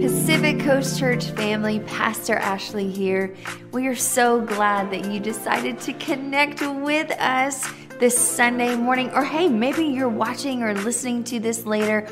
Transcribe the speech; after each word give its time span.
Pacific 0.00 0.60
Coast 0.60 0.98
Church 0.98 1.26
family, 1.30 1.80
Pastor 1.80 2.34
Ashley 2.34 2.90
here. 2.90 3.34
We 3.72 3.86
are 3.86 3.94
so 3.94 4.40
glad 4.40 4.90
that 4.90 5.10
you 5.10 5.20
decided 5.20 5.80
to 5.80 5.92
connect 5.94 6.60
with 6.60 7.10
us 7.12 7.64
this 7.98 8.16
Sunday 8.16 8.74
morning. 8.76 9.10
Or 9.10 9.24
hey, 9.24 9.48
maybe 9.48 9.84
you're 9.84 10.08
watching 10.08 10.62
or 10.62 10.74
listening 10.74 11.24
to 11.24 11.38
this 11.38 11.64
later, 11.64 12.02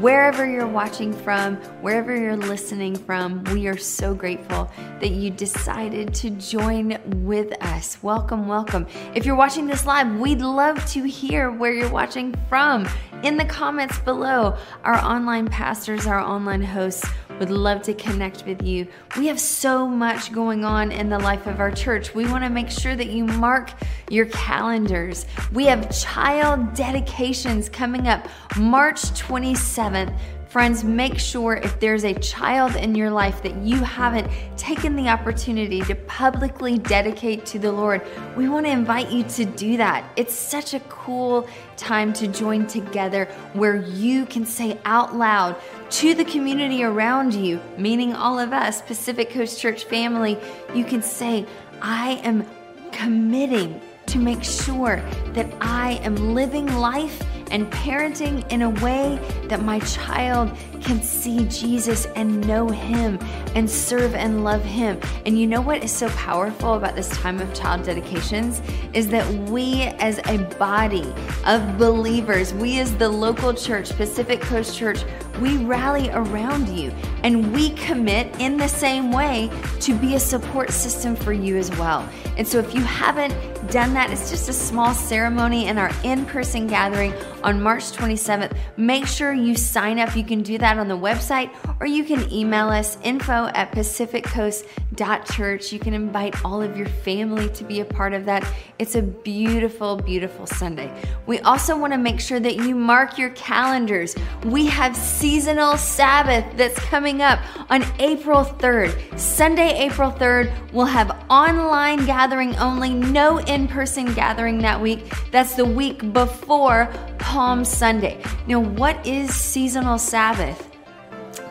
wherever 0.00 0.48
you're 0.48 0.66
watching 0.66 1.12
from, 1.12 1.56
wherever 1.82 2.16
you're 2.16 2.36
listening 2.36 2.94
from. 2.94 3.42
We 3.44 3.66
are 3.66 3.76
so 3.76 4.14
grateful 4.14 4.70
that 5.00 5.10
you 5.10 5.30
decided 5.30 6.14
to 6.14 6.30
join 6.30 6.98
with 7.24 7.52
us. 7.62 8.02
Welcome, 8.02 8.46
welcome. 8.46 8.86
If 9.14 9.26
you're 9.26 9.36
watching 9.36 9.66
this 9.66 9.84
live, 9.84 10.18
we'd 10.18 10.40
love 10.40 10.84
to 10.92 11.02
hear 11.02 11.50
where 11.50 11.72
you're 11.72 11.90
watching 11.90 12.34
from 12.48 12.88
in 13.22 13.36
the 13.36 13.44
comments 13.44 13.98
below. 14.00 14.56
Our 14.84 14.96
online 14.96 15.48
pastors, 15.48 16.06
our 16.06 16.20
online 16.20 16.62
hosts, 16.62 17.04
would 17.38 17.50
love 17.50 17.82
to 17.82 17.94
connect 17.94 18.46
with 18.46 18.62
you. 18.62 18.86
We 19.16 19.26
have 19.26 19.40
so 19.40 19.88
much 19.88 20.32
going 20.32 20.64
on 20.64 20.92
in 20.92 21.08
the 21.08 21.18
life 21.18 21.46
of 21.46 21.58
our 21.58 21.70
church. 21.70 22.14
We 22.14 22.26
want 22.26 22.44
to 22.44 22.50
make 22.50 22.70
sure 22.70 22.94
that 22.94 23.08
you 23.08 23.24
mark 23.24 23.72
your 24.10 24.26
calendars. 24.26 25.26
We 25.52 25.66
have 25.66 25.90
child 25.90 26.74
dedications 26.74 27.68
coming 27.68 28.08
up 28.08 28.26
March 28.56 29.00
27th 29.12 30.16
Friends, 30.52 30.84
make 30.84 31.18
sure 31.18 31.54
if 31.54 31.80
there's 31.80 32.04
a 32.04 32.12
child 32.12 32.76
in 32.76 32.94
your 32.94 33.10
life 33.10 33.42
that 33.42 33.56
you 33.56 33.76
haven't 33.76 34.30
taken 34.58 34.96
the 34.96 35.08
opportunity 35.08 35.80
to 35.80 35.94
publicly 35.94 36.76
dedicate 36.76 37.46
to 37.46 37.58
the 37.58 37.72
Lord, 37.72 38.02
we 38.36 38.50
want 38.50 38.66
to 38.66 38.70
invite 38.70 39.10
you 39.10 39.22
to 39.22 39.46
do 39.46 39.78
that. 39.78 40.04
It's 40.14 40.34
such 40.34 40.74
a 40.74 40.80
cool 40.90 41.48
time 41.78 42.12
to 42.12 42.28
join 42.28 42.66
together 42.66 43.24
where 43.54 43.76
you 43.76 44.26
can 44.26 44.44
say 44.44 44.78
out 44.84 45.16
loud 45.16 45.56
to 45.92 46.12
the 46.12 46.26
community 46.26 46.84
around 46.84 47.32
you, 47.32 47.58
meaning 47.78 48.12
all 48.12 48.38
of 48.38 48.52
us, 48.52 48.82
Pacific 48.82 49.30
Coast 49.30 49.58
Church 49.58 49.84
family, 49.84 50.38
you 50.74 50.84
can 50.84 51.00
say, 51.00 51.46
I 51.80 52.20
am 52.24 52.46
committing 52.90 53.80
to 54.06 54.18
make 54.18 54.42
sure 54.42 54.96
that 55.32 55.52
I 55.60 56.00
am 56.02 56.34
living 56.34 56.66
life 56.74 57.22
and 57.52 57.70
parenting 57.70 58.50
in 58.50 58.62
a 58.62 58.70
way 58.70 59.18
that 59.44 59.62
my 59.62 59.78
child 59.80 60.50
can 60.80 61.00
see 61.00 61.44
Jesus 61.44 62.06
and 62.16 62.44
know 62.46 62.68
Him 62.68 63.18
and 63.54 63.70
serve 63.70 64.14
and 64.14 64.42
love 64.42 64.64
Him. 64.64 64.98
And 65.26 65.38
you 65.38 65.46
know 65.46 65.60
what 65.60 65.84
is 65.84 65.92
so 65.92 66.08
powerful 66.10 66.74
about 66.74 66.96
this 66.96 67.08
time 67.10 67.40
of 67.40 67.52
child 67.54 67.84
dedications 67.84 68.60
is 68.94 69.08
that 69.08 69.32
we, 69.48 69.82
as 70.00 70.18
a 70.26 70.38
body 70.58 71.12
of 71.46 71.78
believers, 71.78 72.52
we 72.54 72.80
as 72.80 72.96
the 72.96 73.08
local 73.08 73.54
church, 73.54 73.94
Pacific 73.96 74.40
Coast 74.40 74.76
Church, 74.76 75.04
we 75.40 75.58
rally 75.58 76.10
around 76.10 76.68
you 76.68 76.90
and 77.22 77.52
we 77.52 77.70
commit 77.70 78.34
in 78.40 78.56
the 78.56 78.68
same 78.68 79.12
way 79.12 79.50
to 79.80 79.94
be 79.94 80.14
a 80.14 80.20
support 80.20 80.70
system 80.70 81.14
for 81.14 81.32
you 81.32 81.56
as 81.56 81.70
well. 81.78 82.08
And 82.36 82.48
so 82.48 82.58
if 82.58 82.74
you 82.74 82.80
haven't 82.80 83.34
done 83.70 83.94
that, 83.94 84.10
it's 84.10 84.30
just 84.30 84.48
a 84.48 84.52
small 84.52 84.94
ceremony 84.94 85.66
in 85.66 85.78
our 85.78 85.90
in 86.02 86.24
person 86.26 86.66
gathering 86.66 87.12
on 87.44 87.62
March 87.62 87.92
27th. 87.92 88.56
Make 88.76 89.06
sure 89.06 89.32
you 89.32 89.56
sign 89.56 89.98
up. 89.98 90.16
You 90.16 90.24
can 90.24 90.42
do 90.42 90.58
that 90.58 90.78
on 90.78 90.88
the 90.88 90.96
website 90.96 91.50
or 91.80 91.86
you 91.86 92.04
can 92.04 92.30
email 92.32 92.68
us 92.68 92.98
info 93.02 93.50
at 93.54 93.72
pacificcoast.church. 93.72 95.72
You 95.72 95.78
can 95.78 95.94
invite 95.94 96.44
all 96.44 96.62
of 96.62 96.76
your 96.76 96.88
family 96.88 97.48
to 97.50 97.64
be 97.64 97.80
a 97.80 97.84
part 97.84 98.12
of 98.12 98.24
that. 98.26 98.46
It's 98.78 98.94
a 98.94 99.02
beautiful, 99.02 99.96
beautiful 99.96 100.46
Sunday. 100.46 100.92
We 101.26 101.40
also 101.40 101.76
want 101.76 101.92
to 101.92 101.98
make 101.98 102.20
sure 102.20 102.40
that 102.40 102.56
you 102.56 102.74
mark 102.74 103.18
your 103.18 103.30
calendars. 103.30 104.14
We 104.44 104.66
have 104.66 104.96
seasonal 104.96 105.76
Sabbath 105.76 106.44
that's 106.56 106.78
coming 106.80 107.22
up 107.22 107.38
on 107.70 107.84
April 107.98 108.44
3rd. 108.44 109.18
Sunday, 109.18 109.78
April 109.78 110.10
3rd, 110.10 110.52
we'll 110.72 110.86
have 110.86 111.24
online 111.30 112.04
gathering 112.06 112.56
only, 112.56 112.94
no 112.94 113.38
in 113.38 113.68
person 113.68 114.12
gathering 114.14 114.58
that 114.58 114.80
week. 114.80 115.12
That's 115.30 115.54
the 115.54 115.64
week 115.64 116.12
before 116.12 116.92
Palm 117.32 117.64
Sunday. 117.64 118.22
Now, 118.46 118.60
what 118.60 119.06
is 119.06 119.34
seasonal 119.34 119.96
Sabbath? 119.96 120.68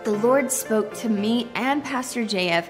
The 0.03 0.11
Lord 0.11 0.51
spoke 0.51 0.93
to 0.97 1.09
me 1.09 1.49
and 1.55 1.83
Pastor 1.83 2.21
JF 2.21 2.69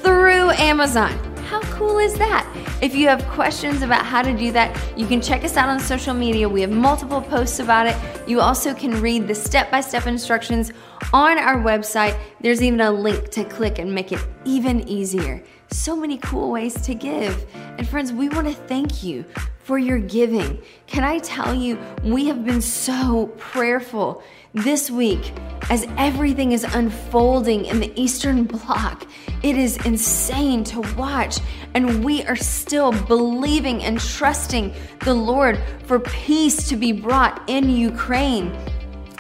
through 0.02 0.52
Amazon. 0.52 1.12
How 1.46 1.60
cool 1.74 1.98
is 1.98 2.14
that? 2.16 2.48
If 2.82 2.96
you 2.96 3.08
have 3.10 3.24
questions 3.28 3.84
about 3.84 4.04
how 4.04 4.24
to 4.24 4.36
do 4.36 4.52
that, 4.54 4.76
you 4.98 5.06
can 5.06 5.22
check 5.22 5.44
us 5.44 5.56
out 5.56 5.70
on 5.70 5.80
social 5.80 6.16
media. 6.16 6.50
We 6.50 6.62
have 6.62 6.72
multiple 6.72 7.22
posts 7.22 7.60
about 7.60 7.86
it. 7.86 7.96
You 8.28 8.42
also 8.42 8.74
can 8.74 9.00
read 9.00 9.28
the 9.28 9.36
step 9.36 9.70
by 9.70 9.82
step 9.82 10.08
instructions 10.08 10.72
on 11.14 11.38
our 11.38 11.58
website. 11.58 12.18
There's 12.40 12.64
even 12.64 12.82
a 12.82 12.92
link 12.92 13.30
to 13.30 13.44
click 13.44 13.78
and 13.78 13.94
make 13.94 14.12
it 14.12 14.20
even 14.46 14.90
easier. 14.90 15.44
So 15.72 15.96
many 15.96 16.18
cool 16.18 16.52
ways 16.52 16.80
to 16.82 16.94
give. 16.94 17.46
And 17.54 17.88
friends, 17.88 18.12
we 18.12 18.30
want 18.30 18.48
to 18.48 18.54
thank 18.54 19.04
you 19.04 19.26
for 19.60 19.78
your 19.78 20.00
giving. 20.00 20.62
Can 20.88 21.04
I 21.04 21.20
tell 21.20 21.54
you, 21.54 21.80
we 22.04 22.26
have 22.28 22.44
been 22.44 22.62
so 22.62 23.28
prayerful 23.38 24.22
this 24.54 24.92
week 24.92 25.32
as 25.70 25.88
everything 25.98 26.52
is 26.52 26.64
unfolding 26.64 27.66
in 27.66 27.80
the 27.80 27.92
Eastern 28.00 28.44
Bloc. 28.44 29.06
It 29.44 29.58
is 29.58 29.78
insane 29.86 30.64
to 30.66 30.82
watch, 30.96 31.40
and 31.74 32.04
we 32.04 32.24
are 32.24 32.36
still 32.36 32.92
believing 32.92 33.82
and 33.84 34.00
trusting 34.00 34.74
the 35.06 35.14
Lord 35.14 35.60
for 35.86 36.00
peace 36.00 36.68
to 36.68 36.76
be 36.76 36.92
brought 36.92 37.42
in 37.48 37.70
Ukraine. 37.70 38.56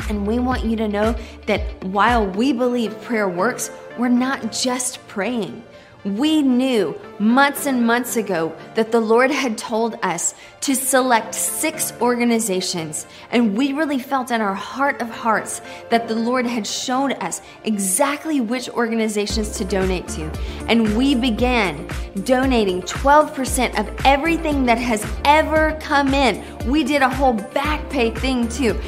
And 0.10 0.28
we 0.28 0.40
want 0.40 0.66
you 0.66 0.76
to 0.78 0.88
know 0.88 1.16
that 1.46 1.62
while 1.86 2.28
we 2.28 2.52
believe 2.52 3.00
prayer 3.04 3.30
works, 3.30 3.72
we're 3.98 4.10
not 4.10 4.52
just 4.52 5.06
praying. 5.08 5.64
We 6.04 6.42
knew 6.42 7.00
months 7.20 7.68
and 7.68 7.86
months 7.86 8.18
ago 8.18 8.56
that 8.74 8.92
the 8.92 9.00
Lord 9.00 9.30
had 9.30 9.56
told 9.56 10.00
us 10.02 10.34
to 10.62 10.74
select 10.74 11.36
six 11.36 11.94
organizations, 12.02 13.06
and 13.30 13.56
we 13.56 13.74
really 13.74 14.00
felt 14.00 14.32
in 14.32 14.42
our 14.42 14.56
heart 14.56 15.00
of 15.00 15.10
hearts 15.10 15.62
that 15.92 16.08
the 16.08 16.16
Lord 16.16 16.48
had 16.48 16.66
shown 16.66 17.14
us 17.14 17.42
exactly 17.66 18.42
which 18.42 18.68
organizations 18.70 19.56
to 19.58 19.66
donate 19.66 20.08
to. 20.10 20.24
And 20.68 20.98
we 20.98 21.14
began 21.14 21.88
donating 22.24 22.82
12% 22.82 23.80
of 23.80 24.06
everything 24.06 24.66
that 24.66 24.80
has 24.80 25.06
ever 25.26 25.78
come 25.82 26.16
in. 26.16 26.44
We 26.68 26.84
did 26.84 27.04
a 27.04 27.10
whole 27.10 27.34
back 27.34 27.88
pay 27.92 28.10
thing 28.10 28.50
too. 28.50 28.80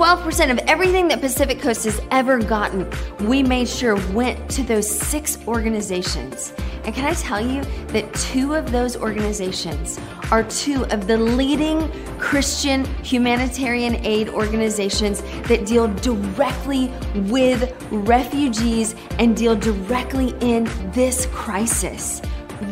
12% 0.00 0.50
of 0.50 0.56
everything 0.60 1.08
that 1.08 1.20
Pacific 1.20 1.60
Coast 1.60 1.84
has 1.84 2.00
ever 2.10 2.38
gotten, 2.38 2.90
we 3.28 3.42
made 3.42 3.68
sure 3.68 3.96
went 4.14 4.50
to 4.50 4.62
those 4.62 4.88
six 4.88 5.36
organizations. 5.46 6.54
And 6.84 6.94
can 6.94 7.04
I 7.04 7.12
tell 7.12 7.38
you 7.38 7.62
that 7.88 8.10
two 8.14 8.54
of 8.54 8.72
those 8.72 8.96
organizations 8.96 10.00
are 10.30 10.42
two 10.44 10.86
of 10.86 11.06
the 11.06 11.18
leading 11.18 11.92
Christian 12.18 12.86
humanitarian 13.04 13.96
aid 13.96 14.30
organizations 14.30 15.20
that 15.48 15.66
deal 15.66 15.86
directly 15.86 16.90
with 17.28 17.70
refugees 17.90 18.94
and 19.18 19.36
deal 19.36 19.54
directly 19.54 20.34
in 20.40 20.64
this 20.92 21.26
crisis? 21.26 22.22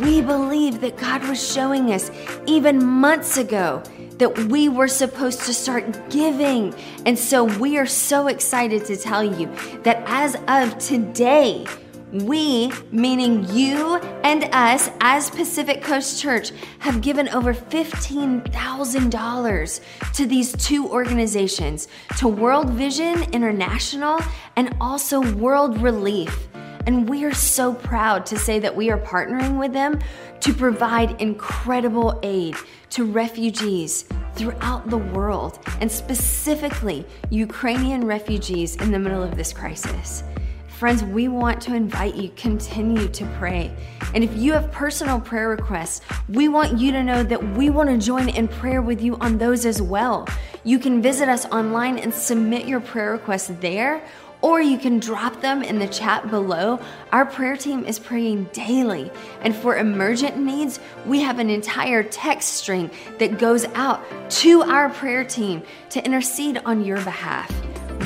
We 0.00 0.22
believe 0.22 0.80
that 0.80 0.96
God 0.96 1.28
was 1.28 1.46
showing 1.46 1.92
us 1.92 2.10
even 2.46 2.82
months 2.82 3.36
ago 3.36 3.82
that 4.18 4.36
we 4.46 4.68
were 4.68 4.88
supposed 4.88 5.42
to 5.42 5.54
start 5.54 6.10
giving. 6.10 6.74
And 7.06 7.16
so 7.18 7.44
we 7.44 7.78
are 7.78 7.86
so 7.86 8.26
excited 8.26 8.84
to 8.86 8.96
tell 8.96 9.22
you 9.24 9.46
that 9.82 10.02
as 10.06 10.36
of 10.48 10.76
today, 10.78 11.64
we, 12.12 12.72
meaning 12.90 13.48
you 13.50 13.96
and 14.24 14.48
us 14.52 14.90
as 15.00 15.30
Pacific 15.30 15.82
Coast 15.82 16.20
Church, 16.20 16.50
have 16.78 17.00
given 17.02 17.28
over 17.28 17.52
$15,000 17.52 19.80
to 20.14 20.26
these 20.26 20.52
two 20.52 20.88
organizations 20.88 21.88
to 22.16 22.28
World 22.28 22.70
Vision 22.70 23.24
International 23.34 24.18
and 24.56 24.74
also 24.80 25.20
World 25.34 25.82
Relief. 25.82 26.48
And 26.86 27.06
we 27.08 27.24
are 27.24 27.34
so 27.34 27.74
proud 27.74 28.24
to 28.26 28.38
say 28.38 28.60
that 28.60 28.74
we 28.74 28.90
are 28.90 28.98
partnering 28.98 29.58
with 29.58 29.74
them 29.74 30.00
to 30.40 30.54
provide 30.54 31.20
incredible 31.20 32.18
aid 32.22 32.56
to 32.90 33.04
refugees 33.04 34.04
throughout 34.34 34.88
the 34.88 34.98
world, 34.98 35.58
and 35.80 35.90
specifically 35.90 37.04
Ukrainian 37.30 38.06
refugees 38.06 38.76
in 38.76 38.92
the 38.92 38.98
middle 38.98 39.22
of 39.22 39.36
this 39.36 39.52
crisis. 39.52 40.22
Friends, 40.78 41.02
we 41.02 41.26
want 41.26 41.60
to 41.62 41.74
invite 41.74 42.14
you 42.14 42.30
continue 42.36 43.08
to 43.08 43.26
pray. 43.36 43.74
And 44.14 44.22
if 44.22 44.32
you 44.36 44.52
have 44.52 44.70
personal 44.70 45.20
prayer 45.20 45.48
requests, 45.48 46.02
we 46.28 46.46
want 46.46 46.78
you 46.78 46.92
to 46.92 47.02
know 47.02 47.24
that 47.24 47.56
we 47.56 47.68
want 47.68 47.88
to 47.90 47.98
join 47.98 48.28
in 48.28 48.46
prayer 48.46 48.80
with 48.80 49.02
you 49.02 49.16
on 49.16 49.38
those 49.38 49.66
as 49.66 49.82
well. 49.82 50.28
You 50.62 50.78
can 50.78 51.02
visit 51.02 51.28
us 51.28 51.46
online 51.46 51.98
and 51.98 52.14
submit 52.14 52.68
your 52.68 52.78
prayer 52.78 53.10
requests 53.10 53.50
there 53.60 54.04
or 54.40 54.60
you 54.60 54.78
can 54.78 54.98
drop 54.98 55.40
them 55.40 55.62
in 55.62 55.78
the 55.78 55.88
chat 55.88 56.30
below. 56.30 56.78
Our 57.12 57.26
prayer 57.26 57.56
team 57.56 57.84
is 57.84 57.98
praying 57.98 58.44
daily. 58.52 59.10
And 59.42 59.54
for 59.54 59.76
emergent 59.76 60.36
needs, 60.38 60.80
we 61.06 61.20
have 61.20 61.38
an 61.38 61.50
entire 61.50 62.02
text 62.02 62.54
string 62.54 62.90
that 63.18 63.38
goes 63.38 63.64
out 63.74 64.04
to 64.30 64.62
our 64.62 64.88
prayer 64.90 65.24
team 65.24 65.62
to 65.90 66.04
intercede 66.04 66.58
on 66.64 66.84
your 66.84 67.00
behalf. 67.02 67.52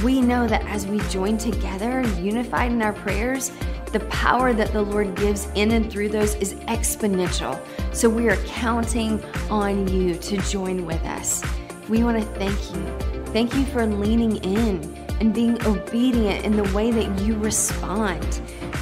We 0.02 0.20
know 0.20 0.46
that 0.48 0.64
as 0.66 0.86
we 0.86 1.00
join 1.10 1.36
together, 1.36 2.00
unified 2.18 2.72
in 2.72 2.80
our 2.80 2.94
prayers, 2.94 3.52
the 3.92 4.00
power 4.00 4.54
that 4.54 4.72
the 4.72 4.80
Lord 4.80 5.14
gives 5.16 5.48
in 5.54 5.70
and 5.72 5.92
through 5.92 6.08
those 6.08 6.34
is 6.36 6.54
exponential. 6.54 7.60
So 7.94 8.08
we 8.08 8.30
are 8.30 8.36
counting 8.46 9.22
on 9.50 9.86
you 9.88 10.14
to 10.14 10.38
join 10.38 10.86
with 10.86 11.04
us. 11.04 11.44
We 11.90 12.02
want 12.02 12.18
to 12.18 12.24
thank 12.38 12.58
you. 12.74 13.22
Thank 13.32 13.54
you 13.54 13.66
for 13.66 13.86
leaning 13.86 14.36
in 14.36 15.01
and 15.22 15.32
being 15.32 15.64
obedient 15.66 16.44
in 16.44 16.56
the 16.56 16.64
way 16.74 16.90
that 16.90 17.20
you 17.20 17.36
respond, 17.36 18.24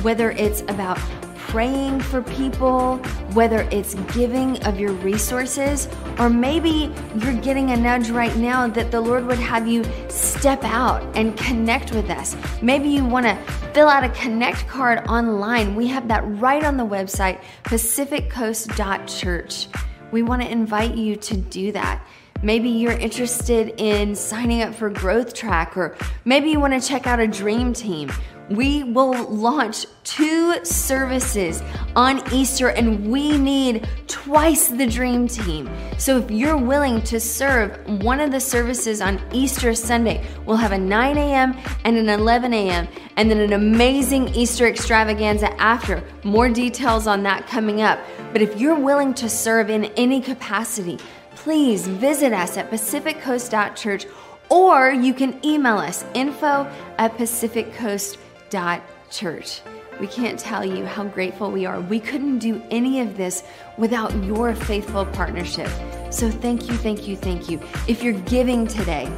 whether 0.00 0.30
it's 0.30 0.62
about 0.62 0.96
praying 1.36 2.00
for 2.00 2.22
people, 2.22 2.96
whether 3.34 3.68
it's 3.70 3.94
giving 4.14 4.56
of 4.64 4.80
your 4.80 4.92
resources, 4.92 5.86
or 6.18 6.30
maybe 6.30 6.90
you're 7.18 7.38
getting 7.42 7.72
a 7.72 7.76
nudge 7.76 8.08
right 8.08 8.34
now 8.36 8.66
that 8.66 8.90
the 8.90 8.98
Lord 8.98 9.26
would 9.26 9.38
have 9.38 9.68
you 9.68 9.84
step 10.08 10.64
out 10.64 11.02
and 11.14 11.36
connect 11.36 11.92
with 11.92 12.08
us. 12.08 12.34
Maybe 12.62 12.88
you 12.88 13.04
want 13.04 13.26
to 13.26 13.36
fill 13.74 13.88
out 13.88 14.02
a 14.02 14.08
connect 14.08 14.66
card 14.66 15.06
online. 15.08 15.74
We 15.74 15.88
have 15.88 16.08
that 16.08 16.22
right 16.40 16.64
on 16.64 16.78
the 16.78 16.86
website, 16.86 17.42
pacificcoast.church. 17.64 19.68
We 20.10 20.22
want 20.22 20.40
to 20.40 20.50
invite 20.50 20.94
you 20.94 21.16
to 21.16 21.36
do 21.36 21.70
that. 21.72 22.02
Maybe 22.42 22.70
you're 22.70 22.92
interested 22.92 23.74
in 23.76 24.14
signing 24.14 24.62
up 24.62 24.74
for 24.74 24.88
Growth 24.88 25.34
Track, 25.34 25.76
or 25.76 25.94
maybe 26.24 26.48
you 26.48 26.58
want 26.58 26.72
to 26.72 26.86
check 26.86 27.06
out 27.06 27.20
a 27.20 27.28
dream 27.28 27.74
team. 27.74 28.10
We 28.48 28.82
will 28.82 29.28
launch 29.28 29.86
two 30.02 30.64
services 30.64 31.62
on 31.94 32.22
Easter, 32.32 32.70
and 32.70 33.12
we 33.12 33.36
need 33.36 33.86
twice 34.08 34.68
the 34.68 34.86
dream 34.86 35.28
team. 35.28 35.70
So, 35.98 36.16
if 36.16 36.30
you're 36.30 36.56
willing 36.56 37.02
to 37.02 37.20
serve 37.20 37.78
one 38.02 38.20
of 38.20 38.32
the 38.32 38.40
services 38.40 39.02
on 39.02 39.20
Easter 39.32 39.74
Sunday, 39.74 40.26
we'll 40.46 40.56
have 40.56 40.72
a 40.72 40.78
9 40.78 41.18
a.m. 41.18 41.56
and 41.84 41.96
an 41.96 42.08
11 42.08 42.54
a.m., 42.54 42.88
and 43.16 43.30
then 43.30 43.38
an 43.38 43.52
amazing 43.52 44.28
Easter 44.34 44.66
extravaganza 44.66 45.52
after. 45.60 46.02
More 46.24 46.48
details 46.48 47.06
on 47.06 47.22
that 47.24 47.46
coming 47.46 47.82
up. 47.82 48.00
But 48.32 48.40
if 48.40 48.58
you're 48.58 48.78
willing 48.78 49.12
to 49.14 49.28
serve 49.28 49.70
in 49.70 49.84
any 49.96 50.20
capacity, 50.20 50.98
please 51.42 51.86
visit 51.86 52.32
us 52.34 52.58
at 52.58 52.70
pacificcoast.church 52.70 54.06
or 54.50 54.90
you 54.90 55.14
can 55.14 55.40
email 55.44 55.78
us 55.78 56.04
info 56.12 56.70
at 56.98 57.16
pacificcoast.church. 57.16 59.62
We 60.00 60.06
can't 60.06 60.38
tell 60.38 60.62
you 60.64 60.84
how 60.84 61.04
grateful 61.04 61.50
we 61.50 61.64
are. 61.64 61.80
We 61.80 61.98
couldn't 61.98 62.40
do 62.40 62.62
any 62.70 63.00
of 63.00 63.16
this 63.16 63.42
without 63.78 64.14
your 64.22 64.54
faithful 64.54 65.06
partnership. 65.06 65.70
So 66.10 66.30
thank 66.30 66.68
you, 66.68 66.76
thank 66.76 67.08
you, 67.08 67.16
thank 67.16 67.48
you. 67.48 67.58
If 67.88 68.02
you're 68.02 68.20
giving 68.20 68.66
today, 68.66 69.10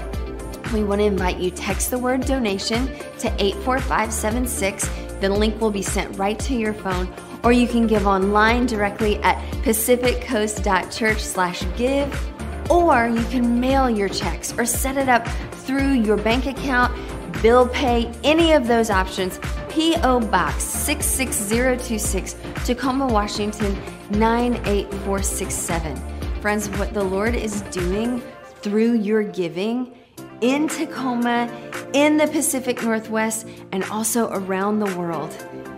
we 0.72 0.84
want 0.84 1.00
to 1.00 1.06
invite 1.06 1.38
you 1.38 1.50
text 1.50 1.90
the 1.90 1.98
word 1.98 2.24
donation 2.24 2.86
to 3.18 3.34
84576. 3.42 4.88
The 5.20 5.28
link 5.28 5.60
will 5.60 5.72
be 5.72 5.82
sent 5.82 6.16
right 6.16 6.38
to 6.40 6.54
your 6.54 6.72
phone 6.72 7.12
or 7.44 7.52
you 7.52 7.66
can 7.66 7.86
give 7.86 8.06
online 8.06 8.66
directly 8.66 9.16
at 9.22 9.36
pacificcoast.church 9.62 11.20
slash 11.20 11.64
give, 11.76 12.70
or 12.70 13.08
you 13.08 13.22
can 13.24 13.60
mail 13.60 13.90
your 13.90 14.08
checks 14.08 14.56
or 14.56 14.64
set 14.64 14.96
it 14.96 15.08
up 15.08 15.26
through 15.66 15.92
your 15.92 16.16
bank 16.16 16.46
account, 16.46 16.96
bill 17.42 17.68
pay, 17.68 18.10
any 18.22 18.52
of 18.52 18.66
those 18.66 18.90
options. 18.90 19.40
P.O. 19.68 20.20
Box 20.20 20.62
66026, 20.64 22.36
Tacoma, 22.66 23.06
Washington 23.06 23.76
98467. 24.10 25.96
Friends, 26.40 26.68
what 26.70 26.92
the 26.92 27.02
Lord 27.02 27.34
is 27.34 27.62
doing 27.62 28.22
through 28.60 28.94
your 28.94 29.22
giving 29.22 29.94
in 30.42 30.68
Tacoma, 30.68 31.48
in 31.94 32.16
the 32.16 32.26
Pacific 32.26 32.82
Northwest, 32.82 33.48
and 33.70 33.82
also 33.84 34.28
around 34.30 34.80
the 34.80 34.96
world 34.98 35.32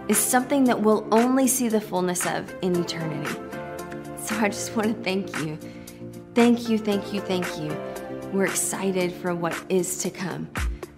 is 0.09 0.19
something 0.19 0.65
that 0.65 0.81
we'll 0.81 1.07
only 1.13 1.47
see 1.47 1.69
the 1.69 1.81
fullness 1.81 2.27
of 2.27 2.55
in 2.63 2.77
eternity. 2.77 3.31
So 4.19 4.37
I 4.37 4.49
just 4.49 4.75
want 4.77 4.97
to 4.97 5.03
thank 5.03 5.39
you. 5.41 5.59
Thank 6.35 6.69
you, 6.69 6.79
thank 6.79 7.13
you, 7.13 7.21
thank 7.21 7.47
you. 7.59 7.77
We're 8.33 8.47
excited 8.47 9.13
for 9.13 9.35
what 9.35 9.57
is 9.69 9.99
to 9.99 10.11
come. 10.11 10.49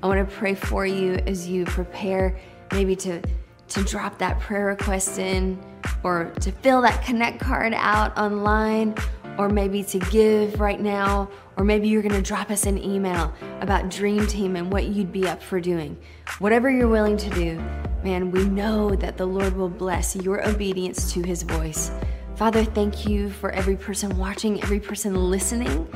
I 0.02 0.06
want 0.06 0.28
to 0.28 0.36
pray 0.36 0.54
for 0.54 0.86
you 0.86 1.14
as 1.26 1.48
you 1.48 1.64
prepare 1.64 2.38
maybe 2.72 2.96
to 2.96 3.22
to 3.68 3.82
drop 3.82 4.16
that 4.18 4.38
prayer 4.38 4.66
request 4.66 5.18
in 5.18 5.60
or 6.04 6.32
to 6.40 6.52
fill 6.52 6.80
that 6.82 7.04
connect 7.04 7.40
card 7.40 7.74
out 7.74 8.16
online 8.16 8.94
or 9.38 9.48
maybe 9.48 9.82
to 9.82 9.98
give 9.98 10.60
right 10.60 10.80
now 10.80 11.28
or 11.56 11.64
maybe 11.64 11.88
you're 11.88 12.02
going 12.02 12.14
to 12.14 12.22
drop 12.22 12.50
us 12.50 12.64
an 12.64 12.78
email 12.78 13.34
about 13.60 13.90
dream 13.90 14.24
team 14.28 14.54
and 14.54 14.72
what 14.72 14.84
you'd 14.84 15.10
be 15.10 15.26
up 15.26 15.42
for 15.42 15.60
doing 15.60 15.98
whatever 16.38 16.70
you're 16.70 16.88
willing 16.88 17.16
to 17.16 17.28
do 17.30 17.60
man, 18.06 18.30
we 18.30 18.44
know 18.44 18.94
that 18.94 19.16
the 19.16 19.26
Lord 19.26 19.56
will 19.56 19.68
bless 19.68 20.14
your 20.14 20.48
obedience 20.48 21.12
to 21.12 21.22
his 21.24 21.42
voice. 21.42 21.90
Father, 22.36 22.62
thank 22.62 23.04
you 23.08 23.30
for 23.30 23.50
every 23.50 23.74
person 23.74 24.16
watching, 24.16 24.62
every 24.62 24.78
person 24.78 25.28
listening. 25.28 25.88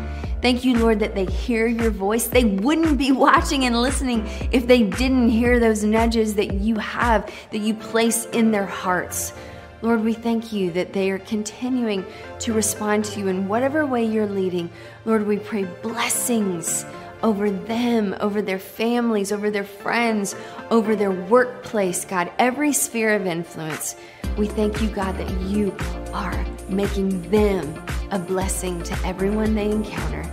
Thank 0.43 0.65
you, 0.65 0.77
Lord, 0.77 0.99
that 0.99 1.15
they 1.15 1.25
hear 1.25 1.69
your 1.69 1.93
voice. 1.93 2.27
They 2.27 2.47
wouldn't 2.47 2.99
be 2.99 3.13
watching 3.13 3.65
and 3.65 3.81
listening 3.81 4.27
if 4.51 4.67
they 4.67 4.83
didn't 4.83 5.29
hear 5.29 5.61
those 5.61 5.85
nudges 5.85 6.35
that 6.35 6.55
you 6.55 6.75
have, 6.81 7.33
that 7.53 7.59
you 7.59 7.75
place 7.75 8.27
in 8.33 8.51
their 8.51 8.67
hearts. 8.67 9.33
Lord, 9.81 10.03
we 10.03 10.13
thank 10.13 10.53
you 10.53 10.73
that 10.73 10.93
they 10.93 11.13
are 11.13 11.21
continuing 11.21 12.05
to 12.41 12.53
respond 12.53 13.05
to 13.05 13.21
you 13.21 13.29
in 13.29 13.47
whatever 13.47 13.87
way 13.87 14.05
you're 14.05 14.27
leading. 14.27 14.69
Lord, 15.05 15.29
we 15.29 15.39
pray 15.39 15.63
blessings 15.81 16.85
over 17.23 17.51
them, 17.51 18.17
over 18.21 18.43
their 18.43 18.59
families, 18.59 19.33
over 19.33 19.51
their 19.51 19.65
friends, 19.65 20.35
over 20.71 20.97
their 20.97 21.11
workplace, 21.11 22.05
God, 22.05 22.31
every 22.39 22.73
sphere 22.73 23.15
of 23.15 23.27
influence. 23.27 23.97
We 24.37 24.47
thank 24.47 24.81
you, 24.81 24.89
God, 24.89 25.17
that 25.19 25.31
you 25.43 25.75
are 26.13 26.45
making 26.69 27.31
them 27.31 27.83
a 28.11 28.19
blessing 28.19 28.83
to 28.85 28.99
everyone 29.07 29.55
they 29.55 29.71
encounter. 29.71 30.25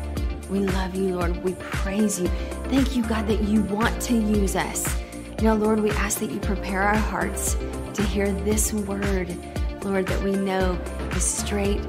We 0.49 0.59
love 0.59 0.95
you, 0.95 1.15
Lord. 1.15 1.43
We 1.43 1.53
praise 1.55 2.19
you. 2.19 2.27
Thank 2.69 2.95
you, 2.95 3.03
God, 3.03 3.27
that 3.27 3.43
you 3.43 3.63
want 3.63 4.01
to 4.03 4.13
use 4.13 4.55
us. 4.55 4.95
Now, 5.41 5.53
Lord, 5.53 5.81
we 5.81 5.91
ask 5.91 6.19
that 6.19 6.31
you 6.31 6.39
prepare 6.39 6.81
our 6.81 6.95
hearts 6.95 7.55
to 7.93 8.03
hear 8.03 8.31
this 8.31 8.73
word, 8.73 9.35
Lord, 9.83 10.07
that 10.07 10.23
we 10.23 10.31
know 10.31 10.79
is 11.11 11.23
straight 11.23 11.81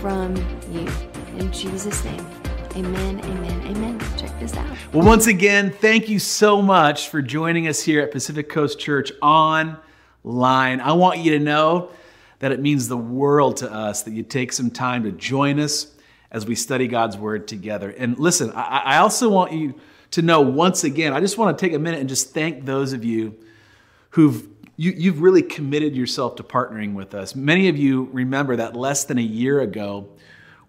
from 0.00 0.36
you. 0.70 0.88
In 1.38 1.50
Jesus' 1.52 2.04
name. 2.04 2.43
Amen, 2.76 3.20
amen, 3.20 3.66
amen. 3.68 4.00
Check 4.16 4.36
this 4.40 4.56
out. 4.56 4.66
Well, 4.92 5.06
once 5.06 5.28
again, 5.28 5.70
thank 5.70 6.08
you 6.08 6.18
so 6.18 6.60
much 6.60 7.08
for 7.08 7.22
joining 7.22 7.68
us 7.68 7.80
here 7.80 8.00
at 8.00 8.10
Pacific 8.10 8.48
Coast 8.48 8.80
Church 8.80 9.12
online. 9.22 10.80
I 10.80 10.92
want 10.94 11.20
you 11.20 11.38
to 11.38 11.38
know 11.38 11.90
that 12.40 12.50
it 12.50 12.58
means 12.58 12.88
the 12.88 12.96
world 12.96 13.58
to 13.58 13.72
us 13.72 14.02
that 14.02 14.10
you 14.10 14.24
take 14.24 14.52
some 14.52 14.72
time 14.72 15.04
to 15.04 15.12
join 15.12 15.60
us 15.60 15.86
as 16.32 16.46
we 16.46 16.56
study 16.56 16.88
God's 16.88 17.16
Word 17.16 17.46
together. 17.46 17.90
And 17.90 18.18
listen, 18.18 18.50
I, 18.50 18.96
also 18.96 19.30
want 19.30 19.52
you 19.52 19.78
to 20.10 20.22
know 20.22 20.40
once 20.40 20.82
again, 20.82 21.12
I 21.12 21.20
just 21.20 21.38
want 21.38 21.56
to 21.56 21.64
take 21.64 21.74
a 21.74 21.78
minute 21.78 22.00
and 22.00 22.08
just 22.08 22.34
thank 22.34 22.64
those 22.64 22.92
of 22.92 23.04
you 23.04 23.36
who've 24.10 24.48
you, 24.76 24.90
you've 24.90 25.20
really 25.20 25.42
committed 25.42 25.94
yourself 25.94 26.34
to 26.36 26.42
partnering 26.42 26.94
with 26.94 27.14
us. 27.14 27.36
Many 27.36 27.68
of 27.68 27.76
you 27.76 28.08
remember 28.12 28.56
that 28.56 28.74
less 28.74 29.04
than 29.04 29.18
a 29.18 29.22
year 29.22 29.60
ago, 29.60 30.08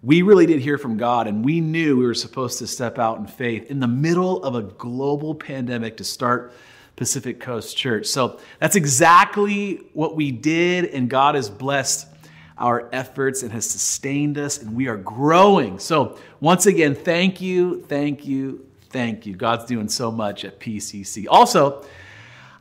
we 0.06 0.22
really 0.22 0.46
did 0.46 0.62
hear 0.62 0.78
from 0.78 0.98
God, 0.98 1.26
and 1.26 1.44
we 1.44 1.60
knew 1.60 1.98
we 1.98 2.06
were 2.06 2.14
supposed 2.14 2.60
to 2.60 2.68
step 2.68 3.00
out 3.00 3.18
in 3.18 3.26
faith 3.26 3.72
in 3.72 3.80
the 3.80 3.88
middle 3.88 4.44
of 4.44 4.54
a 4.54 4.62
global 4.62 5.34
pandemic 5.34 5.98
to 5.98 6.04
start 6.04 6.54
Pacific 6.96 7.40
Coast 7.40 7.76
Church. 7.76 8.06
So 8.06 8.40
that's 8.60 8.76
exactly 8.76 9.82
what 9.94 10.16
we 10.16 10.30
did, 10.30 10.86
and 10.86 11.10
God 11.10 11.34
has 11.34 11.50
blessed 11.50 12.08
our 12.56 12.88
efforts 12.94 13.42
and 13.42 13.52
has 13.52 13.68
sustained 13.68 14.38
us, 14.38 14.60
and 14.60 14.76
we 14.76 14.88
are 14.88 14.96
growing. 14.96 15.80
So, 15.80 16.20
once 16.40 16.68
again, 16.68 16.94
thank 16.94 17.42
you, 17.42 17.82
thank 17.88 18.28
you, 18.28 18.64
thank 18.92 19.26
you. 19.26 19.36
God's 19.36 19.66
doing 19.66 19.90
so 19.90 20.12
much 20.12 20.46
at 20.46 20.60
PCC. 20.60 21.26
Also, 21.28 21.84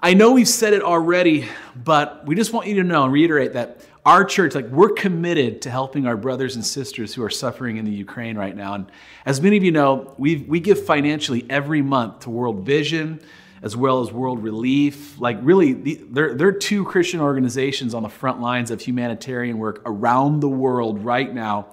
I 0.00 0.14
know 0.14 0.32
we've 0.32 0.48
said 0.48 0.72
it 0.72 0.82
already, 0.82 1.46
but 1.76 2.26
we 2.26 2.34
just 2.34 2.54
want 2.54 2.68
you 2.68 2.76
to 2.76 2.84
know 2.84 3.04
and 3.04 3.12
reiterate 3.12 3.52
that 3.52 3.82
our 4.04 4.25
church, 4.25 4.54
like 4.54 4.68
we're 4.68 4.90
committed 4.90 5.62
to 5.62 5.70
helping 5.70 6.06
our 6.06 6.16
brothers 6.16 6.56
and 6.56 6.64
sisters 6.64 7.14
who 7.14 7.23
are 7.23 7.30
suffering 7.30 7.78
in 7.78 7.84
the 7.84 7.90
Ukraine 7.90 8.37
right 8.37 8.54
now. 8.54 8.75
And 8.75 8.87
as 9.25 9.40
many 9.40 9.56
of 9.56 9.64
you 9.64 9.73
know, 9.73 10.14
we 10.18 10.37
we 10.37 10.61
give 10.61 10.84
financially 10.84 11.46
every 11.49 11.80
month 11.80 12.20
to 12.20 12.30
World 12.30 12.66
Vision 12.66 13.20
as 13.64 13.75
well 13.75 14.02
as 14.02 14.12
World 14.12 14.42
Relief. 14.42 15.18
Like 15.18 15.38
really, 15.40 15.73
the, 15.73 16.00
they're, 16.11 16.34
they're 16.34 16.52
two 16.52 16.84
Christian 16.84 17.20
organizations 17.20 17.94
on 17.94 18.02
the 18.02 18.11
front 18.11 18.42
lines 18.42 18.70
of 18.70 18.82
humanitarian 18.82 19.56
work 19.56 19.80
around 19.87 20.40
the 20.40 20.50
world 20.50 21.02
right 21.02 21.32
now. 21.32 21.68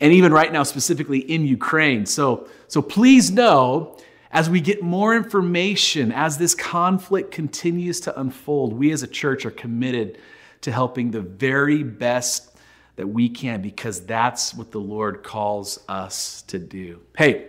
And 0.00 0.14
even 0.14 0.32
right 0.32 0.50
now, 0.50 0.62
specifically 0.62 1.18
in 1.18 1.44
Ukraine. 1.44 2.06
So, 2.06 2.48
so 2.68 2.80
please 2.80 3.30
know 3.30 3.98
as 4.32 4.48
we 4.48 4.62
get 4.62 4.82
more 4.82 5.14
information, 5.14 6.10
as 6.10 6.38
this 6.38 6.54
conflict 6.54 7.32
continues 7.32 8.00
to 8.00 8.18
unfold, 8.18 8.72
we 8.72 8.90
as 8.90 9.02
a 9.02 9.06
church 9.06 9.44
are 9.44 9.50
committed 9.50 10.18
to 10.62 10.72
helping 10.72 11.10
the 11.10 11.20
very 11.20 11.82
best 11.82 12.50
that 12.96 13.06
we 13.06 13.28
can 13.28 13.62
because 13.62 14.04
that's 14.04 14.54
what 14.54 14.72
the 14.72 14.80
Lord 14.80 15.22
calls 15.22 15.78
us 15.88 16.42
to 16.42 16.58
do. 16.58 17.00
Hey, 17.16 17.46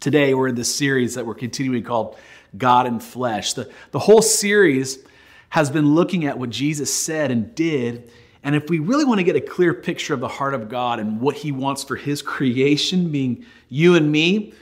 today 0.00 0.34
we're 0.34 0.48
in 0.48 0.54
this 0.54 0.74
series 0.74 1.14
that 1.14 1.24
we're 1.24 1.34
continuing 1.34 1.82
called 1.82 2.18
God 2.56 2.86
in 2.86 3.00
Flesh. 3.00 3.54
The, 3.54 3.70
the 3.90 3.98
whole 3.98 4.22
series 4.22 4.98
has 5.48 5.70
been 5.70 5.94
looking 5.94 6.26
at 6.26 6.38
what 6.38 6.50
Jesus 6.50 6.94
said 6.94 7.30
and 7.30 7.54
did. 7.54 8.10
And 8.42 8.54
if 8.54 8.68
we 8.68 8.78
really 8.78 9.04
want 9.04 9.18
to 9.18 9.24
get 9.24 9.36
a 9.36 9.40
clear 9.40 9.72
picture 9.72 10.12
of 10.12 10.20
the 10.20 10.28
heart 10.28 10.54
of 10.54 10.68
God 10.68 11.00
and 11.00 11.20
what 11.20 11.36
He 11.36 11.52
wants 11.52 11.82
for 11.82 11.96
His 11.96 12.20
creation, 12.20 13.10
being 13.10 13.46
you 13.68 13.94
and 13.94 14.10
me, 14.12 14.52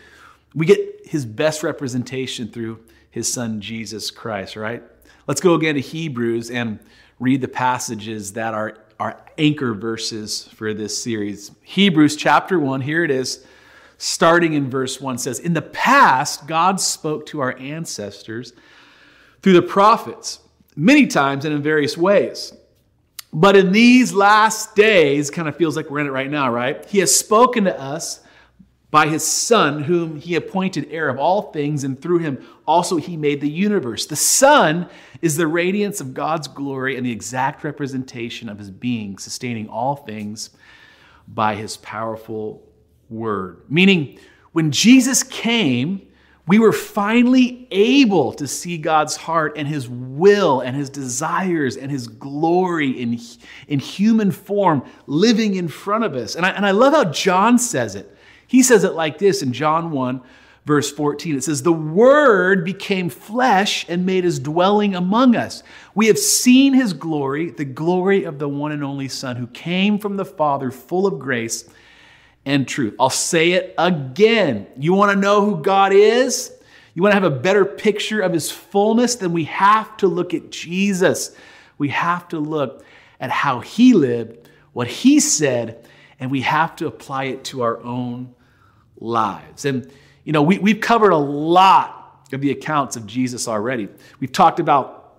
we 0.54 0.66
get 0.66 1.06
His 1.06 1.26
best 1.26 1.62
representation 1.62 2.48
through 2.48 2.78
His 3.10 3.32
Son, 3.32 3.60
Jesus 3.60 4.10
Christ, 4.10 4.54
right? 4.54 4.82
Let's 5.26 5.40
go 5.40 5.54
again 5.54 5.74
to 5.74 5.80
Hebrews 5.80 6.50
and 6.50 6.78
read 7.24 7.40
the 7.40 7.48
passages 7.48 8.34
that 8.34 8.52
are 8.52 8.76
our 9.00 9.18
anchor 9.38 9.72
verses 9.72 10.46
for 10.54 10.74
this 10.74 11.02
series. 11.02 11.50
Hebrews 11.62 12.16
chapter 12.16 12.60
1, 12.60 12.82
here 12.82 13.02
it 13.02 13.10
is, 13.10 13.46
starting 13.96 14.52
in 14.52 14.68
verse 14.68 15.00
1 15.00 15.16
says, 15.16 15.38
In 15.38 15.54
the 15.54 15.62
past, 15.62 16.46
God 16.46 16.80
spoke 16.80 17.24
to 17.26 17.40
our 17.40 17.56
ancestors 17.58 18.52
through 19.40 19.54
the 19.54 19.62
prophets 19.62 20.38
many 20.76 21.06
times 21.06 21.46
and 21.46 21.54
in 21.54 21.62
various 21.62 21.96
ways. 21.96 22.52
But 23.32 23.56
in 23.56 23.72
these 23.72 24.12
last 24.12 24.76
days, 24.76 25.30
kind 25.30 25.48
of 25.48 25.56
feels 25.56 25.76
like 25.76 25.88
we're 25.90 26.00
in 26.00 26.06
it 26.06 26.10
right 26.10 26.30
now, 26.30 26.52
right? 26.52 26.84
He 26.84 26.98
has 26.98 27.18
spoken 27.18 27.64
to 27.64 27.80
us 27.80 28.20
by 28.94 29.08
his 29.08 29.24
Son, 29.24 29.82
whom 29.82 30.20
he 30.20 30.36
appointed 30.36 30.86
heir 30.88 31.08
of 31.08 31.18
all 31.18 31.50
things, 31.50 31.82
and 31.82 32.00
through 32.00 32.18
him 32.18 32.46
also 32.64 32.96
he 32.96 33.16
made 33.16 33.40
the 33.40 33.50
universe. 33.50 34.06
The 34.06 34.14
Son 34.14 34.88
is 35.20 35.36
the 35.36 35.48
radiance 35.48 36.00
of 36.00 36.14
God's 36.14 36.46
glory 36.46 36.96
and 36.96 37.04
the 37.04 37.10
exact 37.10 37.64
representation 37.64 38.48
of 38.48 38.56
his 38.56 38.70
being, 38.70 39.18
sustaining 39.18 39.68
all 39.68 39.96
things 39.96 40.50
by 41.26 41.56
his 41.56 41.76
powerful 41.78 42.62
word. 43.10 43.62
Meaning, 43.68 44.16
when 44.52 44.70
Jesus 44.70 45.24
came, 45.24 46.06
we 46.46 46.60
were 46.60 46.70
finally 46.70 47.66
able 47.72 48.32
to 48.34 48.46
see 48.46 48.78
God's 48.78 49.16
heart 49.16 49.54
and 49.56 49.66
his 49.66 49.88
will 49.88 50.60
and 50.60 50.76
his 50.76 50.88
desires 50.88 51.76
and 51.76 51.90
his 51.90 52.06
glory 52.06 52.90
in, 52.90 53.18
in 53.66 53.80
human 53.80 54.30
form 54.30 54.84
living 55.08 55.56
in 55.56 55.66
front 55.66 56.04
of 56.04 56.14
us. 56.14 56.36
And 56.36 56.46
I, 56.46 56.50
and 56.50 56.64
I 56.64 56.70
love 56.70 56.92
how 56.92 57.10
John 57.10 57.58
says 57.58 57.96
it. 57.96 58.13
He 58.46 58.62
says 58.62 58.84
it 58.84 58.94
like 58.94 59.18
this 59.18 59.42
in 59.42 59.52
John 59.52 59.90
1, 59.90 60.20
verse 60.64 60.90
14. 60.92 61.36
It 61.36 61.44
says, 61.44 61.62
The 61.62 61.72
Word 61.72 62.64
became 62.64 63.08
flesh 63.08 63.86
and 63.88 64.06
made 64.06 64.24
his 64.24 64.38
dwelling 64.38 64.94
among 64.94 65.36
us. 65.36 65.62
We 65.94 66.06
have 66.06 66.18
seen 66.18 66.74
his 66.74 66.92
glory, 66.92 67.50
the 67.50 67.64
glory 67.64 68.24
of 68.24 68.38
the 68.38 68.48
one 68.48 68.72
and 68.72 68.84
only 68.84 69.08
Son 69.08 69.36
who 69.36 69.46
came 69.48 69.98
from 69.98 70.16
the 70.16 70.24
Father, 70.24 70.70
full 70.70 71.06
of 71.06 71.18
grace 71.18 71.68
and 72.46 72.68
truth. 72.68 72.94
I'll 73.00 73.10
say 73.10 73.52
it 73.52 73.74
again. 73.78 74.66
You 74.78 74.94
want 74.94 75.12
to 75.12 75.18
know 75.18 75.44
who 75.44 75.62
God 75.62 75.92
is? 75.92 76.52
You 76.94 77.02
want 77.02 77.12
to 77.12 77.20
have 77.20 77.24
a 77.24 77.36
better 77.36 77.64
picture 77.64 78.20
of 78.20 78.32
his 78.32 78.50
fullness? 78.50 79.16
Then 79.16 79.32
we 79.32 79.44
have 79.44 79.96
to 79.98 80.06
look 80.06 80.32
at 80.32 80.50
Jesus. 80.50 81.34
We 81.76 81.88
have 81.88 82.28
to 82.28 82.38
look 82.38 82.84
at 83.18 83.30
how 83.30 83.60
he 83.60 83.94
lived, 83.94 84.48
what 84.72 84.86
he 84.86 85.18
said, 85.18 85.83
and 86.24 86.30
we 86.30 86.40
have 86.40 86.74
to 86.76 86.86
apply 86.86 87.24
it 87.24 87.44
to 87.44 87.60
our 87.60 87.82
own 87.82 88.34
lives. 88.96 89.66
And, 89.66 89.92
you 90.24 90.32
know, 90.32 90.42
we, 90.42 90.58
we've 90.58 90.80
covered 90.80 91.10
a 91.10 91.18
lot 91.18 92.26
of 92.32 92.40
the 92.40 92.50
accounts 92.50 92.96
of 92.96 93.06
Jesus 93.06 93.46
already. 93.46 93.90
We've 94.20 94.32
talked 94.32 94.58
about 94.58 95.18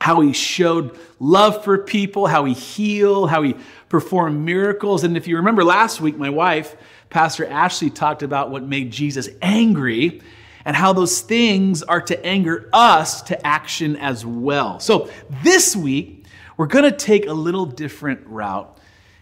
how 0.00 0.20
he 0.20 0.32
showed 0.32 0.96
love 1.18 1.64
for 1.64 1.76
people, 1.76 2.28
how 2.28 2.44
he 2.44 2.54
healed, 2.54 3.30
how 3.30 3.42
he 3.42 3.56
performed 3.88 4.44
miracles. 4.44 5.02
And 5.02 5.16
if 5.16 5.26
you 5.26 5.38
remember 5.38 5.64
last 5.64 6.00
week, 6.00 6.16
my 6.16 6.30
wife, 6.30 6.76
Pastor 7.10 7.44
Ashley, 7.44 7.90
talked 7.90 8.22
about 8.22 8.52
what 8.52 8.62
made 8.62 8.92
Jesus 8.92 9.28
angry 9.42 10.22
and 10.64 10.76
how 10.76 10.92
those 10.92 11.20
things 11.20 11.82
are 11.82 12.00
to 12.02 12.24
anger 12.24 12.70
us 12.72 13.22
to 13.22 13.44
action 13.44 13.96
as 13.96 14.24
well. 14.24 14.78
So 14.78 15.10
this 15.42 15.74
week, 15.74 16.26
we're 16.56 16.68
going 16.68 16.88
to 16.88 16.96
take 16.96 17.26
a 17.26 17.32
little 17.32 17.66
different 17.66 18.24
route 18.28 18.70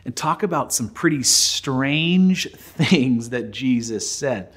and 0.04 0.14
talk 0.14 0.42
about 0.42 0.73
some 0.73 0.88
pretty 0.88 1.23
strange 1.23 2.50
things 2.52 3.30
that 3.30 3.50
Jesus 3.50 4.11
said. 4.11 4.52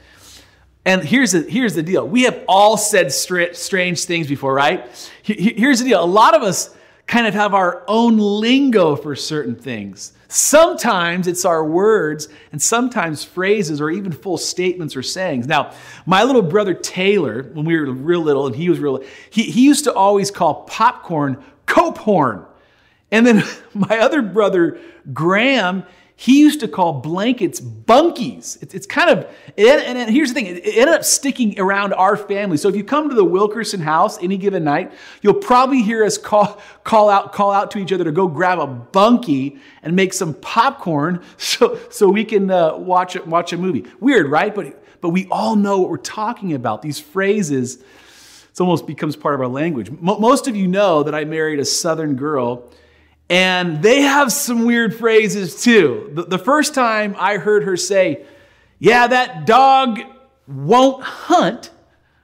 And 0.85 1.03
here's 1.03 1.31
the, 1.31 1.41
here's 1.41 1.73
the 1.73 1.83
deal. 1.83 2.07
We 2.07 2.23
have 2.23 2.43
all 2.47 2.77
said 2.77 3.11
strange 3.11 4.05
things 4.05 4.27
before, 4.27 4.53
right? 4.53 4.87
Here's 5.23 5.79
the 5.79 5.85
deal. 5.85 6.03
A 6.03 6.05
lot 6.05 6.35
of 6.35 6.43
us 6.43 6.75
kind 7.07 7.27
of 7.27 7.33
have 7.33 7.53
our 7.53 7.83
own 7.87 8.17
lingo 8.17 8.95
for 8.95 9.15
certain 9.15 9.55
things. 9.55 10.13
Sometimes 10.27 11.27
it's 11.27 11.45
our 11.45 11.63
words, 11.63 12.27
and 12.51 12.61
sometimes 12.61 13.23
phrases, 13.23 13.79
or 13.79 13.89
even 13.89 14.11
full 14.11 14.37
statements 14.37 14.95
or 14.95 15.03
sayings. 15.03 15.47
Now, 15.47 15.73
my 16.05 16.23
little 16.23 16.41
brother 16.41 16.73
Taylor, 16.73 17.43
when 17.53 17.65
we 17.65 17.79
were 17.79 17.91
real 17.91 18.21
little 18.21 18.47
and 18.47 18.55
he 18.55 18.69
was 18.69 18.79
real, 18.79 19.03
he, 19.29 19.43
he 19.43 19.63
used 19.63 19.83
to 19.85 19.93
always 19.93 20.31
call 20.31 20.63
popcorn 20.63 21.43
cope 21.67 21.99
horn. 21.99 22.45
And 23.11 23.25
then 23.25 23.43
my 23.73 23.99
other 23.99 24.21
brother 24.21 24.79
Graham, 25.13 25.85
he 26.17 26.39
used 26.39 26.61
to 26.61 26.67
call 26.67 27.01
blankets 27.01 27.59
bunkies. 27.59 28.61
It's, 28.63 28.73
it's 28.73 28.85
kind 28.87 29.09
of, 29.09 29.27
and, 29.57 30.09
here's 30.09 30.29
the 30.29 30.35
thing, 30.35 30.45
it 30.45 30.65
ended 30.65 30.95
up 30.95 31.03
sticking 31.03 31.59
around 31.59 31.93
our 31.93 32.15
family. 32.15 32.55
So 32.55 32.69
if 32.69 32.75
you 32.75 32.85
come 32.85 33.09
to 33.09 33.15
the 33.15 33.25
Wilkerson 33.25 33.81
house 33.81 34.17
any 34.23 34.37
given 34.37 34.63
night, 34.63 34.93
you'll 35.21 35.33
probably 35.33 35.81
hear 35.81 36.05
us 36.05 36.17
call, 36.17 36.61
call 36.85 37.09
out, 37.09 37.33
call 37.33 37.51
out 37.51 37.69
to 37.71 37.79
each 37.79 37.91
other 37.91 38.05
to 38.05 38.13
go 38.13 38.27
grab 38.27 38.59
a 38.59 38.67
bunkie 38.67 39.59
and 39.83 39.93
make 39.95 40.13
some 40.13 40.33
popcorn 40.35 41.21
so, 41.37 41.77
so 41.89 42.07
we 42.07 42.23
can 42.23 42.49
uh, 42.49 42.77
watch, 42.77 43.17
watch 43.25 43.51
a 43.51 43.57
movie. 43.57 43.85
Weird, 43.99 44.31
right? 44.31 44.55
But, 44.55 44.81
but 45.01 45.09
we 45.09 45.27
all 45.29 45.57
know 45.57 45.79
what 45.79 45.89
we're 45.89 45.97
talking 45.97 46.53
about. 46.53 46.81
These 46.81 46.99
phrases, 46.99 47.75
it 47.75 48.61
almost 48.61 48.87
becomes 48.87 49.17
part 49.17 49.35
of 49.35 49.41
our 49.41 49.47
language. 49.47 49.91
most 49.99 50.47
of 50.47 50.55
you 50.55 50.67
know 50.69 51.03
that 51.03 51.13
I 51.13 51.25
married 51.25 51.59
a 51.59 51.65
Southern 51.65 52.15
girl 52.15 52.71
and 53.29 53.81
they 53.81 54.01
have 54.01 54.31
some 54.31 54.65
weird 54.65 54.95
phrases 54.95 55.61
too. 55.63 56.11
The, 56.13 56.23
the 56.23 56.37
first 56.37 56.73
time 56.75 57.15
I 57.17 57.37
heard 57.37 57.63
her 57.63 57.77
say, 57.77 58.25
Yeah, 58.79 59.07
that 59.07 59.45
dog 59.45 60.01
won't 60.47 61.03
hunt, 61.03 61.71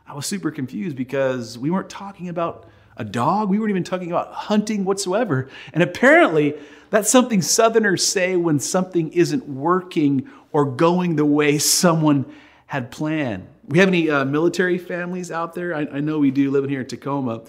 I 0.07 0.13
was 0.13 0.25
super 0.25 0.51
confused 0.51 0.95
because 0.95 1.57
we 1.57 1.71
weren't 1.71 1.89
talking 1.89 2.29
about 2.29 2.67
a 2.97 3.03
dog. 3.03 3.49
We 3.49 3.57
weren't 3.57 3.71
even 3.71 3.83
talking 3.83 4.11
about 4.11 4.31
hunting 4.33 4.83
whatsoever. 4.85 5.49
And 5.73 5.81
apparently, 5.81 6.55
that's 6.89 7.09
something 7.09 7.41
Southerners 7.41 8.05
say 8.05 8.35
when 8.35 8.59
something 8.59 9.11
isn't 9.13 9.47
working 9.47 10.29
or 10.51 10.65
going 10.65 11.15
the 11.15 11.25
way 11.25 11.57
someone 11.57 12.25
had 12.67 12.91
planned. 12.91 13.47
We 13.67 13.79
have 13.79 13.87
any 13.87 14.09
uh, 14.09 14.25
military 14.25 14.77
families 14.77 15.31
out 15.31 15.55
there? 15.55 15.73
I, 15.73 15.81
I 15.81 15.99
know 16.01 16.19
we 16.19 16.31
do 16.31 16.51
living 16.51 16.69
here 16.69 16.81
in 16.81 16.87
Tacoma. 16.87 17.41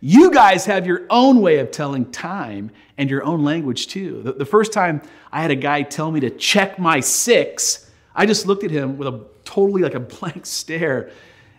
You 0.00 0.30
guys 0.30 0.66
have 0.66 0.86
your 0.86 1.06
own 1.10 1.40
way 1.40 1.58
of 1.58 1.70
telling 1.70 2.10
time 2.12 2.70
and 2.96 3.10
your 3.10 3.24
own 3.24 3.44
language 3.44 3.88
too. 3.88 4.22
The, 4.22 4.32
the, 4.32 4.44
first 4.44 4.72
time 4.72 5.02
I 5.32 5.42
had 5.42 5.50
a 5.50 5.56
guy 5.56 5.82
tell 5.82 6.10
me 6.10 6.20
to 6.20 6.30
check 6.30 6.78
my 6.78 7.00
six, 7.00 7.90
I 8.14 8.26
just 8.26 8.46
looked 8.46 8.64
at 8.64 8.70
him 8.70 8.96
with 8.96 9.08
a 9.08 9.24
totally 9.44 9.82
like 9.82 9.94
a 9.94 10.00
blank 10.00 10.46
stare 10.46 11.10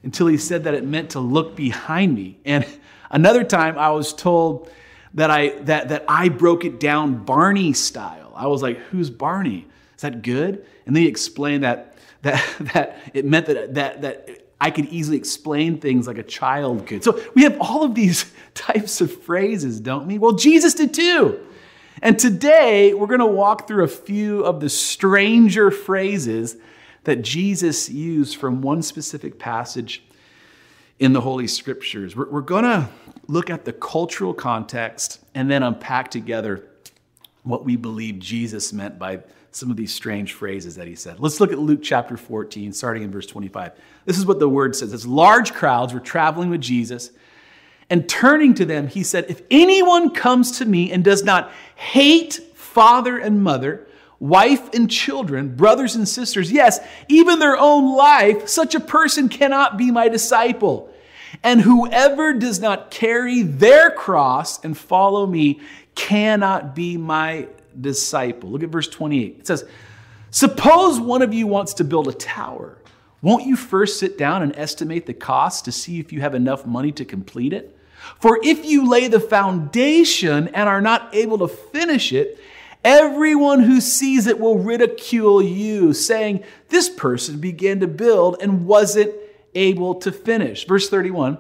until 0.04 0.28
he 0.28 0.38
said 0.38 0.64
that 0.64 0.74
it 0.74 0.86
meant 0.86 1.12
to 1.12 1.20
look 1.20 1.56
behind 1.56 2.16
me. 2.16 2.38
And 2.46 2.66
another 3.10 3.44
time 3.44 3.78
I 3.78 3.92
was 3.92 4.14
told 4.14 4.70
that 5.16 5.32
I 5.32 5.50
that 5.64 5.90
that 5.90 6.06
I 6.08 6.30
broke 6.30 6.66
it 6.66 6.80
down 6.80 7.26
Barney 7.26 7.74
style. 7.74 8.32
I 8.36 8.48
was 8.48 8.62
like, 8.62 8.78
"Who's 8.78 9.10
Barney? 9.10 9.68
Is 9.96 10.02
that 10.04 10.22
good?" 10.22 10.66
And 10.86 10.96
then 10.96 11.04
he 11.04 11.10
explained 11.10 11.64
that 11.64 11.98
that 12.22 12.46
that 12.74 12.98
it 13.14 13.26
meant 13.26 13.48
that 13.48 13.74
that 13.74 14.02
that 14.02 14.39
I 14.62 14.72
could 14.72 14.88
easily 14.88 15.18
explain 15.18 15.80
things 15.80 16.08
like 16.08 16.18
a 16.18 16.24
child 16.24 16.86
could. 16.86 17.04
So 17.04 17.20
we 17.34 17.44
have 17.44 17.58
all 17.62 17.84
of 17.84 17.96
these 17.96 18.32
types 18.54 19.02
of 19.02 19.24
phrases, 19.24 19.80
don't 19.80 20.08
we? 20.08 20.18
Well, 20.18 20.34
Jesus 20.34 20.74
did 20.74 20.94
too. 20.94 21.40
And 22.02 22.18
today 22.18 22.94
we're 22.94 23.08
going 23.08 23.20
to 23.20 23.26
walk 23.26 23.68
through 23.68 23.84
a 23.84 23.90
few 23.90 24.44
of 24.44 24.60
the 24.60 24.70
stranger 24.70 25.72
phrases 25.72 26.58
that 27.04 27.22
Jesus 27.22 27.90
used 27.90 28.38
from 28.38 28.62
one 28.62 28.82
specific 28.82 29.40
passage 29.40 30.04
in 31.00 31.14
the 31.14 31.22
Holy 31.22 31.48
Scriptures. 31.48 32.16
We're, 32.16 32.30
we're 32.30 32.42
going 32.42 32.64
to 32.64 32.90
look 33.28 33.50
at 33.50 33.66
the 33.66 33.74
cultural 33.74 34.34
context 34.34 35.20
and 35.34 35.50
then 35.50 35.64
unpack 35.64 36.12
together 36.12 36.68
what 37.44 37.64
we 37.64 37.76
believe 37.76 38.20
Jesus 38.20 38.74
meant 38.74 39.00
by 39.00 39.20
some 39.52 39.72
of 39.72 39.78
these 39.78 39.94
strange 39.94 40.34
phrases 40.34 40.76
that 40.76 40.88
he 40.88 40.96
said. 40.96 41.20
Let's 41.20 41.40
look 41.40 41.52
at 41.52 41.60
Luke 41.60 41.82
chapter 41.82 42.18
14, 42.18 42.74
starting 42.74 43.04
in 43.04 43.12
verse 43.12 43.26
25. 43.26 43.72
This 44.06 44.18
is 44.18 44.26
what 44.26 44.40
the 44.40 44.50
word 44.50 44.76
says. 44.76 44.94
As 44.94 45.08
large 45.08 45.54
crowds 45.54 45.94
were 45.94 46.00
traveling 46.00 46.50
with 46.50 46.62
Jesus, 46.62 47.12
and 47.90 48.08
turning 48.08 48.54
to 48.56 48.66
them, 48.66 48.88
he 48.88 49.04
said, 49.04 49.26
If 49.30 49.42
anyone 49.50 50.12
comes 50.12 50.60
to 50.60 50.66
me 50.66 50.92
and 50.92 51.04
does 51.04 51.24
not 51.24 51.52
hate 51.76 52.36
father 52.54 53.18
and 53.18 53.44
mother, 53.44 53.88
wife 54.20 54.74
and 54.74 54.90
children, 54.90 55.56
brothers 55.56 55.96
and 55.96 56.08
sisters, 56.08 56.52
yes, 56.52 56.80
even 57.08 57.40
their 57.40 57.58
own 57.58 57.96
life, 57.96 58.48
such 58.48 58.76
a 58.76 58.80
person 58.80 59.28
cannot 59.28 59.78
be 59.78 59.90
my 59.90 60.08
disciple. 60.08 60.94
And 61.44 61.62
whoever 61.62 62.34
does 62.34 62.60
not 62.60 62.92
carry 62.92 63.42
their 63.42 63.90
cross 63.92 64.64
and 64.64 64.78
follow 64.78 65.26
me 65.26 65.62
cannot 65.96 66.76
be 66.76 66.98
my 66.98 67.48
disciple. 67.80 68.50
Look 68.50 68.64
at 68.64 68.70
verse 68.70 68.88
28. 68.88 69.38
It 69.40 69.48
says, 69.48 69.66
Suppose 70.32 71.00
one 71.00 71.22
of 71.22 71.34
you 71.34 71.48
wants 71.48 71.74
to 71.76 71.84
build 71.84 72.08
a 72.08 72.14
tower. 72.14 72.78
Won't 73.22 73.46
you 73.46 73.56
first 73.56 74.00
sit 74.00 74.18
down 74.18 74.44
and 74.44 74.56
estimate 74.56 75.06
the 75.06 75.14
cost 75.14 75.66
to 75.66 75.72
see 75.72 76.00
if 76.00 76.14
you 76.14 76.22
have 76.22 76.36
enough 76.36 76.66
money 76.66 76.92
to 76.94 77.06
complete 77.06 77.52
it? 77.52 77.76
For 78.20 78.40
if 78.44 78.66
you 78.66 78.90
lay 78.90 79.08
the 79.08 79.20
foundation 79.20 80.48
and 80.50 80.70
are 80.70 80.82
not 80.82 81.14
able 81.14 81.38
to 81.40 81.48
finish 81.48 82.14
it, 82.14 82.40
everyone 82.84 83.62
who 83.62 83.82
sees 83.82 84.26
it 84.26 84.40
will 84.40 84.58
ridicule 84.58 85.42
you, 85.42 85.94
saying, 85.94 86.44
This 86.70 86.90
person 86.90 87.40
began 87.40 87.82
to 87.82 87.88
build 87.88 88.38
and 88.42 88.66
wasn't 88.66 89.14
able 89.54 89.96
to 89.96 90.12
finish. 90.12 90.66
Verse 90.66 90.90
31 90.90 91.40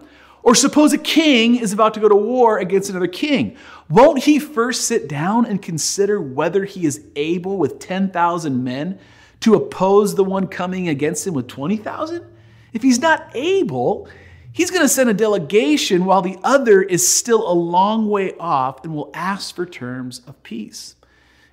or 0.49 0.55
suppose 0.55 0.91
a 0.93 0.97
king 0.97 1.57
is 1.57 1.73
about 1.73 1.93
to 1.93 1.99
go 1.99 2.09
to 2.09 2.15
war 2.15 2.57
against 2.57 2.89
another 2.89 3.05
king. 3.05 3.55
Won't 3.88 4.23
he 4.23 4.39
first 4.39 4.85
sit 4.85 5.07
down 5.07 5.45
and 5.45 5.62
consider 5.62 6.19
whether 6.19 6.65
he 6.65 6.88
is 6.88 7.05
able 7.15 7.57
with 7.59 7.77
10,000 7.77 8.63
men 8.63 8.97
to 9.41 9.53
oppose 9.53 10.15
the 10.15 10.23
one 10.23 10.47
coming 10.47 10.89
against 10.89 11.27
him 11.27 11.35
with 11.35 11.47
20,000? 11.47 12.25
If 12.73 12.81
he's 12.81 12.97
not 12.97 13.29
able, 13.35 14.09
he's 14.51 14.71
going 14.71 14.81
to 14.81 14.89
send 14.89 15.12
a 15.12 15.13
delegation 15.13 16.05
while 16.05 16.23
the 16.23 16.39
other 16.43 16.81
is 16.81 17.07
still 17.07 17.47
a 17.47 17.53
long 17.53 18.09
way 18.09 18.33
off 18.39 18.83
and 18.83 18.95
will 18.95 19.12
ask 19.13 19.53
for 19.53 19.67
terms 19.67 20.23
of 20.25 20.41
peace. 20.41 20.95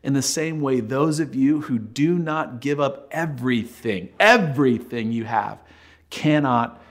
In 0.03 0.15
the 0.15 0.23
same 0.23 0.63
way, 0.63 0.81
those 0.81 1.21
of 1.21 1.35
you 1.35 1.61
who 1.61 1.79
do 1.79 2.17
not 2.17 2.63
give 2.63 2.81
up 2.81 3.09
everything, 3.11 4.09
everything 4.19 5.13
you 5.13 5.25
have, 5.25 5.59
cannot 6.09 6.83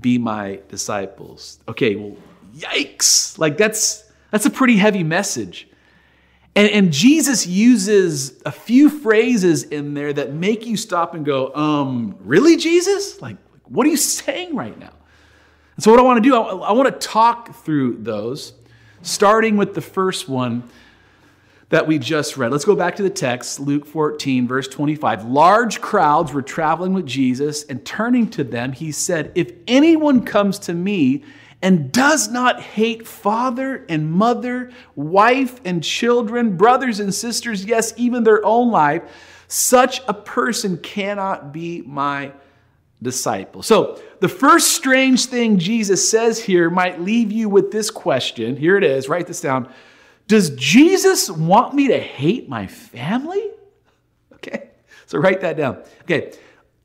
be 0.00 0.18
my 0.18 0.60
disciples. 0.68 1.58
Okay, 1.68 1.96
well, 1.96 2.16
yikes. 2.54 3.38
Like 3.38 3.56
that's 3.56 4.04
that's 4.30 4.46
a 4.46 4.50
pretty 4.50 4.76
heavy 4.76 5.02
message. 5.02 5.68
And, 6.54 6.68
and 6.70 6.92
Jesus 6.92 7.46
uses 7.46 8.42
a 8.44 8.50
few 8.50 8.90
phrases 8.90 9.62
in 9.62 9.94
there 9.94 10.12
that 10.12 10.32
make 10.32 10.66
you 10.66 10.76
stop 10.76 11.14
and 11.14 11.24
go, 11.24 11.54
um, 11.54 12.16
really, 12.20 12.56
Jesus? 12.56 13.22
Like, 13.22 13.36
what 13.66 13.86
are 13.86 13.90
you 13.90 13.96
saying 13.96 14.56
right 14.56 14.76
now? 14.76 14.92
And 15.76 15.84
so, 15.84 15.92
what 15.92 16.00
I 16.00 16.02
want 16.02 16.22
to 16.22 16.28
do, 16.28 16.34
I, 16.34 16.70
I 16.70 16.72
want 16.72 16.92
to 16.92 17.08
talk 17.08 17.54
through 17.54 17.98
those, 17.98 18.54
starting 19.02 19.56
with 19.56 19.74
the 19.74 19.80
first 19.80 20.28
one 20.28 20.68
that 21.70 21.86
we 21.86 21.98
just 21.98 22.36
read. 22.36 22.50
Let's 22.50 22.64
go 22.64 22.74
back 22.74 22.96
to 22.96 23.02
the 23.02 23.10
text, 23.10 23.60
Luke 23.60 23.84
14, 23.84 24.48
verse 24.48 24.68
25. 24.68 25.26
Large 25.26 25.80
crowds 25.80 26.32
were 26.32 26.42
traveling 26.42 26.94
with 26.94 27.06
Jesus, 27.06 27.64
and 27.64 27.84
turning 27.84 28.30
to 28.30 28.44
them, 28.44 28.72
he 28.72 28.90
said, 28.90 29.32
If 29.34 29.52
anyone 29.66 30.24
comes 30.24 30.58
to 30.60 30.74
me 30.74 31.24
and 31.60 31.92
does 31.92 32.28
not 32.28 32.60
hate 32.62 33.06
father 33.06 33.84
and 33.88 34.10
mother, 34.10 34.70
wife 34.94 35.60
and 35.64 35.84
children, 35.84 36.56
brothers 36.56 37.00
and 37.00 37.12
sisters, 37.12 37.64
yes, 37.64 37.92
even 37.96 38.24
their 38.24 38.44
own 38.46 38.70
life, 38.70 39.02
such 39.48 40.00
a 40.08 40.14
person 40.14 40.78
cannot 40.78 41.52
be 41.52 41.82
my 41.82 42.32
disciple. 43.02 43.62
So, 43.62 44.00
the 44.20 44.28
first 44.28 44.72
strange 44.72 45.26
thing 45.26 45.58
Jesus 45.58 46.08
says 46.08 46.42
here 46.42 46.70
might 46.70 47.00
leave 47.00 47.30
you 47.30 47.48
with 47.48 47.70
this 47.70 47.90
question. 47.90 48.56
Here 48.56 48.76
it 48.76 48.84
is, 48.84 49.08
write 49.08 49.26
this 49.26 49.40
down. 49.40 49.72
Does 50.28 50.50
Jesus 50.50 51.30
want 51.30 51.74
me 51.74 51.88
to 51.88 51.98
hate 51.98 52.48
my 52.48 52.66
family? 52.66 53.50
Okay, 54.34 54.68
so 55.06 55.18
write 55.18 55.40
that 55.40 55.56
down. 55.56 55.82
Okay, 56.02 56.32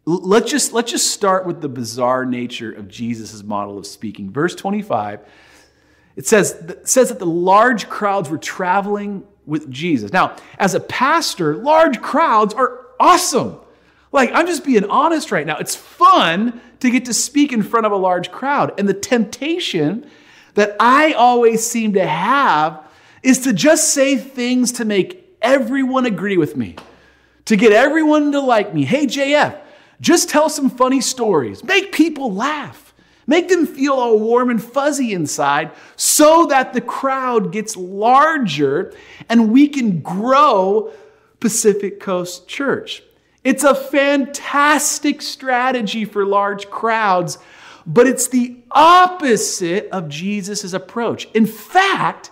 let's 0.06 0.50
just 0.50 0.74
let's 0.74 0.90
just 0.90 1.12
start 1.12 1.46
with 1.46 1.62
the 1.62 1.70
bizarre 1.70 2.26
nature 2.26 2.72
of 2.72 2.88
Jesus' 2.88 3.44
model 3.44 3.78
of 3.78 3.86
speaking. 3.86 4.32
Verse 4.32 4.56
25, 4.56 5.20
it 6.16 6.26
says, 6.26 6.54
it 6.54 6.88
says 6.88 7.10
that 7.10 7.20
the 7.20 7.26
large 7.26 7.90
crowds 7.90 8.30
were 8.30 8.38
traveling 8.38 9.24
with 9.46 9.70
Jesus. 9.70 10.14
Now, 10.14 10.38
as 10.58 10.74
a 10.74 10.80
pastor, 10.80 11.58
large 11.58 12.02
crowds 12.02 12.54
are 12.54 12.88
awesome. 13.00 13.60
Like, 14.14 14.32
I'm 14.34 14.48
just 14.48 14.64
being 14.64 14.86
honest 14.86 15.32
right 15.32 15.46
now. 15.46 15.58
It's 15.58 15.76
fun 15.76 16.62
to 16.80 16.90
get 16.90 17.06
to 17.06 17.14
speak 17.14 17.52
in 17.52 17.62
front 17.62 17.86
of 17.86 17.92
a 17.92 17.98
large 17.98 18.32
crowd. 18.32 18.74
And 18.80 18.88
the 18.88 18.94
temptation 18.94 20.10
that 20.54 20.78
I 20.80 21.14
always 21.14 21.68
seem 21.68 21.94
to 21.94 22.06
have 22.06 22.84
is 23.24 23.40
to 23.40 23.54
just 23.54 23.94
say 23.94 24.18
things 24.18 24.74
to 24.74 24.86
make 24.86 25.38
everyone 25.42 26.06
agree 26.06 26.38
with 26.38 26.56
me, 26.56 26.76
to 27.46 27.56
get 27.56 27.72
everyone 27.72 28.32
to 28.34 28.40
like 28.40 28.74
me. 28.74 28.84
Hey, 28.84 29.08
JF, 29.08 29.60
just 30.02 30.30
tell 30.30 30.50
some 30.50 30.70
funny 30.70 31.02
stories, 31.02 31.64
make 31.64 31.92
people 31.92 32.34
laugh. 32.34 32.94
Make 33.26 33.48
them 33.48 33.66
feel 33.66 33.94
all 33.94 34.20
warm 34.20 34.50
and 34.50 34.62
fuzzy 34.62 35.14
inside 35.14 35.72
so 35.96 36.46
that 36.48 36.74
the 36.74 36.82
crowd 36.82 37.54
gets 37.54 37.78
larger 37.78 38.94
and 39.30 39.52
we 39.52 39.70
can 39.70 40.02
grow 40.02 40.92
Pacific 41.40 42.02
Coast 42.02 42.50
Church. 42.50 43.02
It's 43.44 43.64
a 43.64 43.76
fantastic 43.76 45.22
strategy 45.22 46.06
for 46.06 46.26
large 46.26 46.70
crowds, 46.70 47.38
but 47.86 48.08
it's 48.08 48.28
the 48.28 48.58
opposite 48.72 49.90
of 49.92 50.10
Jesus' 50.10 50.74
approach. 50.74 51.28
In 51.34 51.46
fact, 51.46 52.32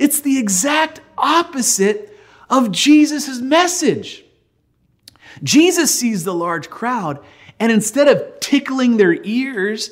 it's 0.00 0.20
the 0.20 0.38
exact 0.38 1.02
opposite 1.18 2.18
of 2.48 2.72
Jesus' 2.72 3.38
message. 3.38 4.24
Jesus 5.42 5.94
sees 5.94 6.24
the 6.24 6.34
large 6.34 6.70
crowd, 6.70 7.22
and 7.60 7.70
instead 7.70 8.08
of 8.08 8.40
tickling 8.40 8.96
their 8.96 9.22
ears 9.22 9.90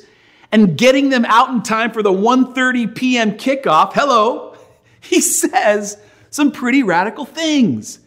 and 0.51 0.75
getting 0.75 1.09
them 1.09 1.25
out 1.25 1.49
in 1.49 1.61
time 1.61 1.91
for 1.91 2.01
the 2.01 2.11
1:30 2.11 2.95
p.m. 2.95 3.33
kickoff, 3.33 3.93
hello, 3.93 4.57
he 4.99 5.21
says 5.21 5.97
some 6.31 6.51
pretty 6.51 6.81
radical 6.81 7.25
things. 7.25 7.99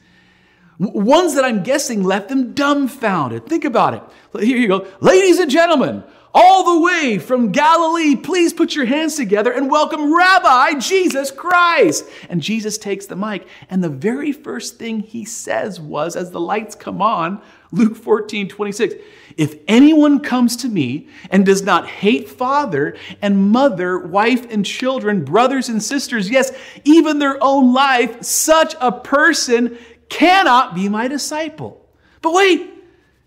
Ones 0.81 1.37
that 1.37 1.45
I'm 1.45 1.62
guessing 1.62 2.03
left 2.03 2.29
them 2.29 2.53
dumbfounded. 2.53 3.47
Think 3.47 3.65
about 3.65 3.95
it. 3.95 4.45
Here 4.45 4.59
you 4.59 4.67
go. 4.67 4.88
Ladies 5.01 5.38
and 5.38 5.49
gentlemen, 5.49 6.03
all 6.35 6.75
the 6.75 6.81
way 6.81 7.18
from 7.18 7.53
Galilee, 7.53 8.16
please 8.16 8.53
put 8.53 8.75
your 8.75 8.87
hands 8.87 9.16
together 9.16 9.53
and 9.53 9.71
welcome 9.71 10.16
Rabbi 10.16 10.79
Jesus 10.79 11.31
Christ. 11.31 12.09
And 12.29 12.40
Jesus 12.40 12.79
takes 12.79 13.07
the 13.07 13.16
mic, 13.16 13.47
and 13.68 13.85
the 13.85 13.88
very 13.88 14.33
first 14.33 14.79
thing 14.79 15.01
he 15.01 15.25
says 15.25 15.81
was, 15.81 16.16
as 16.16 16.31
the 16.31 16.40
lights 16.40 16.75
come 16.75 17.03
on, 17.03 17.42
Luke 17.71 17.97
14, 17.97 18.49
26, 18.49 18.95
if 19.37 19.57
anyone 19.66 20.21
comes 20.21 20.57
to 20.57 20.68
me 20.68 21.09
and 21.31 21.47
does 21.47 21.62
not 21.62 21.87
hate 21.87 22.29
father 22.29 22.97
and 23.23 23.51
mother, 23.51 23.99
wife 23.99 24.51
and 24.51 24.64
children, 24.64 25.25
brothers 25.25 25.68
and 25.68 25.83
sisters, 25.83 26.29
yes, 26.29 26.53
even 26.85 27.18
their 27.18 27.42
own 27.42 27.73
life, 27.73 28.23
such 28.23 28.75
a 28.81 28.92
person 28.92 29.79
cannot 30.11 30.75
be 30.75 30.88
my 30.88 31.09
disciple. 31.09 31.88
But 32.21 32.35
wait, 32.35 32.71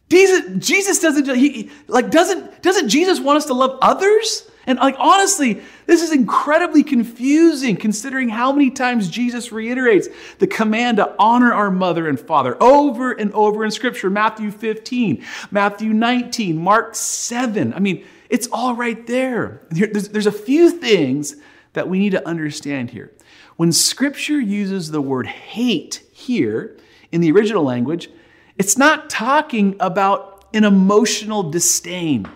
Jesus, 0.10 0.66
Jesus 0.66 1.00
doesn't 1.00 1.36
he 1.36 1.72
like 1.88 2.12
doesn't 2.12 2.62
doesn't 2.62 2.90
Jesus 2.90 3.20
want 3.20 3.38
us 3.38 3.46
to 3.46 3.54
love 3.54 3.80
others? 3.82 4.50
And 4.68 4.80
like 4.80 4.96
honestly, 5.00 5.62
this 5.86 6.02
is 6.02 6.12
incredibly 6.12 6.84
confusing 6.84 7.76
considering 7.76 8.30
how 8.30 8.52
many 8.52 8.72
times 8.72 9.10
Jesus 9.10 9.52
reiterates 9.52 10.08
the 10.40 10.48
command 10.48 10.98
to 10.98 11.16
honor 11.20 11.54
our 11.54 11.72
mother 11.72 12.08
and 12.08 12.20
father 12.20 12.62
over 12.62 13.12
and 13.12 13.32
over 13.34 13.64
in 13.64 13.72
scripture. 13.72 14.10
Matthew 14.10 14.52
15, 14.52 15.24
Matthew 15.52 15.94
19, 15.94 16.58
Mark 16.58 16.96
7. 16.96 17.74
I 17.74 17.80
mean, 17.80 18.06
it's 18.30 18.48
all 18.52 18.76
right 18.76 19.06
there. 19.08 19.62
There's, 19.70 20.10
there's 20.10 20.26
a 20.26 20.32
few 20.32 20.72
things 20.72 21.36
that 21.74 21.88
we 21.88 22.00
need 22.00 22.12
to 22.12 22.28
understand 22.28 22.90
here. 22.90 23.12
When 23.58 23.72
scripture 23.72 24.40
uses 24.40 24.92
the 24.92 25.02
word 25.02 25.28
hate 25.28 26.04
here 26.12 26.78
in 27.12 27.22
the 27.22 27.32
original 27.32 27.64
language, 27.64 28.10
it's 28.58 28.78
not 28.78 29.10
talking 29.10 29.76
about 29.80 30.46
an 30.54 30.64
emotional 30.64 31.44
disdain. 31.44 32.28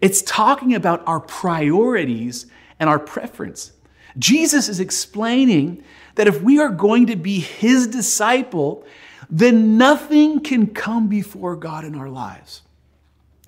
It's 0.00 0.22
talking 0.22 0.74
about 0.74 1.02
our 1.06 1.20
priorities 1.20 2.46
and 2.78 2.88
our 2.88 2.98
preference. 2.98 3.72
Jesus 4.16 4.68
is 4.68 4.80
explaining 4.80 5.82
that 6.14 6.28
if 6.28 6.42
we 6.42 6.58
are 6.60 6.68
going 6.68 7.06
to 7.06 7.16
be 7.16 7.40
his 7.40 7.86
disciple, 7.88 8.84
then 9.30 9.76
nothing 9.76 10.40
can 10.40 10.68
come 10.68 11.08
before 11.08 11.56
God 11.56 11.84
in 11.84 11.94
our 11.94 12.08
lives. 12.08 12.62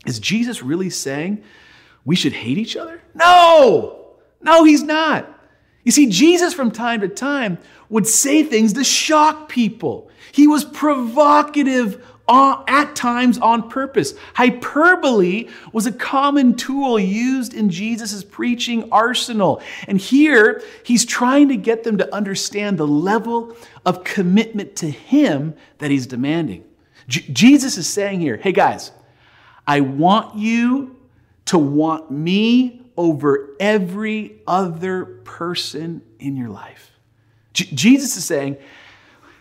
Is 0.07 0.18
Jesus 0.18 0.62
really 0.62 0.90
saying 0.90 1.42
we 2.05 2.16
should 2.16 2.33
hate 2.33 2.59
each 2.59 2.77
other? 2.77 3.01
No, 3.14 4.16
no, 4.40 4.64
he's 4.64 4.83
not. 4.83 5.29
You 5.85 5.92
see, 5.92 6.09
Jesus 6.09 6.53
from 6.53 6.70
time 6.70 7.01
to 7.01 7.09
time 7.09 7.59
would 7.90 8.07
say 8.07 8.42
things 8.42 8.72
to 8.74 8.85
shock 8.85 9.48
people. 9.48 10.11
He 10.33 10.46
was 10.46 10.64
provocative 10.64 12.07
uh, 12.31 12.62
at 12.68 12.94
times 12.94 13.38
on 13.38 13.68
purpose. 13.68 14.14
Hyperbole 14.35 15.48
was 15.72 15.87
a 15.87 15.92
common 15.92 16.55
tool 16.55 16.96
used 16.96 17.53
in 17.53 17.68
Jesus' 17.68 18.22
preaching 18.22 18.88
arsenal. 18.92 19.61
And 19.88 19.98
here, 19.98 20.62
he's 20.85 21.05
trying 21.05 21.48
to 21.48 21.57
get 21.57 21.83
them 21.83 21.98
to 21.98 22.14
understand 22.14 22.79
the 22.79 22.87
level 22.87 23.57
of 23.85 24.05
commitment 24.05 24.76
to 24.76 24.88
him 24.88 25.55
that 25.79 25.90
he's 25.90 26.07
demanding. 26.07 26.64
J- 27.09 27.26
Jesus 27.33 27.76
is 27.76 27.88
saying 27.88 28.20
here, 28.20 28.37
hey 28.37 28.53
guys, 28.53 28.92
I 29.66 29.81
want 29.81 30.37
you 30.37 30.96
to 31.46 31.59
want 31.59 32.12
me 32.12 32.81
over 32.96 33.57
every 33.59 34.37
other 34.46 35.05
person 35.05 36.03
in 36.20 36.37
your 36.37 36.48
life. 36.48 36.89
J- 37.52 37.74
Jesus 37.74 38.16
is 38.16 38.24
saying, 38.24 38.56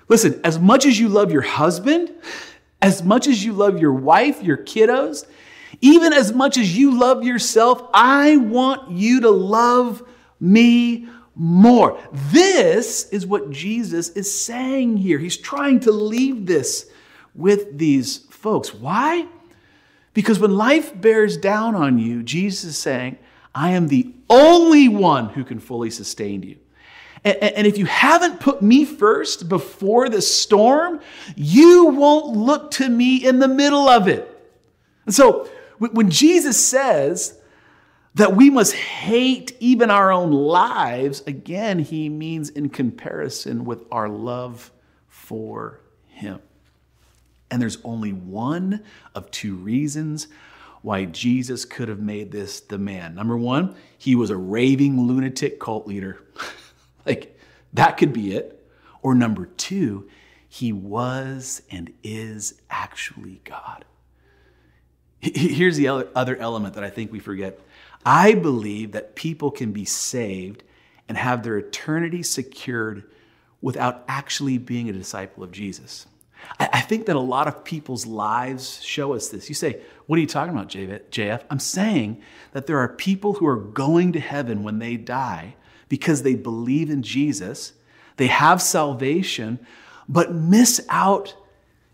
listen, 0.08 0.40
as 0.44 0.60
much 0.60 0.86
as 0.86 1.00
you 1.00 1.10
love 1.10 1.32
your 1.32 1.42
husband, 1.42 2.14
as 2.82 3.04
much 3.04 3.28
as 3.28 3.44
you 3.44 3.54
love 3.54 3.80
your 3.80 3.94
wife, 3.94 4.42
your 4.42 4.58
kiddos, 4.58 5.26
even 5.82 6.14
as 6.14 6.34
much 6.34 6.58
as 6.58 6.78
you 6.78 6.98
love 6.98 7.24
yourself, 7.24 7.82
I 7.94 8.38
want 8.38 8.92
you 8.92 9.22
to 9.22 9.30
love 9.30 10.04
me 10.40 11.08
more. 11.36 12.00
This 12.12 13.08
is 13.10 13.26
what 13.26 13.50
Jesus 13.50 14.10
is 14.10 14.42
saying 14.42 14.98
here. 14.98 15.20
He's 15.20 15.38
trying 15.38 15.80
to 15.82 15.92
leave 15.92 16.46
this 16.46 16.90
with 17.36 17.78
these 17.78 18.20
folks. 18.30 18.74
Why? 18.74 19.28
Because 20.14 20.40
when 20.40 20.58
life 20.58 21.00
bears 21.00 21.38
down 21.38 21.76
on 21.76 21.98
you, 22.00 22.24
Jesus 22.24 22.64
is 22.64 22.78
saying, 22.78 23.18
I 23.54 23.72
am 23.72 23.88
the 23.88 24.14
only 24.30 24.88
one 24.88 25.30
who 25.30 25.44
can 25.44 25.60
fully 25.60 25.90
sustain 25.90 26.44
you. 26.44 26.58
And 27.24 27.68
if 27.68 27.78
you 27.78 27.86
haven't 27.86 28.40
put 28.40 28.62
me 28.62 28.86
first 28.86 29.50
before 29.50 30.08
the 30.08 30.22
storm, 30.22 31.02
you 31.36 31.88
won't 31.88 32.38
look 32.38 32.72
to 32.72 32.88
me 32.88 33.18
in 33.18 33.40
the 33.40 33.48
middle 33.48 33.90
of 33.90 34.08
it. 34.08 34.26
And 35.06 35.14
so 35.14 35.50
when 35.80 36.10
Jesus 36.10 36.64
says 36.66 37.38
that 38.16 38.36
we 38.36 38.50
must 38.50 38.74
hate 38.74 39.56
even 39.60 39.92
our 39.92 40.12
own 40.12 40.32
lives, 40.32 41.22
again, 41.28 41.80
he 41.80 42.08
means 42.08 42.50
in 42.50 42.70
comparison 42.70 43.66
with 43.66 43.84
our 43.92 44.08
love 44.08 44.72
for 45.08 45.82
him. 46.08 46.40
And 47.52 47.62
there's 47.62 47.80
only 47.84 48.14
one 48.14 48.84
of 49.14 49.30
two 49.32 49.56
reasons 49.56 50.28
why 50.82 51.06
Jesus 51.06 51.66
could 51.66 51.90
have 51.90 52.00
made 52.00 52.32
this 52.32 52.62
demand. 52.62 53.16
Number 53.16 53.38
one, 53.38 53.76
he 53.98 54.16
was 54.16 54.30
a 54.30 54.38
raving 54.38 55.02
lunatic 55.08 55.60
cult 55.60 55.88
leader. 55.88 56.22
like, 57.06 57.38
that 57.74 57.98
could 57.98 58.14
be 58.14 58.36
it. 58.36 58.56
Or 59.02 59.16
number 59.16 59.46
two, 59.46 60.10
he 60.48 60.74
was 60.74 61.62
and 61.70 61.94
is 62.04 62.62
actually 62.70 63.42
God. 63.44 63.86
Here's 65.20 65.78
the 65.78 65.90
other 66.16 66.38
element 66.38 66.76
that 66.76 66.84
I 66.84 66.90
think 66.90 67.12
we 67.12 67.20
forget. 67.20 67.60
I 68.06 68.34
believe 68.34 68.94
that 68.94 69.16
people 69.16 69.52
can 69.52 69.74
be 69.74 69.84
saved 69.84 70.64
and 71.10 71.18
have 71.18 71.44
their 71.44 71.58
eternity 71.58 72.24
secured 72.24 73.04
without 73.62 74.06
actually 74.08 74.58
being 74.58 74.90
a 74.90 74.94
disciple 74.94 75.44
of 75.44 75.52
Jesus. 75.52 76.06
I 76.58 76.80
think 76.80 77.06
that 77.08 77.18
a 77.18 77.22
lot 77.22 77.48
of 77.48 77.66
people's 77.66 78.06
lives 78.06 78.82
show 78.82 79.14
us 79.14 79.28
this. 79.28 79.50
You 79.50 79.56
say, 79.56 79.82
What 80.10 80.18
are 80.18 80.22
you 80.22 80.28
talking 80.28 80.56
about, 80.56 80.70
JF? 80.70 81.44
I'm 81.52 81.60
saying 81.60 82.20
that 82.54 82.66
there 82.66 82.80
are 82.80 82.88
people 82.88 83.34
who 83.34 83.46
are 83.46 83.56
going 83.56 84.12
to 84.14 84.20
heaven 84.20 84.64
when 84.64 84.80
they 84.80 84.98
die 84.98 85.54
because 85.88 86.24
they 86.24 86.34
believe 86.34 86.90
in 86.90 87.04
Jesus, 87.04 87.74
they 88.18 88.26
have 88.26 88.60
salvation, 88.60 89.60
but 90.08 90.34
miss 90.34 90.84
out 90.90 91.36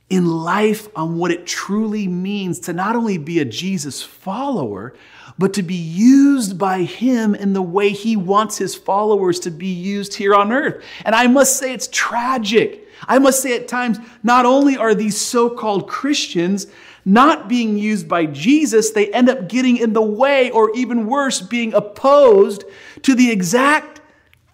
in 0.09 0.27
life 0.27 0.87
on 0.95 1.17
what 1.17 1.29
it 1.29 1.45
truly 1.45 2.07
means 2.07 2.61
to 2.61 2.71
not 2.71 2.95
only 2.95 3.17
be 3.17 3.39
a 3.39 3.43
Jesus 3.43 4.01
follower, 4.01 4.95
but 5.37 5.53
to 5.55 5.61
be 5.61 5.75
used 5.75 6.57
by 6.57 6.83
Him 6.83 7.35
in 7.35 7.51
the 7.51 7.61
way 7.61 7.89
He 7.89 8.15
wants 8.15 8.57
His 8.57 8.75
followers 8.75 9.41
to 9.41 9.51
be 9.51 9.67
used 9.67 10.13
here 10.13 10.33
on 10.33 10.53
earth. 10.53 10.81
And 11.03 11.15
I 11.15 11.27
must 11.27 11.59
say, 11.59 11.73
it's 11.73 11.89
tragic. 11.91 12.87
I 13.09 13.19
must 13.19 13.41
say, 13.41 13.57
at 13.57 13.67
times, 13.67 13.97
not 14.23 14.45
only 14.45 14.77
are 14.77 14.95
these 14.95 15.19
so 15.19 15.49
called 15.49 15.89
Christians 15.89 16.67
not 17.05 17.47
being 17.47 17.77
used 17.77 18.07
by 18.09 18.25
Jesus, 18.25 18.91
they 18.91 19.13
end 19.13 19.29
up 19.29 19.47
getting 19.47 19.77
in 19.77 19.93
the 19.93 20.01
way, 20.01 20.49
or 20.49 20.75
even 20.75 21.05
worse, 21.05 21.39
being 21.39 21.73
opposed 21.73 22.63
to 23.03 23.13
the 23.13 23.31
exact 23.31 24.01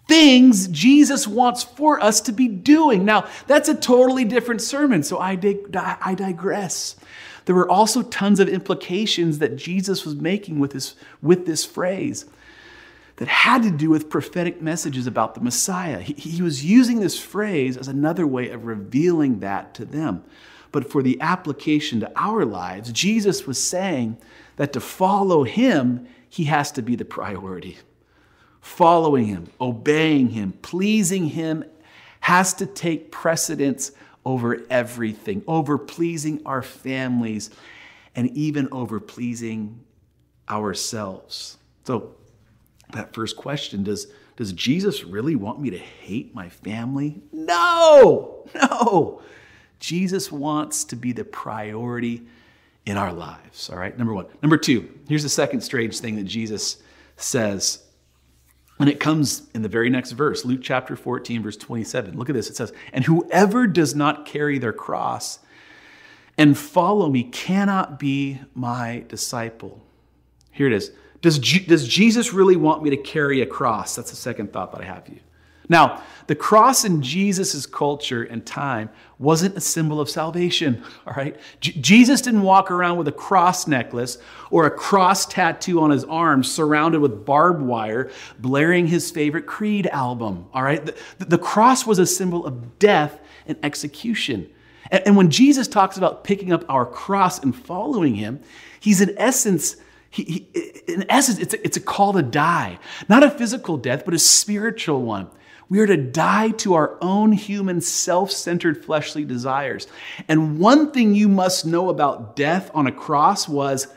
things 0.07 0.67
Jesus 0.67 1.25
wants 1.25 1.63
for 1.63 2.03
us 2.03 2.19
to 2.21 2.33
be 2.33 2.49
doing. 2.49 3.05
Now, 3.05 3.29
that's 3.47 3.69
a 3.69 3.75
totally 3.75 4.25
different 4.25 4.61
sermon, 4.61 5.03
so 5.03 5.17
I, 5.17 5.35
dig- 5.35 5.73
I 5.75 6.13
digress. 6.15 6.97
There 7.45 7.55
were 7.55 7.69
also 7.69 8.01
tons 8.01 8.41
of 8.41 8.49
implications 8.49 9.39
that 9.39 9.55
Jesus 9.55 10.05
was 10.05 10.15
making 10.15 10.59
with 10.59 10.71
this, 10.71 10.95
with 11.21 11.45
this 11.45 11.65
phrase 11.65 12.25
that 13.15 13.27
had 13.27 13.63
to 13.63 13.71
do 13.71 13.89
with 13.89 14.09
prophetic 14.09 14.61
messages 14.61 15.07
about 15.07 15.35
the 15.35 15.41
Messiah. 15.41 15.99
He, 16.01 16.13
he 16.13 16.41
was 16.41 16.65
using 16.65 16.99
this 16.99 17.19
phrase 17.19 17.77
as 17.77 17.87
another 17.87 18.27
way 18.27 18.49
of 18.49 18.65
revealing 18.65 19.39
that 19.39 19.73
to 19.75 19.85
them. 19.85 20.23
But 20.71 20.89
for 20.89 21.03
the 21.03 21.19
application 21.19 21.99
to 21.99 22.11
our 22.15 22.45
lives, 22.45 22.91
Jesus 22.91 23.45
was 23.45 23.61
saying 23.61 24.17
that 24.55 24.73
to 24.73 24.79
follow 24.79 25.43
him, 25.43 26.07
he 26.29 26.45
has 26.45 26.71
to 26.73 26.81
be 26.81 26.95
the 26.95 27.05
priority. 27.05 27.77
Following 28.61 29.25
him, 29.25 29.47
obeying 29.59 30.29
him, 30.29 30.53
pleasing 30.61 31.27
him 31.27 31.65
has 32.21 32.53
to 32.53 32.65
take 32.65 33.11
precedence 33.11 33.91
over 34.23 34.61
everything, 34.69 35.43
over 35.47 35.77
pleasing 35.77 36.41
our 36.45 36.61
families, 36.61 37.49
and 38.15 38.29
even 38.37 38.69
over 38.71 38.99
pleasing 38.99 39.83
ourselves. 40.49 41.57
So, 41.85 42.15
that 42.93 43.13
first 43.13 43.37
question 43.37 43.83
does, 43.83 44.07
does 44.35 44.53
Jesus 44.53 45.03
really 45.03 45.35
want 45.35 45.59
me 45.59 45.69
to 45.71 45.77
hate 45.77 46.35
my 46.35 46.49
family? 46.49 47.21
No, 47.31 48.47
no. 48.53 49.21
Jesus 49.81 50.31
wants 50.31 50.85
to 50.85 50.95
be 50.95 51.11
the 51.11 51.25
priority 51.25 52.21
in 52.85 52.97
our 52.97 53.11
lives, 53.11 53.69
all 53.69 53.77
right? 53.77 53.97
Number 53.97 54.13
one. 54.13 54.27
Number 54.41 54.55
two, 54.55 54.89
here's 55.09 55.23
the 55.23 55.29
second 55.29 55.61
strange 55.61 55.99
thing 55.99 56.15
that 56.15 56.23
Jesus 56.23 56.81
says. 57.17 57.83
And 58.79 58.87
it 58.87 58.99
comes 58.99 59.49
in 59.53 59.63
the 59.63 59.69
very 59.69 59.89
next 59.89 60.11
verse, 60.11 60.45
Luke 60.45 60.61
chapter 60.63 60.95
14, 60.95 61.43
verse 61.43 61.57
27. 61.57 62.17
Look 62.17 62.29
at 62.29 62.35
this. 62.35 62.49
It 62.49 62.55
says, 62.55 62.71
And 62.93 63.03
whoever 63.05 63.67
does 63.67 63.93
not 63.93 64.25
carry 64.25 64.59
their 64.59 64.73
cross 64.73 65.39
and 66.37 66.57
follow 66.57 67.09
me 67.09 67.23
cannot 67.23 67.99
be 67.99 68.39
my 68.53 69.03
disciple. 69.07 69.83
Here 70.51 70.67
it 70.67 70.73
is. 70.73 70.91
Does, 71.21 71.37
does 71.39 71.87
Jesus 71.87 72.33
really 72.33 72.55
want 72.55 72.83
me 72.83 72.91
to 72.91 72.97
carry 72.97 73.41
a 73.41 73.45
cross? 73.45 73.95
That's 73.95 74.09
the 74.11 74.15
second 74.15 74.53
thought 74.53 74.71
that 74.71 74.81
I 74.81 74.85
have 74.85 75.05
for 75.05 75.11
you. 75.11 75.19
Now, 75.69 76.03
the 76.27 76.35
cross 76.35 76.85
in 76.85 77.01
Jesus' 77.01 77.65
culture 77.65 78.23
and 78.23 78.45
time 78.45 78.89
wasn't 79.19 79.57
a 79.57 79.61
symbol 79.61 79.99
of 79.99 80.09
salvation, 80.09 80.83
all 81.07 81.13
right? 81.13 81.37
J- 81.59 81.73
Jesus 81.73 82.21
didn't 82.21 82.43
walk 82.43 82.71
around 82.71 82.97
with 82.97 83.07
a 83.07 83.11
cross 83.11 83.67
necklace 83.67 84.17
or 84.49 84.65
a 84.65 84.71
cross 84.71 85.25
tattoo 85.25 85.81
on 85.81 85.91
his 85.91 86.03
arm 86.05 86.43
surrounded 86.43 87.01
with 87.01 87.25
barbed 87.25 87.61
wire, 87.61 88.09
blaring 88.39 88.87
his 88.87 89.11
favorite 89.11 89.45
Creed 89.45 89.87
album, 89.87 90.47
all 90.53 90.63
right? 90.63 90.85
The, 90.85 91.25
the 91.25 91.37
cross 91.37 91.85
was 91.85 91.99
a 91.99 92.05
symbol 92.05 92.45
of 92.45 92.79
death 92.79 93.19
and 93.45 93.57
execution. 93.63 94.49
And, 94.89 95.03
and 95.07 95.17
when 95.17 95.29
Jesus 95.29 95.67
talks 95.67 95.97
about 95.97 96.23
picking 96.23 96.51
up 96.51 96.63
our 96.69 96.85
cross 96.85 97.39
and 97.39 97.55
following 97.55 98.15
him, 98.15 98.41
he's 98.79 99.01
in 99.01 99.13
essence 99.17 99.77
he, 100.11 100.23
he, 100.23 100.93
in 100.93 101.05
essence, 101.09 101.39
it's 101.39 101.53
a, 101.53 101.65
it's 101.65 101.77
a 101.77 101.81
call 101.81 102.11
to 102.13 102.21
die, 102.21 102.79
not 103.07 103.23
a 103.23 103.29
physical 103.29 103.77
death, 103.77 104.03
but 104.03 104.13
a 104.13 104.19
spiritual 104.19 105.01
one. 105.01 105.29
We 105.71 105.79
are 105.79 105.87
to 105.87 105.95
die 105.95 106.49
to 106.49 106.73
our 106.73 106.97
own 106.99 107.31
human, 107.31 107.79
self 107.79 108.29
centered 108.29 108.83
fleshly 108.83 109.23
desires. 109.23 109.87
And 110.27 110.59
one 110.59 110.91
thing 110.91 111.15
you 111.15 111.29
must 111.29 111.65
know 111.65 111.87
about 111.87 112.35
death 112.35 112.69
on 112.73 112.87
a 112.87 112.91
cross 112.91 113.47
was 113.47 113.87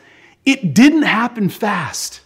it 0.45 0.73
didn't 0.73 1.01
happen 1.01 1.49
fast. 1.49 2.21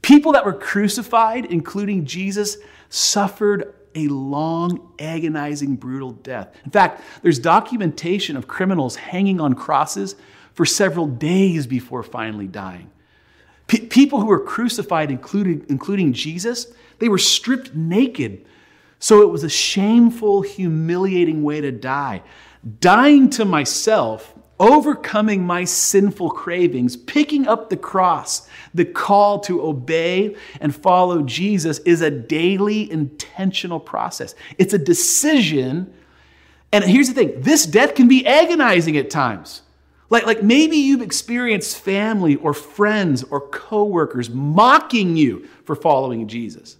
People 0.00 0.32
that 0.32 0.46
were 0.46 0.54
crucified, 0.54 1.44
including 1.44 2.06
Jesus, 2.06 2.56
suffered 2.88 3.74
a 3.94 4.08
long, 4.08 4.94
agonizing, 4.98 5.76
brutal 5.76 6.12
death. 6.12 6.56
In 6.64 6.70
fact, 6.70 7.02
there's 7.20 7.38
documentation 7.38 8.34
of 8.38 8.48
criminals 8.48 8.96
hanging 8.96 9.42
on 9.42 9.52
crosses 9.52 10.16
for 10.54 10.64
several 10.64 11.06
days 11.06 11.66
before 11.66 12.02
finally 12.02 12.46
dying. 12.46 12.90
P- 13.66 13.84
people 13.84 14.20
who 14.20 14.26
were 14.26 14.40
crucified, 14.40 15.10
including, 15.10 15.66
including 15.68 16.14
Jesus, 16.14 16.72
they 16.98 17.08
were 17.08 17.18
stripped 17.18 17.74
naked. 17.74 18.44
So 18.98 19.22
it 19.22 19.30
was 19.30 19.44
a 19.44 19.48
shameful, 19.48 20.42
humiliating 20.42 21.42
way 21.42 21.60
to 21.60 21.70
die. 21.70 22.22
Dying 22.80 23.30
to 23.30 23.44
myself, 23.44 24.34
overcoming 24.58 25.44
my 25.44 25.64
sinful 25.64 26.30
cravings, 26.30 26.96
picking 26.96 27.46
up 27.46 27.68
the 27.68 27.76
cross, 27.76 28.48
the 28.74 28.84
call 28.84 29.40
to 29.40 29.62
obey 29.62 30.34
and 30.60 30.74
follow 30.74 31.22
Jesus 31.22 31.78
is 31.80 32.00
a 32.00 32.10
daily, 32.10 32.90
intentional 32.90 33.78
process. 33.80 34.34
It's 34.58 34.72
a 34.72 34.78
decision. 34.78 35.92
And 36.72 36.84
here's 36.84 37.08
the 37.08 37.14
thing 37.14 37.40
this 37.40 37.66
death 37.66 37.94
can 37.94 38.08
be 38.08 38.26
agonizing 38.26 38.96
at 38.96 39.10
times. 39.10 39.62
Like, 40.08 40.24
like 40.24 40.42
maybe 40.42 40.76
you've 40.76 41.02
experienced 41.02 41.78
family 41.78 42.36
or 42.36 42.54
friends 42.54 43.24
or 43.24 43.40
coworkers 43.40 44.30
mocking 44.30 45.16
you 45.16 45.48
for 45.64 45.74
following 45.74 46.28
Jesus. 46.28 46.76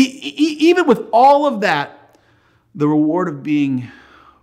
Even 0.00 0.86
with 0.86 1.08
all 1.12 1.46
of 1.46 1.60
that, 1.60 2.18
the 2.74 2.88
reward 2.88 3.28
of 3.28 3.42
being 3.42 3.90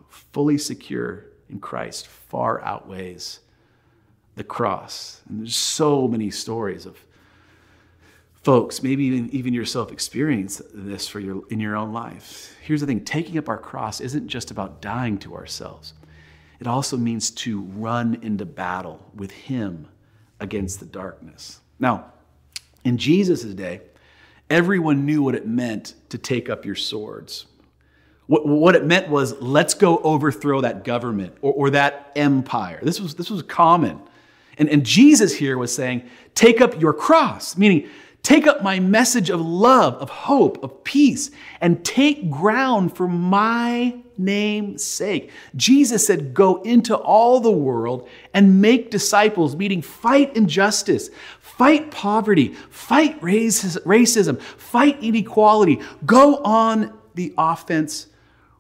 fully 0.10 0.58
secure 0.58 1.26
in 1.50 1.60
Christ 1.60 2.08
far 2.08 2.62
outweighs 2.62 3.40
the 4.36 4.44
cross. 4.44 5.22
And 5.28 5.40
there's 5.40 5.56
so 5.56 6.08
many 6.08 6.30
stories 6.30 6.86
of 6.86 6.98
folks, 8.44 8.82
maybe 8.84 9.04
even, 9.06 9.30
even 9.32 9.54
yourself 9.54 9.92
experience 9.92 10.62
this 10.74 11.08
for 11.08 11.20
your, 11.20 11.44
in 11.50 11.60
your 11.60 11.76
own 11.76 11.92
life. 11.92 12.56
Here's 12.62 12.82
the 12.82 12.88
thing 12.88 13.04
taking 13.04 13.38
up 13.38 13.50
our 13.50 13.58
cross 13.58 14.00
isn't 14.00 14.28
just 14.28 14.52
about 14.52 14.82
dying 14.82 15.18
to 15.20 15.36
ourselves, 15.36 15.94
it 16.60 16.68
also 16.68 16.98
means 16.98 17.32
to 17.32 17.62
run 17.62 18.20
into 18.22 18.46
battle 18.46 19.06
with 19.16 19.32
Him 19.32 19.88
against 20.40 20.80
the 20.80 20.86
darkness. 20.86 21.60
Now, 21.80 22.14
in 22.84 22.98
Jesus' 22.98 23.44
day, 23.44 23.82
everyone 24.50 25.06
knew 25.06 25.24
what 25.24 25.36
it 25.36 25.48
meant 25.48 25.94
to 26.10 26.18
take 26.18 26.50
up 26.50 26.66
your 26.66 26.76
swords. 26.76 27.46
What, 28.28 28.46
what 28.46 28.76
it 28.76 28.86
meant 28.86 29.10
was, 29.10 29.40
let's 29.42 29.74
go 29.74 30.00
overthrow 30.00 30.62
that 30.62 30.84
government 30.84 31.36
or, 31.42 31.54
or 31.54 31.70
that 31.72 32.12
empire. 32.16 32.80
This 32.84 33.00
was, 33.00 33.16
this 33.16 33.30
was 33.30 33.42
common. 33.42 34.02
And, 34.58 34.70
and 34.70 34.86
Jesus 34.86 35.36
here 35.36 35.58
was 35.58 35.74
saying, 35.74 36.10
take 36.36 36.62
up 36.62 36.80
your 36.80 36.94
cross, 36.94 37.58
meaning 37.58 37.90
take 38.24 38.48
up 38.48 38.62
my 38.62 38.80
message 38.80 39.30
of 39.30 39.40
love, 39.40 39.96
of 39.96 40.10
hope, 40.10 40.62
of 40.64 40.84
peace, 40.84 41.32
and 41.62 41.86
take 41.86 42.30
ground 42.30 42.96
for 42.96 43.08
my 43.08 43.96
name's 44.18 44.84
sake. 44.84 45.32
Jesus 45.56 46.06
said, 46.06 46.34
Go 46.34 46.62
into 46.64 46.96
all 46.96 47.40
the 47.40 47.52
world 47.52 48.10
and 48.34 48.62
make 48.62 48.92
disciples, 48.92 49.56
meaning 49.56 49.82
fight 49.82 50.36
injustice, 50.36 51.10
fight 51.58 51.92
poverty, 51.92 52.54
fight 52.70 53.20
racism, 53.22 54.42
fight 54.42 55.04
inequality. 55.04 55.82
Go 56.06 56.38
on 56.38 56.98
the 57.16 57.34
offense 57.38 58.08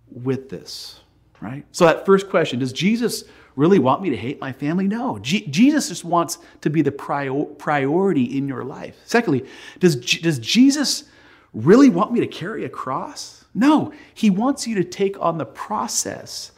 with 0.09 0.49
this, 0.49 0.99
right? 1.39 1.65
So, 1.71 1.85
that 1.85 2.05
first 2.05 2.29
question 2.29 2.59
does 2.59 2.73
Jesus 2.73 3.23
really 3.55 3.79
want 3.79 4.01
me 4.01 4.09
to 4.09 4.17
hate 4.17 4.39
my 4.39 4.51
family? 4.51 4.87
No. 4.87 5.19
Jesus 5.19 5.89
just 5.89 6.05
wants 6.05 6.37
to 6.61 6.69
be 6.69 6.81
the 6.81 6.91
prior- 6.91 7.43
priority 7.43 8.37
in 8.37 8.47
your 8.47 8.63
life. 8.63 8.95
Secondly, 9.05 9.45
does, 9.79 9.95
does 9.95 10.39
Jesus 10.39 11.05
really 11.53 11.89
want 11.89 12.11
me 12.11 12.19
to 12.19 12.27
carry 12.27 12.65
a 12.65 12.69
cross? 12.69 13.45
No, 13.55 13.91
he 14.13 14.29
wants 14.29 14.67
you 14.67 14.75
to 14.75 14.83
take 14.83 15.19
on 15.19 15.39
the 15.39 15.45
process 15.45 16.51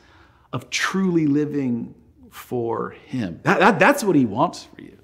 of 0.51 0.69
truly 0.69 1.25
living 1.25 1.95
for 2.29 2.91
him. 2.91 3.39
That, 3.43 3.59
that, 3.59 3.79
that's 3.79 4.03
what 4.03 4.17
he 4.17 4.25
wants 4.25 4.65
for 4.65 4.81
you. 4.81 4.98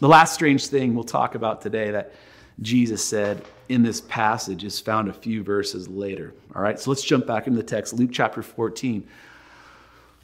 The 0.00 0.08
last 0.08 0.32
strange 0.32 0.66
thing 0.66 0.94
we'll 0.94 1.04
talk 1.04 1.34
about 1.34 1.60
today 1.60 1.90
that 1.90 2.14
Jesus 2.62 3.04
said 3.04 3.44
in 3.68 3.82
this 3.82 4.00
passage 4.00 4.64
is 4.64 4.80
found 4.80 5.08
a 5.08 5.12
few 5.12 5.42
verses 5.42 5.88
later. 5.88 6.32
All 6.56 6.62
right, 6.62 6.80
so 6.80 6.90
let's 6.90 7.04
jump 7.04 7.26
back 7.26 7.46
into 7.46 7.58
the 7.58 7.62
text, 7.62 7.92
Luke 7.92 8.08
chapter 8.10 8.42
14. 8.42 9.06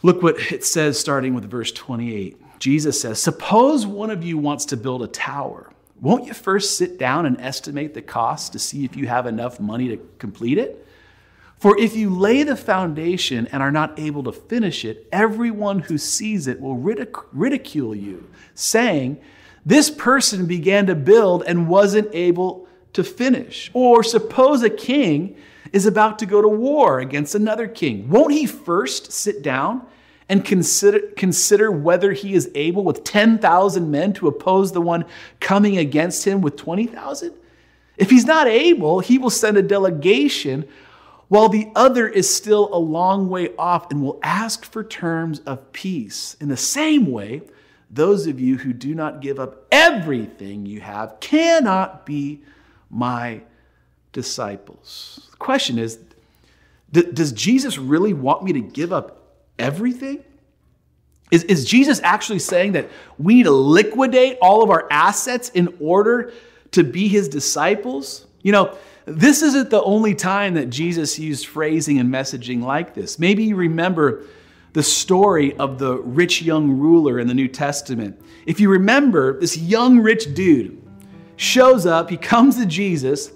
Look 0.02 0.22
what 0.22 0.50
it 0.50 0.64
says 0.64 0.98
starting 0.98 1.34
with 1.34 1.44
verse 1.44 1.72
28. 1.72 2.58
Jesus 2.58 2.98
says, 2.98 3.22
Suppose 3.22 3.86
one 3.86 4.10
of 4.10 4.24
you 4.24 4.38
wants 4.38 4.64
to 4.66 4.78
build 4.78 5.02
a 5.02 5.08
tower. 5.08 5.70
Won't 6.00 6.26
you 6.26 6.32
first 6.32 6.78
sit 6.78 6.98
down 6.98 7.26
and 7.26 7.38
estimate 7.38 7.92
the 7.92 8.00
cost 8.00 8.52
to 8.52 8.58
see 8.58 8.86
if 8.86 8.96
you 8.96 9.06
have 9.08 9.26
enough 9.26 9.60
money 9.60 9.88
to 9.88 9.98
complete 10.18 10.56
it? 10.56 10.86
For 11.58 11.78
if 11.78 11.94
you 11.94 12.08
lay 12.08 12.44
the 12.44 12.56
foundation 12.56 13.46
and 13.48 13.62
are 13.62 13.72
not 13.72 13.98
able 13.98 14.22
to 14.22 14.32
finish 14.32 14.86
it, 14.86 15.06
everyone 15.12 15.80
who 15.80 15.98
sees 15.98 16.46
it 16.46 16.60
will 16.60 16.76
ridic- 16.76 17.26
ridicule 17.32 17.94
you, 17.94 18.30
saying, 18.54 19.20
This 19.66 19.90
person 19.90 20.46
began 20.46 20.86
to 20.86 20.94
build 20.94 21.42
and 21.44 21.68
wasn't 21.68 22.08
able 22.12 22.68
to 22.92 23.02
finish. 23.02 23.68
Or 23.74 24.04
suppose 24.04 24.62
a 24.62 24.70
king 24.70 25.36
is 25.72 25.86
about 25.86 26.20
to 26.20 26.26
go 26.26 26.40
to 26.40 26.48
war 26.48 27.00
against 27.00 27.34
another 27.34 27.66
king. 27.66 28.08
Won't 28.08 28.32
he 28.32 28.46
first 28.46 29.10
sit 29.10 29.42
down 29.42 29.84
and 30.28 30.44
consider, 30.44 31.00
consider 31.16 31.72
whether 31.72 32.12
he 32.12 32.34
is 32.34 32.48
able 32.54 32.84
with 32.84 33.02
10,000 33.02 33.90
men 33.90 34.12
to 34.14 34.28
oppose 34.28 34.70
the 34.70 34.80
one 34.80 35.04
coming 35.40 35.76
against 35.76 36.24
him 36.24 36.42
with 36.42 36.56
20,000? 36.56 37.32
If 37.96 38.10
he's 38.10 38.24
not 38.24 38.46
able, 38.46 39.00
he 39.00 39.18
will 39.18 39.30
send 39.30 39.56
a 39.56 39.62
delegation 39.62 40.68
while 41.26 41.48
the 41.48 41.72
other 41.74 42.06
is 42.06 42.32
still 42.32 42.70
a 42.72 42.78
long 42.78 43.28
way 43.28 43.50
off 43.56 43.90
and 43.90 44.00
will 44.00 44.20
ask 44.22 44.64
for 44.64 44.84
terms 44.84 45.40
of 45.40 45.72
peace. 45.72 46.36
In 46.40 46.48
the 46.48 46.56
same 46.56 47.10
way, 47.10 47.42
those 47.90 48.26
of 48.26 48.40
you 48.40 48.58
who 48.58 48.72
do 48.72 48.94
not 48.94 49.20
give 49.20 49.38
up 49.38 49.66
everything 49.70 50.66
you 50.66 50.80
have 50.80 51.20
cannot 51.20 52.04
be 52.04 52.42
my 52.90 53.42
disciples. 54.12 55.28
The 55.30 55.36
question 55.36 55.78
is 55.78 55.98
Does 56.90 57.32
Jesus 57.32 57.78
really 57.78 58.12
want 58.12 58.42
me 58.42 58.52
to 58.54 58.60
give 58.60 58.92
up 58.92 59.22
everything? 59.58 60.24
Is, 61.30 61.42
is 61.44 61.64
Jesus 61.64 62.00
actually 62.02 62.38
saying 62.38 62.72
that 62.72 62.88
we 63.18 63.34
need 63.34 63.44
to 63.44 63.50
liquidate 63.50 64.38
all 64.40 64.62
of 64.62 64.70
our 64.70 64.86
assets 64.90 65.48
in 65.50 65.74
order 65.80 66.32
to 66.72 66.84
be 66.84 67.08
his 67.08 67.28
disciples? 67.28 68.26
You 68.42 68.52
know, 68.52 68.78
this 69.06 69.42
isn't 69.42 69.70
the 69.70 69.82
only 69.82 70.14
time 70.14 70.54
that 70.54 70.70
Jesus 70.70 71.18
used 71.18 71.46
phrasing 71.46 71.98
and 71.98 72.12
messaging 72.12 72.62
like 72.62 72.94
this. 72.94 73.18
Maybe 73.18 73.44
you 73.44 73.56
remember 73.56 74.24
the 74.76 74.82
story 74.82 75.56
of 75.56 75.78
the 75.78 75.96
rich 76.02 76.42
young 76.42 76.70
ruler 76.70 77.18
in 77.18 77.26
the 77.26 77.32
New 77.32 77.48
Testament. 77.48 78.20
If 78.44 78.60
you 78.60 78.68
remember, 78.68 79.40
this 79.40 79.56
young 79.56 80.00
rich 80.00 80.34
dude 80.34 80.82
shows 81.36 81.86
up, 81.86 82.10
he 82.10 82.18
comes 82.18 82.58
to 82.58 82.66
Jesus, 82.66 83.32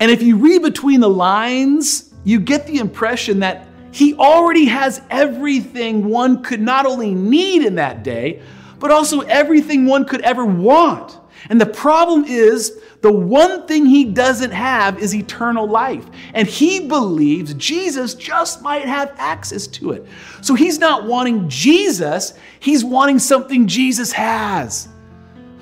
and 0.00 0.10
if 0.10 0.20
you 0.20 0.36
read 0.36 0.62
between 0.62 0.98
the 0.98 1.08
lines, 1.08 2.12
you 2.24 2.40
get 2.40 2.66
the 2.66 2.78
impression 2.78 3.38
that 3.38 3.68
he 3.92 4.14
already 4.14 4.64
has 4.64 5.00
everything 5.10 6.08
one 6.08 6.42
could 6.42 6.60
not 6.60 6.86
only 6.86 7.14
need 7.14 7.62
in 7.62 7.76
that 7.76 8.02
day, 8.02 8.42
but 8.80 8.90
also 8.90 9.20
everything 9.20 9.86
one 9.86 10.04
could 10.04 10.22
ever 10.22 10.44
want. 10.44 11.20
And 11.50 11.60
the 11.60 11.66
problem 11.66 12.24
is, 12.24 12.80
the 13.00 13.12
one 13.12 13.66
thing 13.66 13.84
he 13.84 14.06
doesn't 14.06 14.52
have 14.52 14.98
is 14.98 15.14
eternal 15.14 15.68
life. 15.68 16.06
And 16.32 16.48
he 16.48 16.88
believes 16.88 17.52
Jesus 17.54 18.14
just 18.14 18.62
might 18.62 18.86
have 18.86 19.14
access 19.18 19.66
to 19.66 19.92
it. 19.92 20.06
So 20.40 20.54
he's 20.54 20.78
not 20.78 21.04
wanting 21.04 21.48
Jesus, 21.48 22.32
he's 22.60 22.82
wanting 22.82 23.18
something 23.18 23.66
Jesus 23.66 24.12
has. 24.12 24.88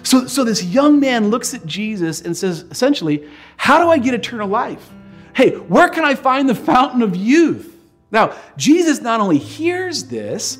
So, 0.04 0.26
so 0.26 0.44
this 0.44 0.64
young 0.64 1.00
man 1.00 1.30
looks 1.30 1.54
at 1.54 1.66
Jesus 1.66 2.22
and 2.22 2.36
says, 2.36 2.64
essentially, 2.70 3.28
How 3.56 3.82
do 3.82 3.88
I 3.88 3.98
get 3.98 4.14
eternal 4.14 4.48
life? 4.48 4.90
Hey, 5.34 5.50
where 5.50 5.88
can 5.88 6.04
I 6.04 6.14
find 6.14 6.48
the 6.48 6.54
fountain 6.54 7.02
of 7.02 7.16
youth? 7.16 7.74
Now, 8.10 8.36
Jesus 8.56 9.00
not 9.00 9.20
only 9.20 9.38
hears 9.38 10.04
this, 10.04 10.58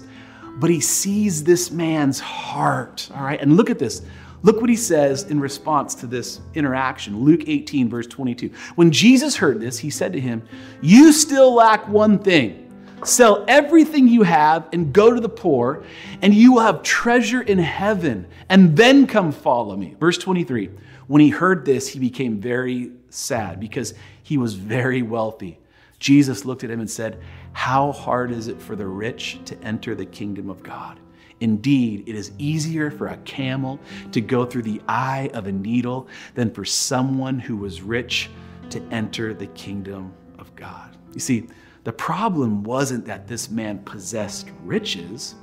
but 0.57 0.71
he 0.71 0.81
sees 0.81 1.45
this 1.45 1.71
man's 1.71 2.19
heart. 2.19 3.11
All 3.15 3.23
right, 3.23 3.41
and 3.41 3.57
look 3.57 3.71
at 3.71 3.79
this. 3.79 4.03
Look 4.42 4.61
what 4.61 4.70
he 4.70 4.76
says 4.76 5.24
in 5.24 5.38
response 5.38 5.94
to 5.96 6.07
this 6.07 6.40
interaction. 6.55 7.20
Luke 7.20 7.42
18, 7.46 7.88
verse 7.88 8.07
22. 8.07 8.50
When 8.74 8.90
Jesus 8.90 9.37
heard 9.37 9.61
this, 9.61 9.78
he 9.78 9.90
said 9.90 10.12
to 10.14 10.20
him, 10.20 10.42
You 10.81 11.12
still 11.12 11.55
lack 11.55 11.87
one 11.88 12.18
thing. 12.18 12.59
Sell 13.05 13.44
everything 13.48 14.07
you 14.07 14.22
have 14.22 14.68
and 14.72 14.92
go 14.92 15.12
to 15.12 15.20
the 15.20 15.28
poor, 15.28 15.85
and 16.22 16.33
you 16.33 16.55
will 16.55 16.61
have 16.61 16.83
treasure 16.83 17.42
in 17.42 17.59
heaven, 17.59 18.26
and 18.48 18.76
then 18.76 19.07
come 19.07 19.33
follow 19.33 19.76
me. 19.76 19.96
Verse 19.98 20.18
23. 20.18 20.70
When 21.09 21.20
he 21.20 21.31
heard 21.31 21.64
this, 21.64 21.88
he 21.88 21.98
became 21.98 22.40
very 22.40 22.92
sad 23.11 23.61
because 23.61 23.94
he 24.22 24.38
was 24.38 24.55
very 24.55 25.02
wealthy. 25.02 25.59
Jesus 25.98 26.44
looked 26.44 26.64
at 26.64 26.70
him 26.70 26.81
and 26.81 26.90
said, 26.90 27.20
How 27.52 27.92
hard 27.92 28.33
is 28.33 28.48
it 28.48 28.61
for 28.61 28.74
the 28.76 28.87
rich 28.87 29.38
to 29.46 29.61
enter 29.62 29.94
the 29.94 30.07
kingdom 30.07 30.48
of 30.48 30.62
God? 30.62 30.98
Indeed, 31.42 32.05
it 32.07 32.14
is 32.14 32.31
easier 32.38 32.88
for 32.88 33.09
a 33.09 33.16
camel 33.18 33.81
to 34.12 34.20
go 34.20 34.46
through 34.46 34.62
the 34.62 34.81
eye 34.87 35.28
of 35.35 35.48
a 35.48 35.52
needle 35.52 36.07
than 36.35 36.52
for 36.52 36.64
someone 36.64 37.40
who 37.40 37.57
was 37.57 37.83
rich 37.83 38.31
to 38.70 38.81
enter 38.92 39.35
the 39.35 39.48
kingdom 39.48 40.12
of 40.38 40.55
God. 40.55 40.96
You 41.14 41.18
see, 41.18 41.48
the 41.83 41.92
problem 41.92 42.62
wasn't 42.62 43.05
that 43.07 43.26
this 43.26 43.50
man 43.50 43.81
possessed 43.81 44.50
riches, 44.62 45.35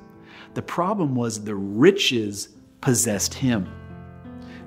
the 0.53 0.62
problem 0.62 1.15
was 1.15 1.43
the 1.43 1.55
riches 1.55 2.47
possessed 2.79 3.33
him. 3.33 3.69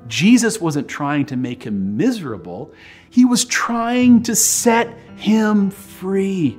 Jesus 0.08 0.60
wasn't 0.60 0.86
trying 0.86 1.24
to 1.26 1.36
make 1.36 1.62
him 1.62 1.96
miserable, 1.96 2.74
he 3.08 3.24
was 3.24 3.46
trying 3.46 4.22
to 4.24 4.36
set 4.36 4.98
him 5.16 5.70
free. 5.70 6.58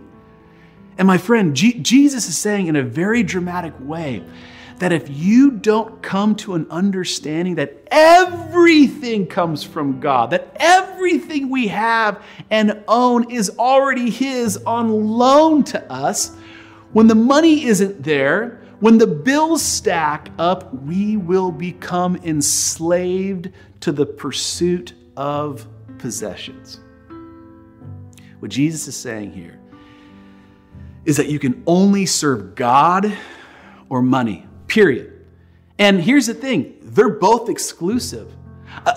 And 0.97 1.07
my 1.07 1.19
friend, 1.19 1.55
G- 1.55 1.79
Jesus 1.79 2.27
is 2.27 2.37
saying 2.37 2.65
in 2.65 2.75
a 2.75 2.81
very 2.83 3.21
dramatic 3.21 3.73
way 3.79 4.23
that 4.79 4.91
if 4.91 5.09
you 5.09 5.51
don't 5.51 6.01
come 6.01 6.35
to 6.35 6.55
an 6.55 6.67
understanding 6.69 7.55
that 7.55 7.87
everything 7.87 9.27
comes 9.27 9.63
from 9.63 9.99
God, 9.99 10.31
that 10.31 10.55
everything 10.55 11.49
we 11.49 11.67
have 11.67 12.23
and 12.49 12.83
own 12.87 13.31
is 13.31 13.51
already 13.57 14.09
His 14.09 14.57
on 14.57 14.89
loan 14.89 15.63
to 15.65 15.91
us, 15.91 16.35
when 16.91 17.07
the 17.07 17.15
money 17.15 17.65
isn't 17.65 18.03
there, 18.03 18.61
when 18.79 18.97
the 18.97 19.07
bills 19.07 19.61
stack 19.61 20.29
up, 20.37 20.73
we 20.73 21.17
will 21.17 21.51
become 21.51 22.17
enslaved 22.17 23.49
to 23.79 23.91
the 23.91 24.05
pursuit 24.05 24.93
of 25.15 25.67
possessions. 25.97 26.79
What 28.39 28.51
Jesus 28.51 28.89
is 28.89 28.95
saying 28.97 29.31
here 29.31 29.57
is 31.05 31.17
that 31.17 31.29
you 31.29 31.39
can 31.39 31.63
only 31.65 32.05
serve 32.05 32.55
God 32.55 33.15
or 33.89 34.01
money 34.01 34.45
period. 34.73 35.13
And 35.77 36.01
here's 36.01 36.25
the 36.25 36.33
thing 36.33 36.73
they're 36.81 37.09
both 37.09 37.47
exclusive. 37.47 38.33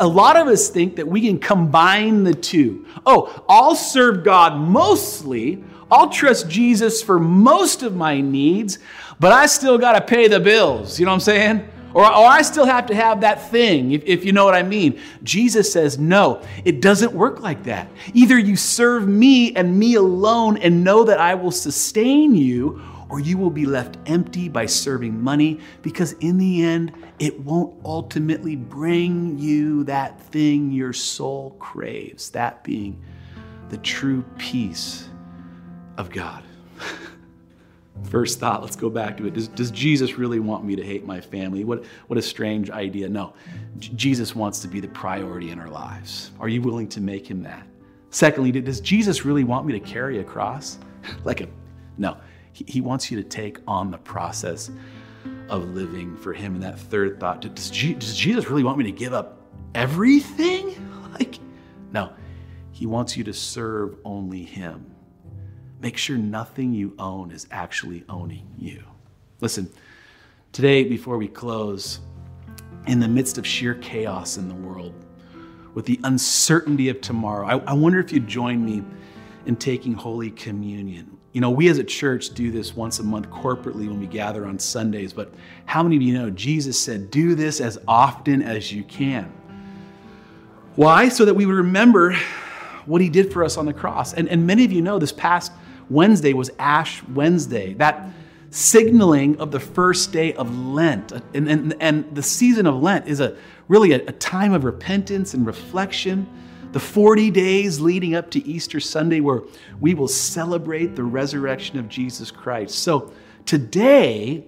A 0.01 0.07
lot 0.07 0.37
of 0.37 0.49
us 0.49 0.71
think 0.71 0.97
that 0.97 1.07
we 1.07 1.21
can 1.21 1.39
combine 1.39 2.25
the 2.25 2.33
two. 2.33 2.87
Oh, 3.05 3.45
I'll 3.47 3.75
serve 3.75 4.25
God 4.25 4.57
mostly, 4.59 5.63
I'll 5.91 6.09
trust 6.09 6.49
Jesus 6.49 7.03
for 7.03 7.19
most 7.21 7.83
of 7.83 7.95
my 7.95 8.23
needs, 8.23 8.79
but 9.21 9.33
I 9.33 9.45
still 9.45 9.77
got 9.77 9.93
to 9.93 10.01
pay 10.01 10.29
the 10.29 10.41
bills. 10.41 10.99
You 10.99 11.05
know 11.05 11.13
what 11.13 11.17
I'm 11.17 11.21
saying? 11.21 11.69
Or, 11.93 12.05
or 12.05 12.27
I 12.27 12.41
still 12.43 12.67
have 12.67 12.87
to 12.87 12.95
have 12.95 13.21
that 13.21 13.51
thing, 13.51 13.93
if, 13.93 14.03
if 14.05 14.25
you 14.25 14.33
know 14.33 14.47
what 14.47 14.55
I 14.55 14.63
mean. 14.63 14.99
Jesus 15.23 15.71
says, 15.71 15.99
no, 15.99 16.43
it 16.65 16.81
doesn't 16.81 17.13
work 17.13 17.41
like 17.41 17.65
that. 17.65 17.89
Either 18.15 18.39
you 18.39 18.57
serve 18.57 19.07
me 19.07 19.55
and 19.55 19.79
me 19.79 19.95
alone 19.95 20.57
and 20.57 20.83
know 20.83 21.05
that 21.05 21.21
I 21.21 21.35
will 21.35 21.53
sustain 21.53 22.35
you, 22.35 22.83
or 23.09 23.21
you 23.21 23.39
will 23.39 23.51
be 23.51 23.67
left 23.67 23.97
empty 24.07 24.49
by 24.49 24.67
serving 24.67 25.23
money 25.23 25.61
because 25.83 26.13
in 26.15 26.39
the 26.39 26.65
end, 26.65 26.93
it 27.19 27.39
won't 27.41 27.75
ultimately 27.85 28.57
bring 28.57 29.39
you 29.39 29.85
that 29.85 30.21
thing 30.21 30.71
your 30.71 30.93
soul 30.93 31.57
craves, 31.59 32.31
that 32.31 32.65
being 32.65 33.01
the 33.69 33.79
true 33.79 34.25
peace 34.39 35.09
of 35.97 36.11
God. 36.11 36.43
First 38.05 38.39
thought, 38.39 38.63
let's 38.63 38.77
go 38.77 38.91
back 38.91 39.17
to 39.17 39.27
it. 39.27 39.35
Does, 39.35 39.49
does, 39.49 39.71
Jesus 39.71 40.19
really 40.19 40.39
want 40.39 40.65
me 40.65 40.77
to 40.77 40.83
hate 40.83 41.07
my 41.07 41.21
family? 41.21 41.65
What, 41.65 41.85
what 42.09 42.19
a 42.19 42.23
strange 42.23 42.71
idea. 42.71 43.09
No, 43.09 43.33
J- 43.79 43.93
Jesus 43.97 44.35
wants 44.35 44.61
to 44.61 44.69
be 44.69 44.81
the 44.81 44.89
priority 44.89 45.51
in 45.51 45.59
our 45.59 45.71
lives. 45.71 46.31
Are 46.39 46.49
you 46.49 46.61
willing 46.61 46.89
to 46.89 47.01
make 47.01 47.27
him 47.27 47.43
that? 47.45 47.67
Secondly, 48.11 48.53
does 48.53 48.81
Jesus 48.81 49.25
really 49.25 49.45
want 49.45 49.67
me 49.67 49.73
to 49.73 49.81
carry 49.81 50.19
a 50.19 50.25
cross? 50.25 50.79
like 51.25 51.41
a, 51.41 51.49
no. 51.97 52.19
He 52.67 52.81
wants 52.81 53.11
you 53.11 53.23
to 53.23 53.29
take 53.29 53.59
on 53.67 53.91
the 53.91 53.99
process 53.99 54.71
of 55.49 55.69
living 55.71 56.17
for 56.17 56.33
Him. 56.33 56.55
And 56.55 56.63
that 56.63 56.79
third 56.79 57.21
thought 57.21 57.41
does, 57.41 57.71
Jesus 57.71 58.49
really 58.49 58.65
want 58.65 58.79
me 58.79 58.85
to 58.85 58.93
give 58.93 59.13
up 59.13 59.41
everything? 59.75 60.83
Like, 61.19 61.39
no, 61.93 62.13
He 62.73 62.85
wants 62.85 63.17
you 63.17 63.25
to 63.25 63.33
serve 63.33 63.97
only 64.05 64.43
Him. 64.43 64.95
Make 65.81 65.97
sure 65.97 66.19
nothing 66.19 66.75
you 66.75 66.95
own 66.99 67.31
is 67.31 67.47
actually 67.51 68.05
owning 68.07 68.47
you. 68.59 68.85
Listen, 69.41 69.71
today, 70.53 70.85
before 70.85 71.17
we 71.17 71.27
close, 71.27 72.01
in 72.87 73.01
the 73.01 73.09
midst 73.09 73.39
of 73.39 73.47
sheer 73.47 73.75
chaos 73.77 74.37
in 74.37 74.49
the 74.49 74.55
world, 74.55 74.95
with 75.75 75.87
the 75.87 76.01
uncertainty 76.05 76.89
of 76.89 77.01
tomorrow, 77.01 77.47
I, 77.47 77.71
I 77.71 77.73
wonder 77.73 77.99
if 77.99 78.13
you'd 78.13 78.29
join 78.29 78.65
me 78.65 78.83
in 79.47 79.57
taking 79.57 79.95
Holy 79.95 80.31
Communion. 80.31 81.17
You 81.37 81.43
know, 81.43 81.51
we 81.51 81.69
as 81.69 81.77
a 81.77 81.85
church 81.85 82.31
do 82.31 82.51
this 82.51 82.75
once 82.75 82.99
a 82.99 83.03
month 83.03 83.29
corporately 83.29 83.89
when 83.89 84.01
we 84.01 84.07
gather 84.07 84.47
on 84.47 84.59
Sundays, 84.59 85.13
but 85.13 85.35
how 85.67 85.83
many 85.83 85.95
of 85.97 86.01
you 86.01 86.15
know 86.15 86.31
Jesus 86.31 86.81
said, 86.81 87.11
do 87.11 87.35
this 87.35 87.61
as 87.61 87.79
often 87.87 88.41
as 88.41 88.73
you 88.73 88.83
can? 88.83 89.31
Why? 90.77 91.11
So 91.11 91.27
that 91.27 91.35
we 91.35 91.45
would 91.45 91.57
remember 91.57 92.17
what 92.87 93.03
he 93.03 93.11
did 93.11 93.35
for 93.35 93.45
us 93.45 93.59
on 93.59 93.67
the 93.67 93.75
cross. 93.75 94.15
And, 94.15 94.31
and 94.31 94.47
many 94.47 94.65
of 94.65 94.73
you 94.73 94.81
know 94.81 94.99
this 94.99 95.13
past 95.13 95.53
Wednesday 95.91 96.33
was 96.33 96.51
Ash 96.59 97.03
Wednesday, 97.09 97.75
that 97.75 98.09
signaling 98.49 99.39
of 99.39 99.51
the 99.51 99.61
first 99.61 100.13
day 100.13 100.33
of 100.33 100.59
Lent. 100.59 101.13
And, 101.35 101.51
and, 101.51 101.77
and 101.81 102.15
the 102.15 102.23
season 102.23 102.67
of 102.67 102.77
Lent 102.77 103.09
is 103.09 103.21
a 103.21 103.37
really 103.69 103.93
a, 103.93 103.97
a 104.07 104.13
time 104.13 104.55
of 104.55 104.65
repentance 104.65 105.35
and 105.35 105.47
reflection 105.47 106.27
the 106.77 106.81
40 106.81 107.31
days 107.31 107.81
leading 107.81 108.15
up 108.15 108.31
to 108.31 108.47
Easter 108.47 108.81
Sunday, 108.81 109.21
where 109.21 109.41
we 109.81 109.95
will 109.95 110.07
celebrate 110.07 110.95
the 110.95 111.03
resurrection 111.03 111.79
of 111.79 111.89
Jesus 111.89 112.31
Christ. 112.31 112.81
So 112.81 113.15
today, 113.47 114.45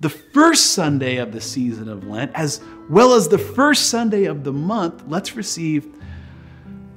the 0.00 0.08
first 0.08 0.72
Sunday 0.72 1.16
of 1.16 1.32
the 1.32 1.40
season 1.42 1.90
of 1.90 2.06
Lent, 2.06 2.30
as 2.34 2.62
well 2.88 3.12
as 3.12 3.28
the 3.28 3.36
first 3.36 3.90
Sunday 3.90 4.24
of 4.24 4.42
the 4.42 4.54
month, 4.54 5.04
let's 5.06 5.36
receive 5.36 5.86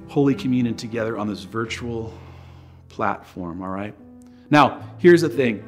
Holy 0.08 0.34
Communion 0.34 0.78
together 0.78 1.18
on 1.18 1.28
this 1.28 1.44
virtual 1.44 2.18
platform, 2.88 3.62
all 3.62 3.68
right? 3.68 3.94
Now, 4.50 4.82
here's 4.98 5.24
the 5.24 5.28
thing 5.28 5.62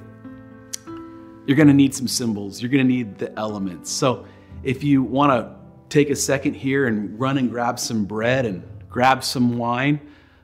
you're 1.45 1.57
going 1.57 1.67
to 1.67 1.73
need 1.73 1.93
some 1.93 2.07
symbols, 2.07 2.61
you're 2.61 2.71
going 2.71 2.87
to 2.87 2.89
need 2.89 3.17
the 3.17 3.37
elements. 3.37 3.91
So 3.91 4.25
if 4.63 4.85
you 4.85 5.03
want 5.03 5.33
to 5.33 5.53
take 5.89 6.09
a 6.11 6.15
second 6.15 6.53
here 6.53 6.87
and 6.87 7.19
run 7.19 7.37
and 7.37 7.49
grab 7.49 7.77
some 7.77 8.05
bread 8.05 8.45
and 8.45 8.70
grab 8.91 9.23
some 9.23 9.57
wine. 9.57 9.99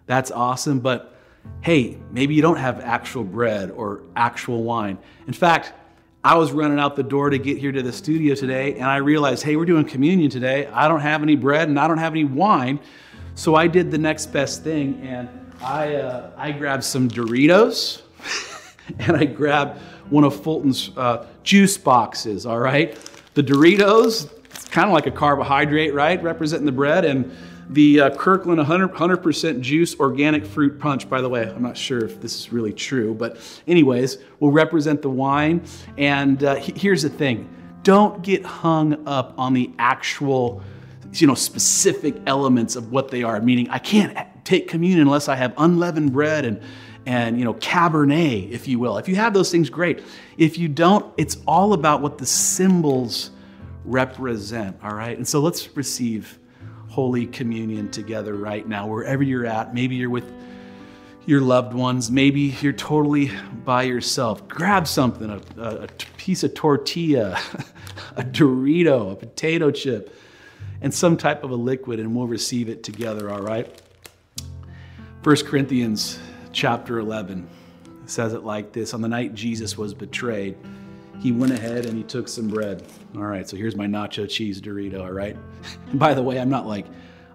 That's 0.08 0.32
awesome. 0.32 0.80
But 0.80 1.16
hey, 1.62 1.98
maybe 2.12 2.34
you 2.34 2.42
don't 2.42 2.58
have 2.58 2.80
actual 2.80 3.24
bread 3.24 3.70
or 3.70 4.02
actual 4.16 4.64
wine. 4.64 4.98
In 5.28 5.34
fact, 5.34 5.74
I 6.24 6.36
was 6.36 6.52
running 6.52 6.80
out 6.80 6.96
the 6.96 7.04
door 7.04 7.30
to 7.30 7.38
get 7.38 7.58
here 7.58 7.72
to 7.72 7.82
the 7.82 7.94
studio 7.94 8.36
today, 8.36 8.74
and 8.74 8.84
I 8.84 8.98
realized, 8.98 9.44
hey, 9.44 9.56
we're 9.56 9.66
doing 9.66 9.86
communion 9.86 10.30
today. 10.30 10.68
I 10.68 10.88
don't 10.88 11.02
have 11.02 11.22
any 11.22 11.36
bread 11.36 11.70
and 11.70 11.80
I 11.80 11.88
don't 11.88 12.00
have 12.00 12.14
any 12.14 12.26
wine. 12.26 12.80
So 13.36 13.56
I 13.56 13.68
did 13.68 13.92
the 13.92 13.98
next 14.00 14.28
best 14.28 14.64
thing, 14.64 15.00
and 15.04 15.30
I, 15.62 15.96
uh, 15.96 16.32
I 16.36 16.52
grabbed 16.52 16.84
some 16.84 17.08
Doritos 17.08 18.02
and 19.00 19.16
I 19.16 19.26
grabbed 19.26 19.80
one 20.10 20.24
of 20.24 20.42
Fulton's 20.42 20.92
uh, 20.98 21.28
juice 21.44 21.78
boxes, 21.78 22.46
all 22.46 22.60
right? 22.60 22.98
The 23.36 23.44
Doritos, 23.44 24.30
it's 24.46 24.68
kind 24.68 24.88
of 24.88 24.94
like 24.94 25.06
a 25.06 25.12
carbohydrate, 25.12 25.94
right? 25.94 26.22
Representing 26.22 26.66
the 26.66 26.72
bread. 26.72 27.06
And 27.06 27.32
the 27.70 28.02
uh, 28.02 28.16
Kirkland 28.16 28.58
100, 28.58 28.94
100% 28.94 29.62
juice 29.62 30.00
organic 30.00 30.46
fruit 30.46 30.80
punch, 30.80 31.10
by 31.10 31.22
the 31.22 31.30
way, 31.30 31.50
I'm 31.50 31.62
not 31.62 31.78
sure 31.78 32.04
if 32.04 32.22
this 32.22 32.40
is 32.40 32.54
really 32.54 32.74
true, 32.74 33.14
but, 33.14 33.38
anyways, 33.68 34.20
will 34.40 34.52
represent 34.52 35.02
the 35.02 35.10
wine. 35.10 35.64
And 35.98 36.44
uh, 36.44 36.56
here's 36.56 37.04
the 37.04 37.10
thing. 37.10 37.50
Don't 37.84 38.22
get 38.22 38.46
hung 38.46 39.08
up 39.08 39.34
on 39.38 39.54
the 39.54 39.72
actual 39.80 40.62
you 41.14 41.26
know 41.26 41.36
specific 41.36 42.16
elements 42.28 42.76
of 42.76 42.92
what 42.92 43.08
they 43.08 43.24
are 43.24 43.40
meaning 43.40 43.70
i 43.70 43.80
can't 43.80 44.16
take 44.44 44.68
communion 44.68 45.00
unless 45.00 45.30
i 45.30 45.36
have 45.38 45.54
unleavened 45.58 46.12
bread 46.12 46.44
and 46.44 46.62
and 47.08 47.40
you 47.40 47.46
know 47.46 47.56
cabernet 47.56 48.52
if 48.52 48.68
you 48.68 48.78
will. 48.78 48.98
If 48.98 49.08
you 49.08 49.16
have 49.16 49.34
those 49.34 49.50
things 49.50 49.70
great. 49.72 50.04
If 50.38 50.60
you 50.60 50.68
don't 50.68 51.12
it's 51.18 51.38
all 51.48 51.74
about 51.74 52.02
what 52.02 52.20
the 52.20 52.26
symbols 52.28 53.32
represent 53.86 54.78
all 54.84 54.94
right? 54.94 55.18
And 55.18 55.28
so 55.28 55.40
let's 55.40 55.76
receive 55.76 56.38
holy 56.98 57.28
communion 57.28 57.88
together 57.92 58.34
right 58.34 58.68
now 58.68 58.88
wherever 58.88 59.22
you're 59.22 59.46
at. 59.46 59.72
Maybe 59.72 59.96
you're 59.98 60.10
with 60.10 60.34
your 61.28 61.42
loved 61.42 61.76
ones. 61.76 62.10
Maybe 62.10 62.58
you're 62.60 62.74
totally 62.74 63.30
by 63.64 63.84
yourself. 63.84 64.48
Grab 64.48 64.88
something 64.88 65.30
a, 65.30 65.62
a, 65.64 65.88
piece 66.18 66.44
of 66.44 66.56
tortilla 66.56 67.40
a 68.16 68.24
dorito 68.24 69.12
a 69.12 69.16
potato 69.16 69.70
chip 69.70 70.12
and 70.82 70.92
some 70.92 71.18
type 71.18 71.44
of 71.44 71.52
a 71.52 71.56
liquid 71.56 72.00
and 72.00 72.16
we'll 72.16 72.26
receive 72.26 72.68
it 72.68 72.82
together 72.82 73.30
all 73.30 73.44
right? 73.44 73.80
1 75.22 75.36
corinthians 75.46 76.18
chapter 76.52 76.98
11 76.98 77.48
says 78.08 78.34
it 78.34 78.44
like 78.44 78.72
this. 78.72 78.96
On 78.96 79.02
the 79.02 79.08
night 79.08 79.36
Jesus 79.36 79.78
was 79.78 79.94
betrayed, 79.94 80.58
he 81.20 81.32
went 81.32 81.52
ahead 81.52 81.86
and 81.86 81.98
he 81.98 82.04
took 82.04 82.28
some 82.28 82.48
bread. 82.48 82.84
All 83.16 83.24
right, 83.24 83.48
so 83.48 83.58
here's 83.58 83.76
my 83.76 83.88
nacho 83.88 84.30
cheese 84.30 84.62
Dorito, 84.62 85.02
all 85.02 85.12
right? 85.12 85.36
By 85.94 86.14
the 86.14 86.22
way, 86.24 86.40
I'm 86.40 86.50
not 86.50 86.68
like, 86.68 86.86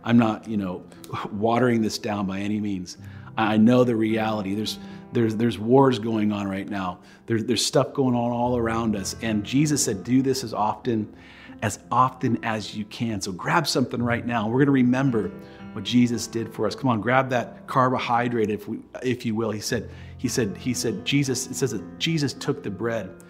I'm 0.04 0.18
not, 0.18 0.48
you 0.48 0.56
know, 0.56 0.84
watering 1.32 1.82
this 1.82 1.98
down 1.98 2.26
by 2.26 2.40
any 2.40 2.60
means. 2.60 2.98
I 3.36 3.56
know 3.56 3.84
the 3.84 3.96
reality. 3.96 4.54
There's, 4.54 4.78
there's, 5.12 5.36
there's 5.36 5.58
wars 5.58 5.98
going 5.98 6.32
on 6.32 6.48
right 6.48 6.68
now. 6.68 7.00
There's, 7.26 7.44
there's 7.44 7.64
stuff 7.64 7.92
going 7.92 8.14
on 8.14 8.30
all 8.30 8.56
around 8.56 8.96
us. 8.96 9.16
And 9.22 9.44
Jesus 9.44 9.84
said, 9.84 10.04
do 10.04 10.22
this 10.22 10.44
as 10.44 10.52
often, 10.52 11.14
as 11.62 11.78
often 11.90 12.44
as 12.44 12.74
you 12.74 12.84
can. 12.86 13.20
So 13.20 13.32
grab 13.32 13.66
something 13.66 14.02
right 14.02 14.26
now. 14.26 14.48
We're 14.48 14.58
going 14.58 14.66
to 14.66 14.72
remember 14.72 15.30
what 15.72 15.84
Jesus 15.84 16.26
did 16.26 16.52
for 16.52 16.66
us. 16.66 16.74
Come 16.74 16.90
on, 16.90 17.00
grab 17.00 17.30
that 17.30 17.66
carbohydrate, 17.66 18.50
if 18.50 18.68
we, 18.68 18.80
if 19.02 19.24
you 19.24 19.34
will. 19.34 19.50
He 19.50 19.60
said, 19.60 19.90
he 20.18 20.28
said, 20.28 20.56
he 20.56 20.74
said, 20.74 21.04
Jesus. 21.04 21.46
It 21.46 21.54
says 21.54 21.70
that 21.70 21.98
Jesus 21.98 22.34
took 22.34 22.62
the 22.62 22.70
bread 22.70 23.21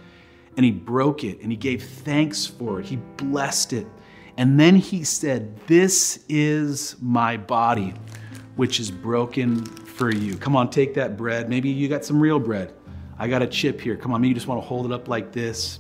and 0.57 0.65
he 0.65 0.71
broke 0.71 1.25
it 1.25 1.41
and 1.41 1.51
he 1.51 1.57
gave 1.57 1.83
thanks 1.83 2.47
for 2.47 2.81
it. 2.81 2.87
He 2.87 2.97
blessed 3.17 3.73
it, 3.73 3.87
and 4.37 4.59
then 4.59 4.77
he 4.77 5.05
said, 5.05 5.57
"This 5.67 6.25
is 6.29 6.97
my 7.01 7.37
body, 7.37 7.95
which 8.57 8.81
is 8.81 8.91
broken 8.91 9.65
for 9.65 10.13
you." 10.13 10.37
Come 10.37 10.57
on, 10.57 10.71
take 10.71 10.95
that 10.95 11.17
bread. 11.17 11.49
Maybe 11.49 11.69
you 11.69 11.89
got 11.89 12.05
some 12.05 12.21
real 12.21 12.39
bread. 12.39 12.73
I 13.19 13.29
got 13.29 13.43
a 13.43 13.47
chip 13.47 13.81
here. 13.81 13.97
Come 13.97 14.13
on, 14.13 14.21
maybe 14.21 14.31
you 14.31 14.35
just 14.35 14.47
want 14.49 14.61
to 14.61 14.67
hold 14.67 14.87
it 14.87 14.93
up 14.93 15.09
like 15.09 15.33
this. 15.33 15.79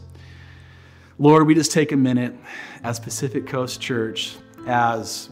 Lord, 1.19 1.47
we 1.47 1.55
just 1.55 1.73
take 1.73 1.93
a 1.93 1.97
minute 1.97 2.35
as 2.83 2.99
Pacific 2.99 3.47
Coast 3.47 3.81
Church, 3.81 4.37
as 4.67 5.29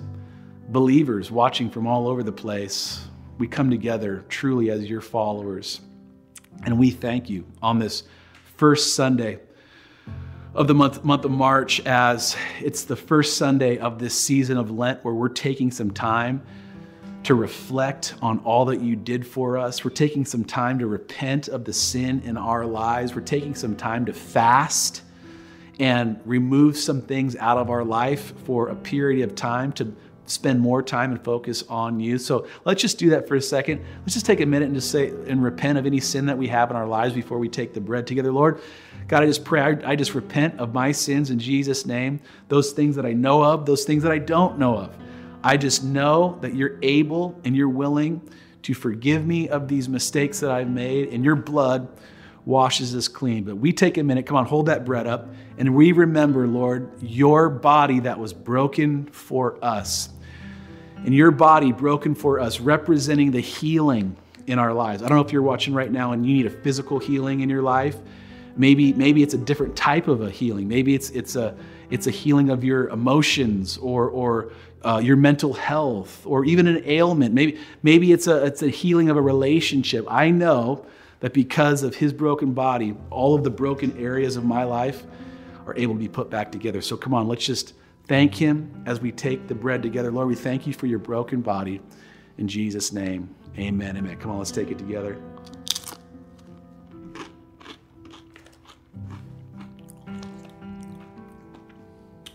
believers 0.68 1.30
watching 1.30 1.70
from 1.70 1.86
all 1.86 2.06
over 2.06 2.22
the 2.22 2.32
place, 2.32 3.06
we 3.38 3.48
come 3.48 3.70
together 3.70 4.24
truly 4.28 4.70
as 4.70 4.88
your 4.88 5.00
followers. 5.00 5.80
And 6.64 6.78
we 6.78 6.90
thank 6.90 7.30
you 7.30 7.44
on 7.62 7.78
this 7.78 8.04
first 8.60 8.94
Sunday 8.94 9.38
of 10.52 10.68
the 10.68 10.74
month, 10.74 11.02
month 11.02 11.24
of 11.24 11.30
March 11.30 11.80
as 11.86 12.36
it's 12.60 12.84
the 12.84 12.94
first 12.94 13.38
Sunday 13.38 13.78
of 13.78 13.98
this 13.98 14.12
season 14.12 14.58
of 14.58 14.70
Lent 14.70 15.02
where 15.02 15.14
we're 15.14 15.30
taking 15.30 15.70
some 15.70 15.90
time 15.90 16.42
to 17.22 17.34
reflect 17.34 18.16
on 18.20 18.38
all 18.40 18.66
that 18.66 18.82
you 18.82 18.96
did 18.96 19.26
for 19.26 19.56
us. 19.56 19.82
We're 19.82 19.92
taking 19.92 20.26
some 20.26 20.44
time 20.44 20.78
to 20.78 20.86
repent 20.86 21.48
of 21.48 21.64
the 21.64 21.72
sin 21.72 22.20
in 22.26 22.36
our 22.36 22.66
lives. 22.66 23.14
We're 23.14 23.22
taking 23.22 23.54
some 23.54 23.76
time 23.76 24.04
to 24.04 24.12
fast 24.12 25.04
and 25.78 26.20
remove 26.26 26.76
some 26.76 27.00
things 27.00 27.36
out 27.36 27.56
of 27.56 27.70
our 27.70 27.82
life 27.82 28.34
for 28.44 28.68
a 28.68 28.76
period 28.76 29.26
of 29.26 29.34
time 29.34 29.72
to 29.72 29.96
spend 30.30 30.60
more 30.60 30.82
time 30.82 31.10
and 31.10 31.22
focus 31.22 31.64
on 31.68 32.00
you. 32.00 32.18
So 32.18 32.46
let's 32.64 32.80
just 32.80 32.98
do 32.98 33.10
that 33.10 33.26
for 33.26 33.34
a 33.34 33.42
second. 33.42 33.84
Let's 34.00 34.14
just 34.14 34.26
take 34.26 34.40
a 34.40 34.46
minute 34.46 34.66
and 34.66 34.74
just 34.74 34.90
say 34.90 35.08
and 35.08 35.42
repent 35.42 35.78
of 35.78 35.86
any 35.86 36.00
sin 36.00 36.26
that 36.26 36.38
we 36.38 36.48
have 36.48 36.70
in 36.70 36.76
our 36.76 36.86
lives 36.86 37.14
before 37.14 37.38
we 37.38 37.48
take 37.48 37.74
the 37.74 37.80
bread 37.80 38.06
together. 38.06 38.32
Lord, 38.32 38.60
God, 39.08 39.22
I 39.22 39.26
just 39.26 39.44
pray, 39.44 39.60
I, 39.60 39.90
I 39.90 39.96
just 39.96 40.14
repent 40.14 40.60
of 40.60 40.72
my 40.72 40.92
sins 40.92 41.30
in 41.30 41.38
Jesus' 41.38 41.84
name, 41.84 42.20
those 42.48 42.72
things 42.72 42.96
that 42.96 43.04
I 43.04 43.12
know 43.12 43.42
of, 43.42 43.66
those 43.66 43.84
things 43.84 44.02
that 44.04 44.12
I 44.12 44.18
don't 44.18 44.58
know 44.58 44.76
of. 44.76 44.96
I 45.42 45.56
just 45.56 45.82
know 45.82 46.38
that 46.42 46.54
you're 46.54 46.78
able 46.82 47.38
and 47.44 47.56
you're 47.56 47.68
willing 47.68 48.20
to 48.62 48.74
forgive 48.74 49.26
me 49.26 49.48
of 49.48 49.68
these 49.68 49.88
mistakes 49.88 50.40
that 50.40 50.50
I've 50.50 50.70
made, 50.70 51.08
and 51.08 51.24
your 51.24 51.34
blood 51.34 51.88
washes 52.44 52.94
us 52.94 53.08
clean. 53.08 53.44
But 53.44 53.56
we 53.56 53.72
take 53.72 53.96
a 53.96 54.02
minute, 54.02 54.26
come 54.26 54.36
on, 54.36 54.46
hold 54.46 54.66
that 54.66 54.84
bread 54.84 55.06
up, 55.06 55.28
and 55.58 55.74
we 55.74 55.92
remember, 55.92 56.46
Lord, 56.46 56.90
your 57.02 57.48
body 57.48 58.00
that 58.00 58.18
was 58.18 58.32
broken 58.32 59.06
for 59.06 59.62
us 59.64 60.10
and 61.04 61.14
your 61.14 61.30
body 61.30 61.72
broken 61.72 62.14
for 62.14 62.40
us, 62.40 62.60
representing 62.60 63.30
the 63.30 63.40
healing 63.40 64.16
in 64.46 64.58
our 64.58 64.72
lives. 64.72 65.02
I 65.02 65.08
don't 65.08 65.16
know 65.16 65.24
if 65.24 65.32
you're 65.32 65.42
watching 65.42 65.74
right 65.74 65.90
now 65.90 66.12
and 66.12 66.26
you 66.26 66.34
need 66.34 66.46
a 66.46 66.50
physical 66.50 66.98
healing 66.98 67.40
in 67.40 67.48
your 67.48 67.62
life. 67.62 67.96
Maybe, 68.56 68.92
maybe 68.92 69.22
it's 69.22 69.34
a 69.34 69.38
different 69.38 69.76
type 69.76 70.08
of 70.08 70.20
a 70.20 70.30
healing. 70.30 70.68
Maybe 70.68 70.94
it's, 70.94 71.10
it's, 71.10 71.36
a, 71.36 71.56
it's 71.88 72.06
a 72.06 72.10
healing 72.10 72.50
of 72.50 72.64
your 72.64 72.88
emotions 72.88 73.78
or, 73.78 74.08
or 74.08 74.52
uh, 74.82 75.00
your 75.02 75.16
mental 75.16 75.52
health 75.52 76.26
or 76.26 76.44
even 76.44 76.66
an 76.66 76.82
ailment. 76.84 77.32
Maybe, 77.32 77.58
maybe 77.82 78.12
it's, 78.12 78.26
a, 78.26 78.44
it's 78.44 78.62
a 78.62 78.68
healing 78.68 79.08
of 79.08 79.16
a 79.16 79.22
relationship. 79.22 80.04
I 80.08 80.30
know 80.30 80.84
that 81.20 81.32
because 81.32 81.82
of 81.82 81.94
his 81.94 82.12
broken 82.12 82.52
body, 82.52 82.96
all 83.10 83.34
of 83.34 83.44
the 83.44 83.50
broken 83.50 83.96
areas 83.98 84.36
of 84.36 84.44
my 84.44 84.64
life 84.64 85.04
are 85.66 85.76
able 85.76 85.94
to 85.94 86.00
be 86.00 86.08
put 86.08 86.28
back 86.28 86.50
together. 86.50 86.80
So 86.80 86.96
come 86.96 87.14
on, 87.14 87.28
let's 87.28 87.44
just 87.44 87.74
thank 88.10 88.34
Him 88.34 88.82
as 88.86 89.00
we 89.00 89.12
take 89.12 89.46
the 89.46 89.54
bread 89.54 89.84
together. 89.84 90.10
Lord, 90.10 90.26
we 90.26 90.34
thank 90.34 90.66
you 90.66 90.72
for 90.72 90.86
your 90.86 90.98
broken 90.98 91.42
body. 91.42 91.80
In 92.38 92.48
Jesus' 92.48 92.92
name, 92.92 93.32
amen. 93.56 93.96
Amen. 93.96 94.16
Come 94.16 94.32
on, 94.32 94.38
let's 94.38 94.50
take 94.50 94.72
it 94.72 94.78
together. 94.78 95.16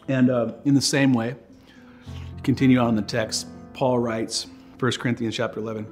And 0.07 0.29
uh, 0.29 0.53
in 0.63 0.75
the 0.75 0.81
same 0.81 1.11
way, 1.11 1.35
continue 2.41 2.77
on 2.79 2.87
in 2.87 2.95
the 2.95 3.01
text, 3.01 3.45
Paul 3.73 3.99
writes, 3.99 4.47
1 4.79 4.91
Corinthians 4.93 5.35
chapter 5.35 5.59
11. 5.59 5.85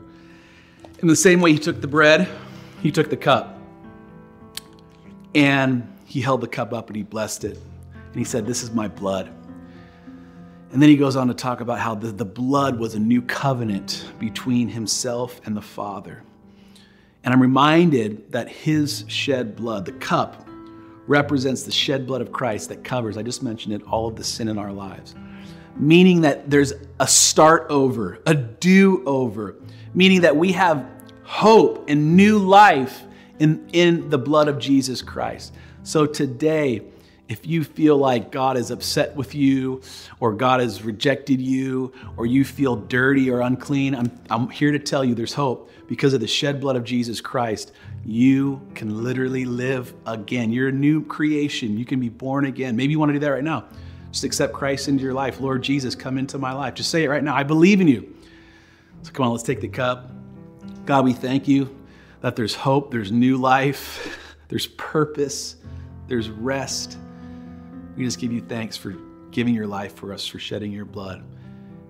In 1.00 1.10
the 1.10 1.16
same 1.16 1.42
way 1.42 1.52
he 1.52 1.60
took 1.60 1.82
the 1.82 1.90
bread, 1.90 2.30
he 2.82 2.90
took 2.90 3.10
the 3.10 3.18
cup. 3.18 3.60
And 5.36 5.86
he 6.06 6.22
held 6.22 6.40
the 6.40 6.48
cup 6.48 6.72
up 6.72 6.88
and 6.88 6.96
he 6.96 7.04
blessed 7.04 7.44
it. 7.44 7.58
And 7.94 8.16
he 8.16 8.24
said, 8.24 8.46
This 8.46 8.64
is 8.64 8.72
my 8.72 8.88
blood 8.88 9.30
and 10.74 10.82
then 10.82 10.90
he 10.90 10.98
goes 10.98 11.16
on 11.16 11.28
to 11.28 11.36
talk 11.36 11.62
about 11.62 11.78
how 11.78 11.94
the, 11.94 12.08
the 12.08 12.26
blood 12.26 12.80
was 12.80 12.96
a 12.96 13.00
new 13.00 13.22
covenant 13.22 14.08
between 14.18 14.68
himself 14.68 15.40
and 15.46 15.56
the 15.56 15.62
Father. 15.62 16.24
And 17.24 17.32
I'm 17.32 17.40
reminded 17.40 18.32
that 18.32 18.50
his 18.50 19.06
shed 19.08 19.56
blood, 19.56 19.86
the 19.86 19.92
cup, 19.92 20.48
represents 21.06 21.62
the 21.62 21.72
shed 21.72 22.08
blood 22.08 22.22
of 22.22 22.32
Christ 22.32 22.70
that 22.70 22.84
covers, 22.84 23.18
I 23.18 23.22
just 23.22 23.44
mentioned 23.44 23.76
it, 23.76 23.84
all 23.84 24.08
of 24.08 24.16
the 24.16 24.24
sin 24.24 24.48
in 24.48 24.58
our 24.58 24.72
lives. 24.74 25.14
Meaning 25.76 26.22
that 26.22 26.50
there's 26.50 26.74
a 27.00 27.08
start 27.08 27.68
over, 27.70 28.20
a 28.26 28.34
do 28.34 29.04
over, 29.06 29.56
meaning 29.94 30.22
that 30.22 30.36
we 30.36 30.54
have 30.54 30.90
hope 31.22 31.88
and 31.88 32.18
new 32.18 32.40
life 32.40 33.04
in, 33.38 33.70
in 33.74 34.10
the 34.10 34.18
blood 34.18 34.48
of 34.48 34.58
Jesus 34.58 35.04
Christ. 35.04 35.54
So 35.84 36.08
today, 36.08 36.82
if 37.30 37.48
you 37.48 37.64
feel 37.64 37.98
like 37.98 38.32
God 38.32 38.58
is 38.58 38.70
upset 38.70 39.16
with 39.16 39.34
you, 39.34 39.82
or 40.20 40.34
God 40.34 40.60
has 40.60 40.84
rejected 40.84 41.42
you, 41.42 41.94
or 42.18 42.26
you 42.26 42.44
feel 42.44 42.76
dirty 42.76 43.30
or 43.30 43.42
unclean, 43.42 43.96
I'm, 43.96 44.12
I'm 44.30 44.50
here 44.50 44.72
to 44.72 44.80
tell 44.80 45.04
you 45.04 45.16
there's 45.16 45.34
hope. 45.34 45.70
Because 45.88 46.14
of 46.14 46.22
the 46.22 46.28
shed 46.28 46.60
blood 46.60 46.76
of 46.76 46.84
Jesus 46.84 47.22
Christ, 47.22 47.72
you 48.06 48.62
can 48.76 49.04
literally 49.04 49.46
live 49.46 49.94
again. 50.06 50.52
You're 50.52 50.70
a 50.70 50.74
new 50.74 51.06
creation. 51.06 51.78
You 51.78 51.86
can 51.86 52.00
be 52.00 52.10
born 52.10 52.46
again. 52.46 52.76
Maybe 52.76 52.92
you 52.92 53.00
want 53.00 53.10
to 53.10 53.14
do 53.14 53.20
that 53.20 53.32
right 53.32 53.44
now. 53.44 53.66
Just 54.12 54.24
accept 54.24 54.54
Christ 54.54 54.88
into 54.88 55.04
your 55.04 55.14
life. 55.14 55.40
Lord 55.40 55.62
Jesus, 55.62 55.96
come 55.96 56.18
into 56.18 56.38
my 56.38 56.54
life. 56.54 56.74
Just 56.76 56.90
say 56.90 57.04
it 57.04 57.10
right 57.10 57.24
now. 57.24 57.36
I 57.36 57.44
believe 57.44 57.82
in 57.82 57.88
you. 57.88 58.16
So 59.04 59.12
come 59.12 59.26
on, 59.26 59.32
let's 59.32 59.44
take 59.44 59.62
the 59.62 59.68
cup. 59.68 60.10
God, 60.86 61.04
we 61.04 61.14
thank 61.14 61.48
you 61.48 61.76
that 62.22 62.36
there's 62.36 62.56
hope, 62.56 62.92
there's 62.92 63.12
new 63.12 63.38
life, 63.38 64.18
there's 64.48 64.68
purpose 64.68 65.58
there's 66.08 66.30
rest. 66.30 66.98
We 67.96 68.06
just 68.06 68.20
give 68.20 68.32
you 68.32 68.42
thanks 68.42 68.76
for 68.76 68.96
giving 69.32 69.54
your 69.54 69.68
life 69.68 69.96
for 69.96 70.14
us, 70.14 70.26
for 70.26 70.40
shedding 70.40 70.72
your 70.72 70.86
blood. 70.86 71.24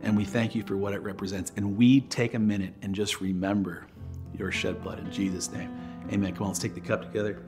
And 0.02 0.18
we 0.18 0.26
thank 0.26 0.54
you 0.54 0.64
for 0.64 0.76
what 0.76 0.94
it 0.94 1.02
represents. 1.02 1.52
And 1.56 1.78
we 1.78 2.02
take 2.02 2.34
a 2.34 2.40
minute 2.40 2.74
and 2.82 2.94
just 2.94 3.22
remember 3.22 3.86
your 4.38 4.52
shed 4.52 4.84
blood 4.84 5.00
in 5.00 5.12
Jesus' 5.12 5.52
name. 5.52 5.72
Amen. 6.12 6.34
Come 6.34 6.44
on, 6.44 6.50
let's 6.50 6.60
take 6.60 6.76
the 6.76 6.82
cup 6.82 7.04
together. 7.04 7.42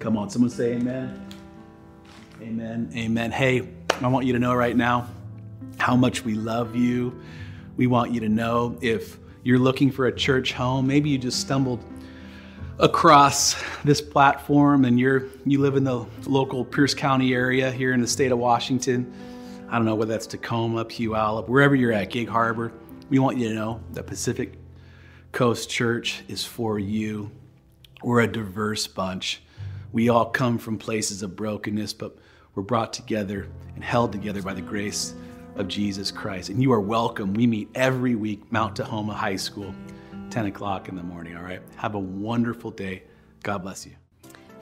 Come 0.00 0.16
on, 0.16 0.28
someone 0.28 0.50
say 0.50 0.74
amen. 0.74 1.28
Amen. 2.42 2.90
Amen. 2.96 3.30
Hey, 3.30 3.68
I 4.00 4.08
want 4.08 4.26
you 4.26 4.32
to 4.32 4.38
know 4.38 4.54
right 4.54 4.76
now 4.76 5.08
how 5.78 5.96
much 5.96 6.24
we 6.24 6.34
love 6.34 6.74
you. 6.74 7.18
We 7.76 7.86
want 7.86 8.12
you 8.12 8.20
to 8.20 8.28
know 8.28 8.76
if 8.80 9.18
you're 9.44 9.58
looking 9.58 9.90
for 9.90 10.06
a 10.06 10.12
church 10.14 10.52
home, 10.52 10.86
maybe 10.86 11.10
you 11.10 11.18
just 11.18 11.40
stumbled 11.40 11.80
across 12.78 13.54
this 13.84 14.00
platform 14.00 14.84
and 14.84 14.98
you're 14.98 15.26
you 15.44 15.60
live 15.60 15.76
in 15.76 15.84
the 15.84 16.04
local 16.26 16.64
Pierce 16.64 16.92
County 16.92 17.32
area 17.32 17.70
here 17.70 17.92
in 17.92 18.00
the 18.00 18.06
state 18.06 18.32
of 18.32 18.38
Washington. 18.38 19.12
I 19.68 19.76
don't 19.76 19.84
know 19.84 19.94
whether 19.94 20.12
that's 20.12 20.26
Tacoma, 20.26 20.84
Puyallup, 20.84 21.48
wherever 21.48 21.74
you're 21.74 21.92
at, 21.92 22.10
Gig 22.10 22.28
Harbor. 22.28 22.72
We 23.10 23.18
want 23.18 23.38
you 23.38 23.48
to 23.48 23.54
know 23.54 23.80
that 23.92 24.06
Pacific 24.06 24.54
Coast 25.32 25.70
Church 25.70 26.24
is 26.28 26.44
for 26.44 26.78
you. 26.78 27.30
We're 28.02 28.22
a 28.22 28.26
diverse 28.26 28.86
bunch. 28.86 29.42
We 29.92 30.08
all 30.08 30.26
come 30.26 30.58
from 30.58 30.76
places 30.76 31.22
of 31.22 31.36
brokenness, 31.36 31.92
but 31.92 32.16
we're 32.54 32.64
brought 32.64 32.92
together 32.92 33.48
and 33.74 33.84
held 33.84 34.12
together 34.12 34.42
by 34.42 34.54
the 34.54 34.62
grace 34.62 35.14
of 35.54 35.68
Jesus 35.68 36.10
Christ. 36.10 36.50
And 36.50 36.60
you 36.60 36.72
are 36.72 36.80
welcome. 36.80 37.34
We 37.34 37.46
meet 37.46 37.68
every 37.74 38.16
week, 38.16 38.50
Mount 38.50 38.76
Tahoma 38.76 39.14
High 39.14 39.36
School, 39.36 39.74
10 40.34 40.46
o'clock 40.46 40.88
in 40.88 40.96
the 40.96 41.02
morning, 41.02 41.36
all 41.36 41.44
right? 41.44 41.62
Have 41.76 41.94
a 41.94 41.98
wonderful 42.00 42.72
day. 42.72 43.04
God 43.44 43.58
bless 43.58 43.86
you. 43.86 43.92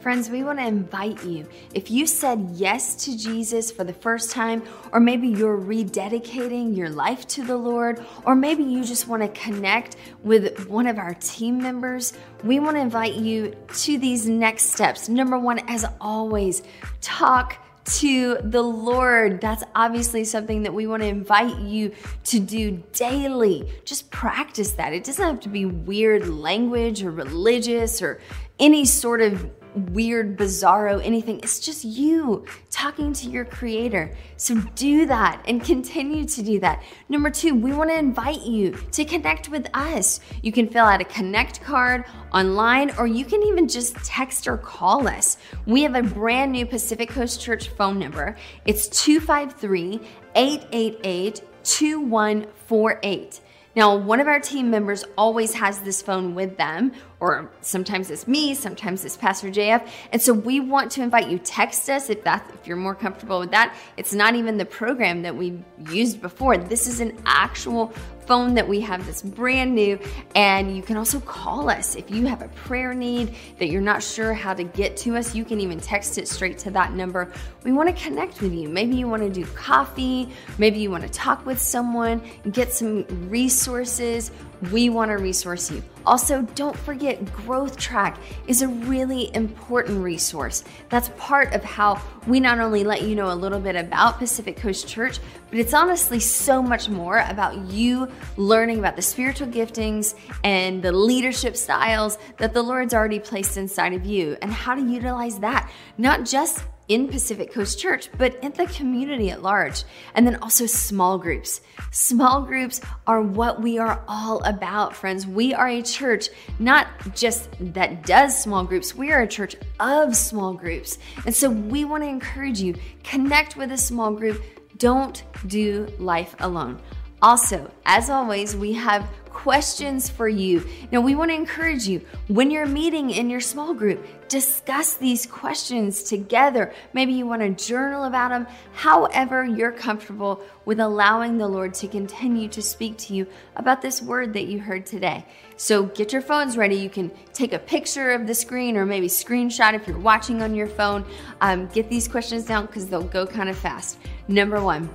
Friends, 0.01 0.29
we 0.29 0.45
want 0.45 0.59
to 0.59 0.66
invite 0.66 1.25
you. 1.25 1.49
If 1.73 1.91
you 1.91 2.07
said 2.07 2.51
yes 2.53 3.07
to 3.07 3.16
Jesus 3.16 3.70
for 3.70 3.83
the 3.83 3.95
first 3.95 4.33
time, 4.33 4.62
or 4.93 5.01
maybe 5.01 5.29
you're 5.29 5.57
rededicating 5.57 6.77
your 6.77 6.91
life 6.91 7.27
to 7.29 7.43
the 7.43 7.57
Lord, 7.57 8.05
or 8.27 8.35
maybe 8.35 8.62
you 8.62 8.85
just 8.85 9.09
want 9.09 9.23
to 9.23 9.29
connect 9.29 9.97
with 10.23 10.68
one 10.68 10.87
of 10.87 10.99
our 10.99 11.14
team 11.14 11.57
members, 11.57 12.12
we 12.45 12.61
want 12.61 12.77
to 12.77 12.81
invite 12.83 13.14
you 13.14 13.57
to 13.77 13.97
these 13.97 14.29
next 14.29 14.73
steps. 14.73 15.09
Number 15.09 15.39
one, 15.39 15.61
as 15.70 15.87
always, 16.03 16.62
talk 17.01 17.57
to 17.85 18.39
the 18.43 18.62
Lord. 18.62 19.41
That's 19.41 19.64
obviously 19.74 20.24
something 20.24 20.62
that 20.62 20.74
we 20.74 20.87
want 20.87 21.03
to 21.03 21.09
invite 21.09 21.59
you 21.59 21.93
to 22.24 22.39
do 22.41 22.83
daily. 22.93 23.70
Just 23.85 24.11
practice 24.11 24.72
that. 24.72 24.93
It 24.93 25.05
doesn't 25.05 25.24
have 25.24 25.41
to 25.41 25.49
be 25.49 25.64
weird 25.64 26.28
language 26.28 27.03
or 27.03 27.11
religious 27.11 28.03
or 28.03 28.20
any 28.59 28.85
sort 28.85 29.20
of 29.20 29.51
weird, 29.75 30.37
bizarro, 30.37 31.05
anything. 31.05 31.39
It's 31.39 31.61
just 31.61 31.85
you 31.85 32.45
talking 32.70 33.12
to 33.14 33.29
your 33.29 33.45
creator. 33.45 34.14
So 34.37 34.61
do 34.75 35.07
that 35.07 35.43
and 35.47 35.64
continue 35.64 36.25
to 36.25 36.43
do 36.43 36.61
that. 36.61 36.83
Number 37.09 37.31
two, 37.31 37.55
we 37.55 37.73
want 37.73 37.91
to 37.91 37.99
invite 37.99 38.43
you 38.43 38.73
to 38.93 39.05
connect 39.05 39.49
with 39.49 39.68
us. 39.75 40.20
You 40.43 40.53
can 40.53 40.68
fill 40.68 40.85
out 40.85 41.01
a 41.01 41.05
connect 41.05 41.62
card 41.62 42.05
online 42.33 42.93
or 42.99 43.07
you 43.07 43.25
can 43.25 43.43
even 43.43 43.68
just 43.68 43.97
text 43.97 44.47
or 44.47 44.57
call 44.57 45.09
us. 45.09 45.39
We 45.66 45.83
have 45.83 45.95
a 45.95 46.03
brand 46.03 46.53
new 46.53 46.66
Pacific 46.66 47.09
Coast 47.09 47.41
Church 47.41 47.68
phone 47.68 47.99
number. 47.99 48.37
It's 48.64 48.89
253 48.89 50.01
888 50.35 51.43
2148. 51.64 53.41
Now, 53.75 53.97
one 53.97 54.20
of 54.20 54.27
our 54.27 54.39
team 54.39 54.70
members 54.70 55.03
always 55.16 55.55
has 55.55 55.81
this 55.81 56.03
phone 56.03 56.35
with 56.35 56.59
them, 56.59 56.93
or 57.20 57.51
sometimes 57.62 58.11
it's 58.11 58.29
me, 58.29 58.55
sometimes 58.55 59.05
it's 59.05 59.16
Pastor 59.16 59.49
JF. 59.49 59.89
And 60.12 60.20
so 60.20 60.35
we 60.35 60.61
want 60.61 60.91
to 60.93 61.03
invite 61.03 61.31
you 61.31 61.39
text 61.39 61.89
us 61.89 62.11
if 62.11 62.23
that 62.25 62.51
if 62.53 62.66
you're 62.66 62.77
more 62.77 62.95
comfortable 62.95 63.41
with 63.41 63.51
that. 63.53 63.75
It's 63.97 64.12
not 64.12 64.35
even 64.35 64.59
the 64.59 64.66
program 64.66 65.23
that 65.23 65.35
we 65.35 65.59
used 65.89 66.20
before. 66.20 66.59
This 66.59 66.87
is 66.87 67.01
an 67.01 67.16
actual 67.25 67.93
phone 68.27 68.55
that 68.55 68.66
we 68.66 68.81
have 68.81 69.05
that's 69.07 69.23
brand 69.23 69.75
new. 69.75 69.99
And 70.35 70.77
you 70.77 70.83
can 70.83 70.97
also 70.97 71.20
call 71.20 71.68
us 71.68 71.97
if 71.97 72.11
you 72.11 72.27
have 72.27 72.43
a 72.43 72.49
prayer 72.49 72.95
need 72.95 73.35
that 73.59 73.68
you're 73.68 73.81
not 73.81 74.03
sure 74.03 74.33
how 74.35 74.55
to 74.55 74.64
get 74.64 74.97
to 74.99 75.16
us. 75.16 75.35
You 75.35 75.45
can 75.45 75.61
even 75.61 75.81
text 75.81 76.18
it 76.18 76.29
straight 76.29 76.59
to 76.59 76.70
that 76.70 76.93
number. 76.93 77.33
We 77.64 77.73
want 77.73 77.89
to 77.89 78.05
connect 78.05 78.41
with 78.41 78.53
you. 78.53 78.68
Maybe 78.68 78.97
you 78.97 79.09
want 79.09 79.23
to 79.23 79.31
do 79.31 79.47
coffee, 79.53 80.29
maybe 80.59 80.79
you 80.79 80.91
want 80.91 81.05
to 81.05 81.11
talk 81.11 81.45
with 81.47 81.59
someone, 81.59 82.23
get 82.51 82.73
some 82.73 83.05
resources. 83.29 84.31
We 84.71 84.91
want 84.91 85.11
to 85.11 85.19
resource 85.19 85.71
you. 85.71 85.83
Also, 86.07 86.43
don't 86.55 86.77
forget, 86.77 87.25
Growth 87.33 87.77
Track 87.77 88.19
is 88.47 88.63
a 88.63 88.69
really 88.69 89.35
important 89.35 90.03
resource. 90.03 90.63
That's 90.89 91.11
part 91.19 91.53
of 91.53 91.65
how 91.65 92.01
we 92.27 92.39
not 92.39 92.61
only 92.61 92.85
let 92.85 93.03
you 93.03 93.17
know 93.17 93.33
a 93.33 93.35
little 93.35 93.59
bit 93.59 93.75
about 93.75 94.19
Pacific 94.19 94.57
Coast 94.57 94.87
Church, 94.87 95.19
but 95.51 95.59
it's 95.59 95.75
honestly 95.75 96.21
so 96.21 96.63
much 96.63 96.89
more 96.89 97.25
about 97.29 97.57
you 97.71 98.09
learning 98.37 98.79
about 98.79 98.95
the 98.97 99.03
spiritual 99.03 99.49
giftings 99.49 100.15
and 100.45 100.83
the 100.83 100.93
leadership 100.93 101.57
styles 101.57 102.19
that 102.39 102.53
the 102.53 102.63
Lord's 102.63 102.95
already 102.95 103.19
placed 103.19 103.57
inside 103.57 103.93
of 103.95 104.07
you 104.07 104.37
and 104.43 104.53
how 104.53 104.75
to 104.75 104.83
utilize 104.83 105.39
that, 105.41 105.71
not 105.99 106.25
just 106.25 106.65
in 106.89 107.09
Pacific 107.09 107.53
Coast 107.53 107.78
Church, 107.78 108.09
but 108.18 108.37
in 108.43 108.53
the 108.53 108.66
community 108.66 109.30
at 109.30 109.43
large. 109.43 109.85
And 110.14 110.26
then 110.26 110.37
also 110.37 110.66
small 110.66 111.18
groups. 111.18 111.61
Small 111.91 112.43
groups 112.43 112.80
are 113.07 113.22
what 113.22 113.62
we 113.62 113.78
are 113.78 114.03
all 114.09 114.43
about, 114.45 114.95
friends. 114.95 115.26
We 115.26 115.55
are 115.55 115.68
a 115.68 115.83
church 115.83 116.28
not 116.59 116.89
just 117.14 117.49
that 117.74 118.05
does 118.05 118.41
small 118.41 118.64
groups, 118.64 118.95
we 118.95 119.12
are 119.12 119.22
a 119.22 119.28
church 119.28 119.57
of 119.80 120.16
small 120.16 120.55
groups. 120.55 120.99
And 121.24 121.35
so 121.35 121.51
we 121.51 121.85
want 121.85 122.03
to 122.03 122.09
encourage 122.09 122.61
you 122.61 122.74
connect 123.05 123.57
with 123.57 123.72
a 123.72 123.78
small 123.78 124.12
group. 124.12 124.43
Don't 124.78 125.22
do 125.47 125.87
life 125.99 126.35
alone. 126.41 126.80
Also, 127.22 127.70
as 127.87 128.11
always, 128.11 128.57
we 128.57 128.72
have 128.72 129.09
questions 129.33 130.09
for 130.09 130.28
you. 130.28 130.66
Now, 130.91 131.01
we 131.01 131.14
want 131.14 131.30
to 131.30 131.35
encourage 131.35 131.87
you 131.87 132.01
when 132.28 132.51
you're 132.51 132.66
meeting 132.66 133.11
in 133.11 133.30
your 133.30 133.41
small 133.41 133.74
group, 133.74 134.07
discuss 134.28 134.95
these 134.95 135.26
questions 135.26 136.03
together. 136.03 136.72
Maybe 136.93 137.12
you 137.12 137.26
want 137.26 137.43
to 137.43 137.66
journal 137.66 138.05
about 138.05 138.30
them, 138.30 138.47
however, 138.72 139.45
you're 139.45 139.72
comfortable 139.72 140.43
with 140.64 140.80
allowing 140.80 141.39
the 141.39 141.49
Lord 141.49 141.74
to 141.74 141.89
continue 141.89 142.49
to 142.49 142.62
speak 142.62 142.97
to 142.99 143.14
you 143.14 143.26
about 143.57 143.83
this 143.83 144.01
word 144.01 144.33
that 144.35 144.47
you 144.47 144.61
heard 144.61 144.87
today. 144.87 145.24
So, 145.57 145.85
get 145.85 146.12
your 146.12 146.22
phones 146.22 146.57
ready. 146.57 146.76
You 146.76 146.91
can 146.91 147.11
take 147.33 147.53
a 147.53 147.59
picture 147.59 148.11
of 148.12 148.26
the 148.26 148.35
screen 148.35 148.76
or 148.76 148.87
maybe 148.87 149.09
screenshot 149.09 149.74
if 149.74 149.87
you're 149.87 149.99
watching 149.99 150.43
on 150.43 150.55
your 150.55 150.68
phone. 150.68 151.05
Um, 151.41 151.66
get 151.68 151.89
these 151.89 152.07
questions 152.07 152.45
down 152.45 152.66
because 152.66 152.87
they'll 152.87 153.03
go 153.03 153.26
kind 153.26 153.49
of 153.49 153.57
fast. 153.57 153.99
Number 154.28 154.62
one, 154.62 154.89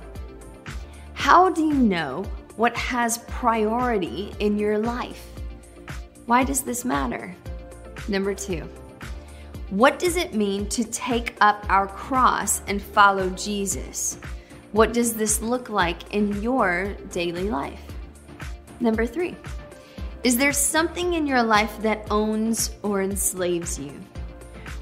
how 1.14 1.50
do 1.50 1.62
you 1.62 1.74
know 1.74 2.24
what 2.58 2.76
has 2.76 3.18
priority 3.28 4.34
in 4.40 4.58
your 4.58 4.78
life? 4.78 5.24
Why 6.26 6.42
does 6.42 6.62
this 6.62 6.84
matter? 6.84 7.32
Number 8.08 8.34
two, 8.34 8.68
what 9.70 10.00
does 10.00 10.16
it 10.16 10.34
mean 10.34 10.68
to 10.70 10.82
take 10.82 11.36
up 11.40 11.64
our 11.68 11.86
cross 11.86 12.62
and 12.66 12.82
follow 12.82 13.30
Jesus? 13.30 14.18
What 14.72 14.92
does 14.92 15.14
this 15.14 15.40
look 15.40 15.68
like 15.68 16.12
in 16.12 16.42
your 16.42 16.96
daily 17.12 17.48
life? 17.48 17.80
Number 18.80 19.06
three, 19.06 19.36
is 20.24 20.36
there 20.36 20.52
something 20.52 21.14
in 21.14 21.28
your 21.28 21.44
life 21.44 21.80
that 21.82 22.08
owns 22.10 22.72
or 22.82 23.02
enslaves 23.02 23.78
you? 23.78 23.92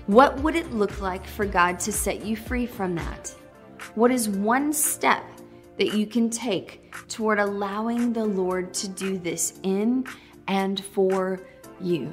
What 0.07 0.41
would 0.41 0.57
it 0.57 0.73
look 0.73 1.03
like 1.03 1.27
for 1.27 1.45
God 1.45 1.79
to 1.81 1.93
set 1.93 2.25
you 2.25 2.37
free 2.37 2.65
from 2.65 2.95
that? 2.95 3.35
What 3.97 4.11
is 4.11 4.31
one 4.31 4.73
step 4.73 5.23
that 5.79 5.95
you 5.95 6.07
can 6.07 6.31
take 6.31 6.93
toward 7.09 7.39
allowing 7.39 8.13
the 8.13 8.25
Lord 8.25 8.73
to 8.75 8.89
do 8.89 9.19
this 9.19 9.59
in 9.63 10.07
and 10.49 10.83
for 10.85 11.41
you? 11.81 12.13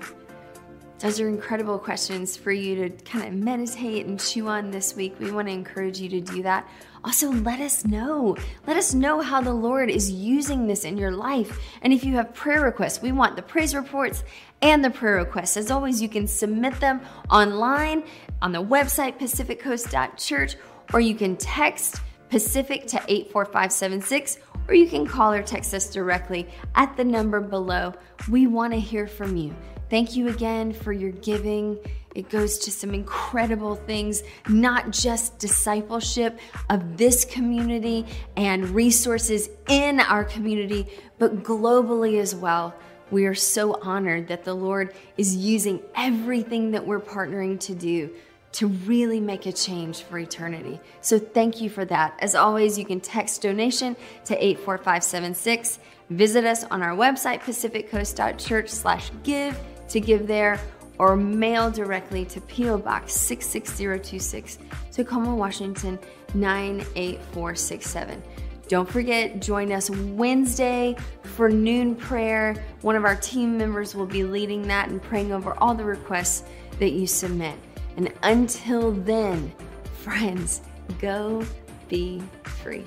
Those 1.03 1.19
are 1.19 1.27
incredible 1.27 1.77
questions 1.77 2.37
for 2.37 2.53
you 2.53 2.75
to 2.75 2.89
kind 3.03 3.27
of 3.27 3.33
meditate 3.33 4.05
and 4.05 4.17
chew 4.17 4.47
on 4.47 4.71
this 4.71 4.95
week. 4.95 5.19
We 5.19 5.31
want 5.31 5.49
to 5.49 5.53
encourage 5.53 5.99
you 5.99 6.07
to 6.07 6.21
do 6.21 6.43
that. 6.43 6.65
Also, 7.03 7.29
let 7.29 7.59
us 7.59 7.83
know. 7.83 8.37
Let 8.65 8.77
us 8.77 8.93
know 8.93 9.19
how 9.19 9.41
the 9.41 9.53
Lord 9.53 9.89
is 9.89 10.09
using 10.09 10.65
this 10.65 10.85
in 10.85 10.97
your 10.97 11.11
life. 11.11 11.59
And 11.81 11.91
if 11.91 12.05
you 12.05 12.15
have 12.15 12.33
prayer 12.33 12.61
requests, 12.61 13.01
we 13.01 13.11
want 13.11 13.35
the 13.35 13.41
praise 13.41 13.75
reports 13.75 14.23
and 14.61 14.81
the 14.81 14.89
prayer 14.89 15.17
requests. 15.17 15.57
As 15.57 15.69
always, 15.69 16.01
you 16.01 16.07
can 16.07 16.25
submit 16.25 16.79
them 16.79 17.01
online 17.29 18.05
on 18.41 18.53
the 18.53 18.63
website, 18.63 19.19
pacificcoast.church, 19.19 20.55
or 20.93 21.01
you 21.01 21.15
can 21.15 21.35
text 21.35 21.99
Pacific 22.33 22.87
to 22.87 22.97
84576, 23.07 24.39
or 24.67 24.73
you 24.73 24.87
can 24.87 25.05
call 25.05 25.33
or 25.33 25.43
text 25.43 25.71
us 25.75 25.87
directly 25.87 26.47
at 26.73 26.97
the 26.97 27.03
number 27.03 27.39
below. 27.39 27.93
We 28.27 28.47
want 28.47 28.73
to 28.73 28.79
hear 28.79 29.05
from 29.05 29.37
you. 29.37 29.55
Thank 29.91 30.15
you 30.15 30.29
again 30.29 30.73
for 30.73 30.93
your 30.93 31.11
giving. 31.11 31.77
It 32.15 32.31
goes 32.31 32.57
to 32.57 32.71
some 32.71 32.95
incredible 32.95 33.75
things, 33.75 34.23
not 34.49 34.89
just 34.89 35.37
discipleship 35.37 36.39
of 36.71 36.97
this 36.97 37.23
community 37.23 38.07
and 38.35 38.67
resources 38.69 39.51
in 39.69 39.99
our 39.99 40.23
community, 40.23 40.87
but 41.19 41.43
globally 41.43 42.19
as 42.19 42.33
well. 42.33 42.73
We 43.11 43.27
are 43.27 43.35
so 43.35 43.79
honored 43.79 44.27
that 44.29 44.43
the 44.43 44.55
Lord 44.55 44.95
is 45.17 45.35
using 45.35 45.83
everything 45.93 46.71
that 46.71 46.83
we're 46.83 46.99
partnering 46.99 47.59
to 47.59 47.75
do 47.75 48.11
to 48.53 48.67
really 48.67 49.19
make 49.19 49.45
a 49.45 49.51
change 49.51 50.03
for 50.03 50.17
eternity. 50.17 50.79
So 51.01 51.19
thank 51.19 51.59
you 51.59 51.69
for 51.69 51.85
that. 51.85 52.15
As 52.19 52.35
always, 52.35 52.77
you 52.77 52.85
can 52.85 53.01
text 53.01 53.41
donation 53.41 53.95
to 54.25 54.35
84576. 54.35 55.79
Visit 56.09 56.45
us 56.45 56.63
on 56.65 56.81
our 56.81 56.95
website, 56.95 57.41
pacificcoast.church 57.41 58.69
slash 58.69 59.11
give 59.23 59.59
to 59.89 59.99
give 59.99 60.27
there 60.27 60.59
or 60.99 61.15
mail 61.15 61.71
directly 61.71 62.25
to 62.25 62.39
P.O. 62.41 62.77
Box 62.77 63.13
66026, 63.13 64.59
Tacoma, 64.91 65.35
Washington 65.35 65.97
98467. 66.35 68.21
Don't 68.67 68.89
forget, 68.89 69.41
join 69.41 69.71
us 69.71 69.89
Wednesday 69.89 70.95
for 71.23 71.49
noon 71.49 71.95
prayer. 71.95 72.55
One 72.81 72.95
of 72.95 73.05
our 73.05 73.15
team 73.15 73.57
members 73.57 73.95
will 73.95 74.05
be 74.05 74.23
leading 74.23 74.67
that 74.67 74.89
and 74.89 75.01
praying 75.01 75.33
over 75.33 75.53
all 75.59 75.73
the 75.73 75.83
requests 75.83 76.43
that 76.79 76.91
you 76.91 77.07
submit. 77.07 77.55
And 77.95 78.11
until 78.23 78.91
then, 78.91 79.53
friends, 80.01 80.61
go 80.99 81.45
be 81.89 82.21
free. 82.43 82.85